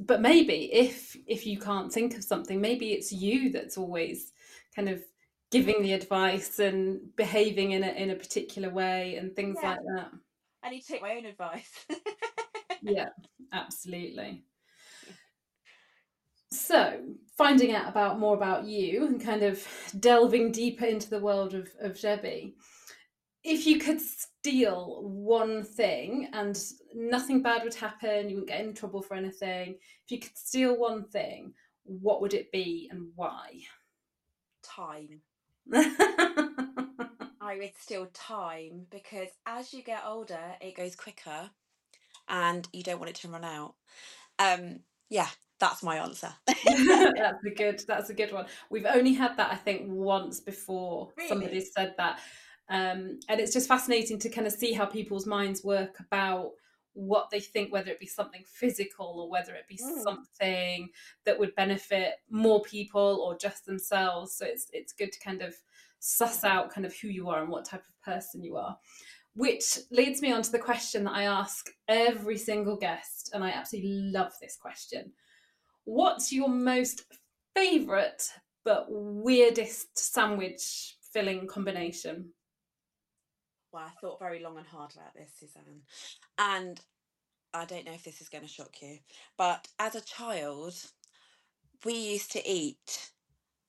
but 0.00 0.20
maybe 0.20 0.72
if 0.72 1.16
if 1.26 1.46
you 1.46 1.58
can't 1.58 1.92
think 1.92 2.16
of 2.16 2.24
something, 2.24 2.60
maybe 2.60 2.92
it's 2.92 3.12
you 3.12 3.50
that's 3.50 3.76
always 3.76 4.32
kind 4.74 4.88
of 4.88 5.02
giving 5.50 5.82
the 5.82 5.92
advice 5.92 6.58
and 6.58 7.14
behaving 7.16 7.72
in 7.72 7.84
a 7.84 7.88
in 7.88 8.10
a 8.10 8.16
particular 8.16 8.70
way 8.70 9.16
and 9.16 9.34
things 9.34 9.58
yeah. 9.62 9.70
like 9.70 9.80
that. 9.96 10.10
I 10.62 10.70
need 10.70 10.80
to 10.80 10.88
take 10.88 11.02
my 11.02 11.16
own 11.16 11.26
advice. 11.26 11.70
yeah, 12.82 13.10
absolutely. 13.52 14.44
So, 16.56 17.00
finding 17.36 17.74
out 17.74 17.86
about 17.88 18.18
more 18.18 18.34
about 18.34 18.64
you 18.64 19.04
and 19.04 19.22
kind 19.22 19.42
of 19.42 19.62
delving 20.00 20.52
deeper 20.52 20.86
into 20.86 21.10
the 21.10 21.20
world 21.20 21.52
of, 21.52 21.68
of 21.80 22.00
Debbie, 22.00 22.56
if 23.44 23.66
you 23.66 23.78
could 23.78 24.00
steal 24.00 25.02
one 25.02 25.62
thing 25.62 26.30
and 26.32 26.58
nothing 26.94 27.42
bad 27.42 27.62
would 27.62 27.74
happen, 27.74 28.30
you 28.30 28.36
wouldn't 28.36 28.48
get 28.48 28.62
in 28.62 28.72
trouble 28.72 29.02
for 29.02 29.14
anything, 29.14 29.76
if 30.04 30.10
you 30.10 30.18
could 30.18 30.36
steal 30.36 30.78
one 30.78 31.04
thing, 31.04 31.52
what 31.84 32.22
would 32.22 32.32
it 32.32 32.50
be 32.50 32.88
and 32.90 33.08
why? 33.14 33.60
Time. 34.62 35.20
I 35.74 37.58
would 37.58 37.72
steal 37.78 38.06
time 38.14 38.86
because 38.90 39.28
as 39.44 39.74
you 39.74 39.82
get 39.82 40.02
older, 40.06 40.54
it 40.60 40.74
goes 40.74 40.96
quicker 40.96 41.50
and 42.28 42.66
you 42.72 42.82
don't 42.82 42.98
want 42.98 43.10
it 43.10 43.16
to 43.16 43.28
run 43.28 43.44
out. 43.44 43.74
Um, 44.38 44.80
yeah, 45.08 45.28
that's 45.58 45.82
my 45.82 45.96
answer. 45.96 46.32
that's 46.46 47.44
a 47.44 47.50
good. 47.56 47.82
That's 47.86 48.10
a 48.10 48.14
good 48.14 48.32
one. 48.32 48.46
We've 48.70 48.86
only 48.86 49.14
had 49.14 49.36
that 49.36 49.52
I 49.52 49.56
think 49.56 49.82
once 49.86 50.40
before. 50.40 51.12
Really? 51.16 51.28
Somebody 51.28 51.60
said 51.60 51.94
that, 51.96 52.20
um, 52.68 53.18
and 53.28 53.40
it's 53.40 53.52
just 53.52 53.68
fascinating 53.68 54.18
to 54.20 54.28
kind 54.28 54.46
of 54.46 54.52
see 54.52 54.72
how 54.72 54.86
people's 54.86 55.26
minds 55.26 55.64
work 55.64 55.98
about 56.00 56.52
what 56.92 57.28
they 57.30 57.40
think, 57.40 57.70
whether 57.72 57.90
it 57.90 58.00
be 58.00 58.06
something 58.06 58.42
physical 58.46 59.20
or 59.20 59.30
whether 59.30 59.54
it 59.54 59.68
be 59.68 59.76
Mm. 59.76 60.02
something 60.02 60.88
that 61.24 61.38
would 61.38 61.54
benefit 61.54 62.14
more 62.30 62.62
people 62.62 63.20
or 63.22 63.36
just 63.36 63.66
themselves. 63.66 64.32
So 64.34 64.46
it's 64.46 64.68
it's 64.72 64.92
good 64.92 65.12
to 65.12 65.20
kind 65.20 65.42
of 65.42 65.54
suss 65.98 66.44
out 66.44 66.70
kind 66.70 66.86
of 66.86 66.94
who 66.96 67.08
you 67.08 67.28
are 67.28 67.40
and 67.42 67.50
what 67.50 67.64
type 67.64 67.84
of 67.86 68.00
person 68.02 68.42
you 68.42 68.56
are. 68.56 68.78
Which 69.34 69.78
leads 69.90 70.22
me 70.22 70.32
on 70.32 70.40
to 70.42 70.50
the 70.50 70.58
question 70.58 71.04
that 71.04 71.12
I 71.12 71.24
ask 71.24 71.68
every 71.88 72.38
single 72.38 72.76
guest, 72.76 73.30
and 73.34 73.44
I 73.44 73.50
absolutely 73.50 74.10
love 74.10 74.32
this 74.40 74.56
question. 74.56 75.12
What's 75.86 76.32
your 76.32 76.48
most 76.48 77.04
favourite 77.54 78.28
but 78.64 78.86
weirdest 78.88 79.96
sandwich 79.96 80.96
filling 81.12 81.46
combination? 81.46 82.30
Well, 83.72 83.84
I 83.84 83.90
thought 84.00 84.18
very 84.18 84.42
long 84.42 84.58
and 84.58 84.66
hard 84.66 84.92
about 84.94 85.14
this, 85.14 85.30
Suzanne. 85.38 85.82
And 86.38 86.80
I 87.54 87.66
don't 87.66 87.86
know 87.86 87.92
if 87.92 88.02
this 88.02 88.20
is 88.20 88.28
going 88.28 88.42
to 88.42 88.50
shock 88.50 88.82
you, 88.82 88.98
but 89.38 89.68
as 89.78 89.94
a 89.94 90.00
child, 90.00 90.74
we 91.84 91.94
used 91.94 92.32
to 92.32 92.44
eat 92.46 93.12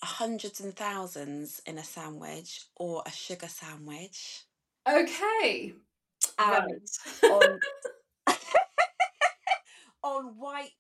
hundreds 0.04 0.60
and 0.60 0.76
thousands 0.76 1.62
in 1.68 1.78
a 1.78 1.84
sandwich 1.84 2.66
or 2.76 3.04
a 3.06 3.12
sugar 3.12 3.48
sandwich. 3.48 4.44
Okay. 4.90 5.74
And 6.40 6.82
right. 7.22 7.30
on, 7.32 7.60
on 10.04 10.24
white, 10.40 10.72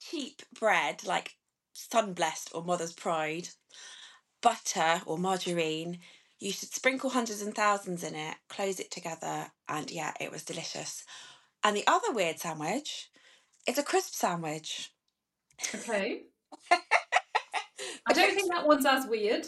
cheap 0.00 0.42
bread 0.58 1.04
like 1.04 1.36
Sunblest 1.72 2.50
or 2.54 2.62
Mother's 2.64 2.92
Pride, 2.92 3.48
butter 4.42 5.02
or 5.06 5.18
margarine. 5.18 5.98
You 6.38 6.52
should 6.52 6.72
sprinkle 6.72 7.10
hundreds 7.10 7.42
and 7.42 7.54
thousands 7.54 8.04
in 8.04 8.14
it, 8.14 8.36
close 8.48 8.78
it 8.78 8.90
together, 8.90 9.46
and 9.68 9.90
yeah, 9.90 10.12
it 10.20 10.30
was 10.30 10.44
delicious. 10.44 11.04
And 11.64 11.76
the 11.76 11.86
other 11.86 12.12
weird 12.12 12.38
sandwich 12.38 13.10
is 13.66 13.78
a 13.78 13.82
crisp 13.82 14.14
sandwich. 14.14 14.92
okay. 15.74 16.22
I 16.70 18.12
don't 18.12 18.34
think 18.34 18.50
that 18.52 18.66
one's 18.66 18.86
as 18.86 19.06
weird, 19.06 19.46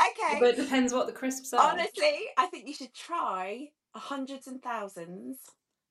Okay. 0.00 0.38
but 0.40 0.50
it 0.50 0.56
depends 0.56 0.92
what 0.92 1.06
the 1.06 1.12
crisps 1.12 1.52
are. 1.52 1.60
Honestly, 1.72 2.20
I 2.36 2.46
think 2.46 2.66
you 2.66 2.74
should 2.74 2.94
try 2.94 3.68
a 3.94 3.98
hundreds 3.98 4.46
and 4.46 4.62
thousands 4.62 5.38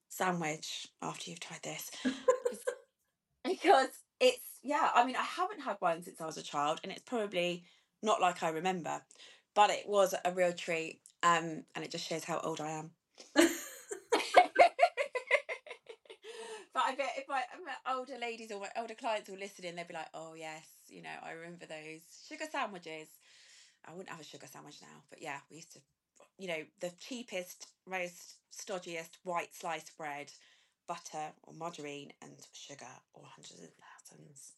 sandwich 0.09 0.87
after 1.01 1.29
you've 1.29 1.39
tried 1.39 1.61
this. 1.63 1.91
Because 3.61 3.89
it's 4.19 4.59
yeah, 4.63 4.89
I 4.93 5.05
mean 5.05 5.15
I 5.15 5.23
haven't 5.23 5.61
had 5.61 5.77
one 5.79 6.03
since 6.03 6.19
I 6.21 6.25
was 6.25 6.37
a 6.37 6.43
child 6.43 6.79
and 6.83 6.91
it's 6.91 7.01
probably 7.01 7.63
not 8.03 8.21
like 8.21 8.43
I 8.43 8.49
remember, 8.49 9.01
but 9.55 9.69
it 9.69 9.87
was 9.87 10.13
a 10.25 10.31
real 10.31 10.53
treat. 10.53 10.99
Um 11.23 11.63
and 11.75 11.83
it 11.83 11.91
just 11.91 12.07
shows 12.07 12.23
how 12.23 12.39
old 12.39 12.61
I 12.61 12.71
am. 12.71 12.91
but 13.35 13.47
I 16.75 16.95
bet 16.95 17.13
if 17.17 17.27
my, 17.27 17.41
my 17.65 17.93
older 17.95 18.17
ladies 18.19 18.51
or 18.51 18.59
my 18.59 18.69
older 18.77 18.93
clients 18.95 19.29
were 19.29 19.37
listening, 19.37 19.75
they'd 19.75 19.87
be 19.87 19.93
like, 19.93 20.09
"Oh 20.13 20.33
yes, 20.35 20.67
you 20.89 21.01
know, 21.01 21.09
I 21.23 21.31
remember 21.31 21.65
those 21.65 22.01
sugar 22.27 22.45
sandwiches." 22.51 23.07
I 23.87 23.91
wouldn't 23.91 24.09
have 24.09 24.19
a 24.19 24.23
sugar 24.23 24.47
sandwich 24.47 24.81
now, 24.81 25.03
but 25.09 25.21
yeah, 25.21 25.37
we 25.49 25.57
used 25.57 25.71
to, 25.73 25.79
you 26.37 26.47
know, 26.47 26.63
the 26.81 26.91
cheapest, 26.99 27.67
most 27.87 28.35
stodgiest 28.51 29.11
white 29.23 29.55
sliced 29.55 29.97
bread, 29.97 30.31
butter 30.87 31.31
or 31.43 31.53
margarine, 31.53 32.11
and 32.21 32.31
sugar 32.53 32.85
or 33.13 33.23
hundreds 33.25 33.61
of 33.61 33.69
thousands. 34.09 34.53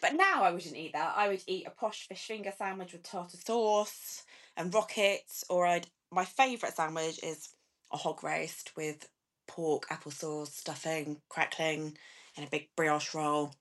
But 0.00 0.14
now 0.14 0.42
I 0.42 0.50
wouldn't 0.50 0.76
eat 0.76 0.92
that. 0.94 1.14
I 1.16 1.28
would 1.28 1.42
eat 1.46 1.66
a 1.66 1.70
posh 1.70 2.06
fish 2.08 2.26
finger 2.26 2.52
sandwich 2.56 2.92
with 2.92 3.02
tartar 3.02 3.36
sauce 3.36 4.22
and 4.56 4.72
rockets, 4.74 5.44
or 5.48 5.66
I'd. 5.66 5.86
My 6.12 6.24
favourite 6.24 6.74
sandwich 6.74 7.22
is 7.22 7.50
a 7.92 7.96
hog 7.96 8.24
roast 8.24 8.72
with 8.76 9.08
pork, 9.46 9.86
applesauce, 9.88 10.48
stuffing, 10.48 11.18
crackling, 11.28 11.96
and 12.36 12.46
a 12.46 12.50
big 12.50 12.68
brioche 12.76 13.14
roll. 13.14 13.52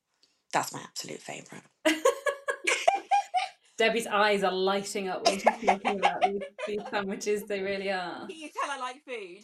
That's 0.51 0.74
my 0.74 0.80
absolute 0.80 1.22
favourite. 1.22 1.63
Debbie's 3.78 4.07
eyes 4.07 4.43
are 4.43 4.51
lighting 4.51 5.07
up 5.07 5.26
when 5.26 5.39
she's 5.39 5.43
talking 5.43 5.99
about 5.99 6.22
these, 6.22 6.41
these 6.67 6.82
sandwiches. 6.89 7.43
They 7.43 7.61
really 7.61 7.89
are. 7.89 8.28
Can 8.28 8.36
you 8.36 8.49
tell 8.49 8.72
I 8.72 8.78
like 8.78 9.01
food? 9.05 9.43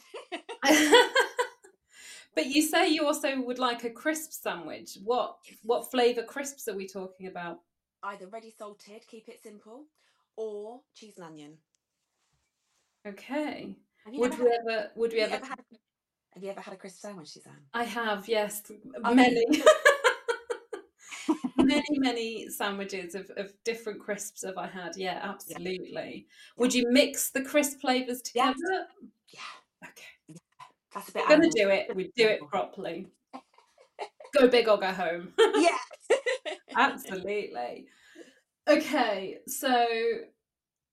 but 2.36 2.47
you 2.47 2.61
say 2.61 2.89
you 2.89 3.05
also 3.05 3.41
would 3.41 3.59
like 3.59 3.83
a 3.83 3.89
crisp 3.89 4.31
sandwich. 4.33 4.97
What 5.03 5.38
what 5.63 5.89
flavour 5.91 6.23
crisps 6.23 6.67
are 6.67 6.75
we 6.75 6.88
talking 6.88 7.27
about? 7.27 7.59
Either 8.03 8.27
ready 8.27 8.53
salted, 8.57 9.07
keep 9.07 9.27
it 9.29 9.41
simple, 9.41 9.86
or 10.36 10.81
cheese 10.93 11.15
and 11.17 11.25
onion. 11.25 11.57
Okay. 13.07 13.75
Have 14.05 14.13
you 14.13 14.19
Would 14.21 14.33
ever 14.33 14.43
we 14.43 14.49
had- 14.49 14.59
ever 14.69 14.91
would 14.95 15.11
we 15.13 15.19
ever 15.19 15.36
ever 15.36 15.45
had, 15.45 15.59
have 16.33 16.43
you 16.43 16.49
ever 16.49 16.61
had 16.61 16.73
a 16.73 16.77
crisp 16.77 16.99
sandwich, 16.99 17.29
Suzanne? 17.29 17.53
I 17.73 17.83
have, 17.83 18.27
yes. 18.27 18.61
Okay. 18.69 19.13
Many 19.15 19.45
many, 21.57 21.99
many 21.99 22.49
sandwiches 22.49 23.15
of, 23.15 23.31
of 23.38 23.51
different 23.63 23.99
crisps 23.99 24.43
have 24.45 24.57
I 24.57 24.67
had. 24.67 24.95
Yeah, 24.95 25.19
absolutely. 25.23 26.27
Would 26.57 26.73
you 26.73 26.86
mix 26.89 27.31
the 27.31 27.41
crisp 27.41 27.79
flavours 27.81 28.21
Yeah. 28.33 28.53
together? 28.53 28.88
Yeah, 29.29 29.88
Okay. 29.89 30.03
That's 30.95 31.09
a 31.09 31.11
bit. 31.11 31.23
We're 31.29 31.35
gonna 31.35 31.49
do 31.49 31.69
it. 31.69 31.95
We 31.95 32.11
do 32.15 32.27
it 32.27 32.39
properly. 32.49 33.07
Go 34.37 34.47
big 34.47 34.67
or 34.67 34.77
go 34.77 34.91
home. 34.91 35.33
yeah. 35.55 35.77
Absolutely. 36.75 37.87
Okay, 38.67 39.37
so 39.47 39.85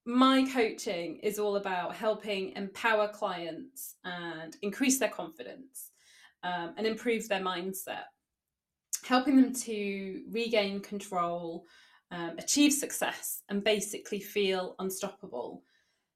my 0.04 0.46
coaching 0.52 1.16
is 1.18 1.38
all 1.38 1.56
about 1.56 1.94
helping 1.94 2.52
empower 2.56 3.08
clients 3.08 3.94
and 4.04 4.56
increase 4.62 4.98
their 4.98 5.08
confidence 5.08 5.90
um, 6.42 6.74
and 6.76 6.86
improve 6.86 7.28
their 7.28 7.40
mindset, 7.40 8.04
helping 9.04 9.36
them 9.36 9.54
to 9.54 10.22
regain 10.30 10.80
control, 10.80 11.64
um, 12.10 12.32
achieve 12.38 12.72
success, 12.72 13.42
and 13.48 13.64
basically 13.64 14.20
feel 14.20 14.74
unstoppable. 14.78 15.62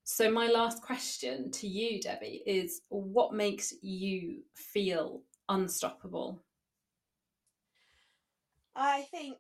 So, 0.09 0.31
my 0.31 0.47
last 0.47 0.83
question 0.83 1.51
to 1.51 1.67
you, 1.67 2.01
Debbie, 2.01 2.41
is 2.47 2.83
what 2.91 3.35
makes 3.35 3.75
you 3.83 4.45
feel 4.55 5.23
unstoppable? 5.49 6.45
I 8.77 9.03
think 9.11 9.37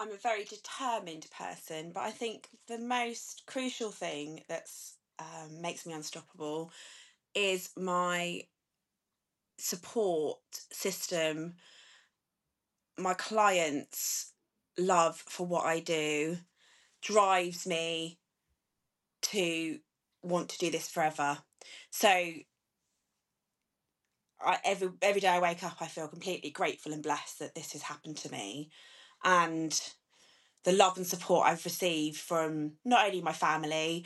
I'm 0.00 0.10
a 0.10 0.16
very 0.16 0.44
determined 0.44 1.26
person, 1.30 1.92
but 1.92 2.04
I 2.04 2.10
think 2.10 2.48
the 2.68 2.78
most 2.78 3.42
crucial 3.46 3.90
thing 3.90 4.42
that 4.48 4.66
um, 5.18 5.60
makes 5.60 5.84
me 5.84 5.92
unstoppable 5.92 6.72
is 7.34 7.68
my 7.76 8.44
support 9.58 10.38
system, 10.72 11.56
my 12.96 13.12
clients' 13.12 14.32
love 14.78 15.18
for 15.18 15.46
what 15.46 15.66
I 15.66 15.80
do 15.80 16.38
drives 17.02 17.66
me 17.66 18.18
to 19.32 19.78
want 20.22 20.48
to 20.50 20.58
do 20.58 20.70
this 20.70 20.88
forever. 20.88 21.38
So 21.90 22.08
I, 22.08 22.44
every 24.64 24.90
every 25.00 25.20
day 25.20 25.28
I 25.28 25.40
wake 25.40 25.62
up, 25.62 25.76
I 25.80 25.86
feel 25.86 26.08
completely 26.08 26.50
grateful 26.50 26.92
and 26.92 27.02
blessed 27.02 27.38
that 27.38 27.54
this 27.54 27.72
has 27.72 27.82
happened 27.82 28.16
to 28.18 28.32
me, 28.32 28.70
and 29.24 29.78
the 30.64 30.72
love 30.72 30.96
and 30.96 31.06
support 31.06 31.46
I've 31.46 31.64
received 31.64 32.18
from 32.18 32.72
not 32.84 33.06
only 33.06 33.20
my 33.20 33.32
family, 33.32 34.04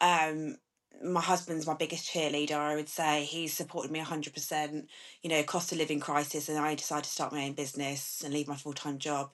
um, 0.00 0.56
my 1.02 1.20
husband's 1.20 1.66
my 1.66 1.74
biggest 1.74 2.10
cheerleader. 2.10 2.56
I 2.56 2.74
would 2.74 2.88
say 2.88 3.24
he's 3.24 3.52
supported 3.52 3.90
me 3.90 4.00
hundred 4.00 4.34
percent. 4.34 4.88
You 5.22 5.30
know, 5.30 5.42
cost 5.42 5.72
of 5.72 5.78
living 5.78 6.00
crisis, 6.00 6.48
and 6.48 6.58
I 6.58 6.74
decided 6.74 7.04
to 7.04 7.10
start 7.10 7.32
my 7.32 7.44
own 7.44 7.54
business 7.54 8.22
and 8.24 8.32
leave 8.32 8.48
my 8.48 8.56
full 8.56 8.74
time 8.74 8.98
job. 8.98 9.32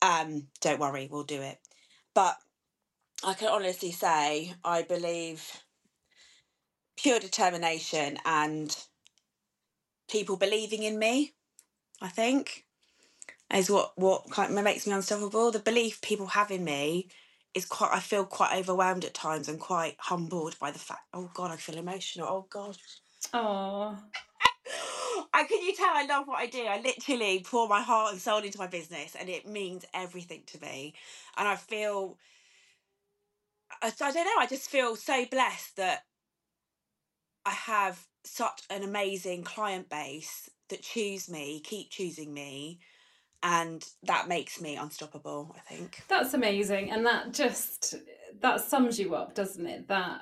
Um, 0.00 0.48
don't 0.60 0.80
worry, 0.80 1.08
we'll 1.10 1.24
do 1.24 1.40
it. 1.40 1.58
But 2.14 2.36
I 3.24 3.34
can 3.34 3.48
honestly 3.48 3.92
say 3.92 4.54
I 4.64 4.82
believe 4.82 5.62
pure 6.96 7.20
determination 7.20 8.18
and 8.24 8.76
people 10.10 10.36
believing 10.36 10.82
in 10.84 10.98
me, 10.98 11.32
I 12.02 12.08
think, 12.08 12.66
is 13.54 13.70
what 13.70 13.92
what 13.98 14.30
kind 14.30 14.56
of 14.56 14.64
makes 14.64 14.86
me 14.86 14.94
unstoppable. 14.94 15.50
The 15.52 15.60
belief 15.60 16.00
people 16.02 16.28
have 16.28 16.50
in 16.50 16.64
me 16.64 17.08
is 17.54 17.66
quite. 17.66 17.90
I 17.92 18.00
feel 18.00 18.24
quite 18.26 18.56
overwhelmed 18.58 19.04
at 19.04 19.14
times 19.14 19.48
and 19.48 19.60
quite 19.60 19.96
humbled 20.00 20.58
by 20.60 20.70
the 20.72 20.78
fact. 20.80 21.02
Oh 21.14 21.30
God, 21.34 21.50
I 21.52 21.56
feel 21.56 21.78
emotional. 21.78 22.28
Oh 22.28 22.46
God. 22.50 22.78
Oh, 23.34 23.98
And 25.34 25.48
can 25.48 25.62
you 25.62 25.74
tell 25.74 25.90
I 25.94 26.06
love 26.06 26.28
what 26.28 26.38
I 26.40 26.46
do? 26.46 26.64
I 26.64 26.80
literally 26.80 27.44
pour 27.44 27.68
my 27.68 27.82
heart 27.82 28.12
and 28.12 28.20
soul 28.22 28.40
into 28.40 28.58
my 28.58 28.66
business, 28.68 29.16
and 29.18 29.28
it 29.28 29.46
means 29.48 29.84
everything 29.94 30.42
to 30.48 30.60
me. 30.60 30.94
And 31.36 31.48
I 31.48 31.56
feel, 31.56 32.18
I, 33.80 33.88
I 33.88 34.12
don't 34.12 34.24
know, 34.24 34.40
I 34.40 34.46
just 34.46 34.68
feel 34.68 34.96
so 34.96 35.24
blessed 35.26 35.76
that 35.76 36.02
I 37.44 37.50
have 37.50 38.06
such 38.24 38.62
an 38.70 38.82
amazing 38.82 39.44
client 39.44 39.88
base 39.88 40.48
that 40.68 40.82
choose 40.82 41.28
me, 41.28 41.60
keep 41.60 41.90
choosing 41.90 42.32
me, 42.32 42.78
and 43.42 43.84
that 44.04 44.28
makes 44.28 44.60
me 44.60 44.76
unstoppable, 44.76 45.54
I 45.56 45.60
think. 45.60 46.02
That's 46.08 46.34
amazing. 46.34 46.90
And 46.92 47.04
that 47.06 47.32
just 47.32 47.96
that 48.40 48.60
sums 48.60 48.98
you 48.98 49.14
up, 49.14 49.34
doesn't 49.34 49.66
it? 49.66 49.88
That 49.88 50.20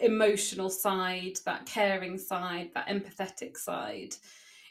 emotional 0.00 0.70
side, 0.70 1.38
that 1.44 1.66
caring 1.66 2.18
side, 2.18 2.70
that 2.74 2.88
empathetic 2.88 3.56
side. 3.56 4.14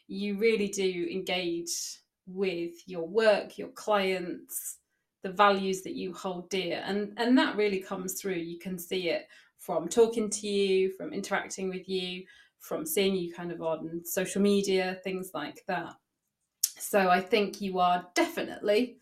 You 0.08 0.38
really 0.38 0.70
do 0.70 1.08
engage 1.12 2.00
with 2.26 2.74
your 2.88 3.08
work, 3.08 3.58
your 3.58 3.70
clients, 3.70 4.78
the 5.24 5.32
values 5.32 5.82
that 5.84 5.96
you 5.96 6.14
hold 6.14 6.50
dear. 6.50 6.82
And 6.86 7.14
and 7.18 7.38
that 7.38 7.56
really 7.56 7.80
comes 7.80 8.20
through. 8.20 8.36
You 8.36 8.60
can 8.60 8.78
see 8.78 9.10
it 9.10 9.28
from 9.58 9.88
talking 9.88 10.30
to 10.30 10.48
you, 10.48 10.92
from 10.94 11.14
interacting 11.14 11.70
with 11.70 11.88
you, 11.88 12.24
from 12.60 12.86
seeing 12.86 13.16
you 13.16 13.34
kind 13.34 13.52
of 13.52 13.62
on 13.62 14.02
social 14.06 14.42
media, 14.42 14.98
things 15.04 15.32
like 15.34 15.64
that. 15.68 15.94
So 16.62 17.10
I 17.10 17.22
think 17.22 17.62
you 17.62 17.80
are 17.80 18.08
definitely 18.16 18.98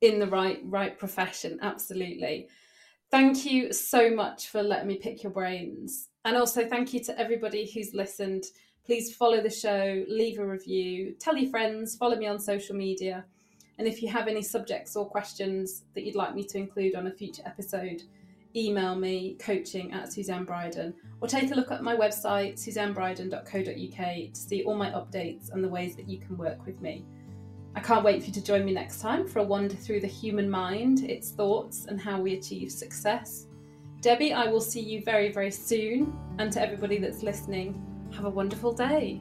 in 0.00 0.18
the 0.18 0.26
right 0.26 0.60
right 0.64 0.98
profession, 0.98 1.58
absolutely. 1.62 2.48
Thank 3.10 3.44
you 3.46 3.72
so 3.72 4.10
much 4.10 4.48
for 4.48 4.62
letting 4.62 4.88
me 4.88 4.96
pick 4.96 5.22
your 5.22 5.32
brains. 5.32 6.08
And 6.24 6.36
also 6.36 6.68
thank 6.68 6.92
you 6.92 7.02
to 7.04 7.18
everybody 7.18 7.70
who's 7.70 7.94
listened. 7.94 8.44
Please 8.84 9.14
follow 9.14 9.40
the 9.40 9.50
show, 9.50 10.04
leave 10.08 10.38
a 10.38 10.46
review, 10.46 11.14
tell 11.18 11.36
your 11.36 11.50
friends, 11.50 11.96
follow 11.96 12.16
me 12.16 12.26
on 12.26 12.38
social 12.38 12.76
media. 12.76 13.24
And 13.78 13.86
if 13.86 14.02
you 14.02 14.08
have 14.08 14.28
any 14.28 14.42
subjects 14.42 14.96
or 14.96 15.06
questions 15.06 15.84
that 15.94 16.04
you'd 16.04 16.14
like 16.14 16.34
me 16.34 16.44
to 16.44 16.58
include 16.58 16.94
on 16.94 17.06
a 17.06 17.10
future 17.10 17.42
episode, 17.44 18.02
email 18.56 18.94
me 18.94 19.36
coaching 19.38 19.92
at 19.92 20.12
Suzanne 20.12 20.44
Brydon 20.44 20.94
or 21.20 21.28
take 21.28 21.50
a 21.50 21.54
look 21.54 21.70
at 21.70 21.82
my 21.82 21.94
website 21.94 22.54
suzannebrydon.co.uk 22.54 24.32
to 24.32 24.40
see 24.40 24.64
all 24.64 24.74
my 24.74 24.90
updates 24.90 25.50
and 25.52 25.62
the 25.62 25.68
ways 25.68 25.94
that 25.96 26.08
you 26.08 26.18
can 26.18 26.38
work 26.38 26.64
with 26.64 26.80
me. 26.80 27.04
I 27.74 27.80
can't 27.80 28.04
wait 28.04 28.22
for 28.22 28.28
you 28.28 28.32
to 28.32 28.42
join 28.42 28.64
me 28.64 28.72
next 28.72 29.00
time 29.00 29.28
for 29.28 29.40
a 29.40 29.44
wander 29.44 29.74
through 29.74 30.00
the 30.00 30.06
human 30.06 30.48
mind, 30.48 31.04
its 31.04 31.30
thoughts, 31.30 31.84
and 31.84 32.00
how 32.00 32.18
we 32.18 32.32
achieve 32.32 32.72
success. 32.72 33.48
Debbie, 34.00 34.32
I 34.32 34.46
will 34.46 34.62
see 34.62 34.80
you 34.80 35.02
very, 35.04 35.30
very 35.30 35.50
soon. 35.50 36.16
And 36.38 36.50
to 36.52 36.60
everybody 36.62 36.96
that's 36.96 37.22
listening, 37.22 37.82
have 38.14 38.24
a 38.24 38.30
wonderful 38.30 38.72
day. 38.72 39.20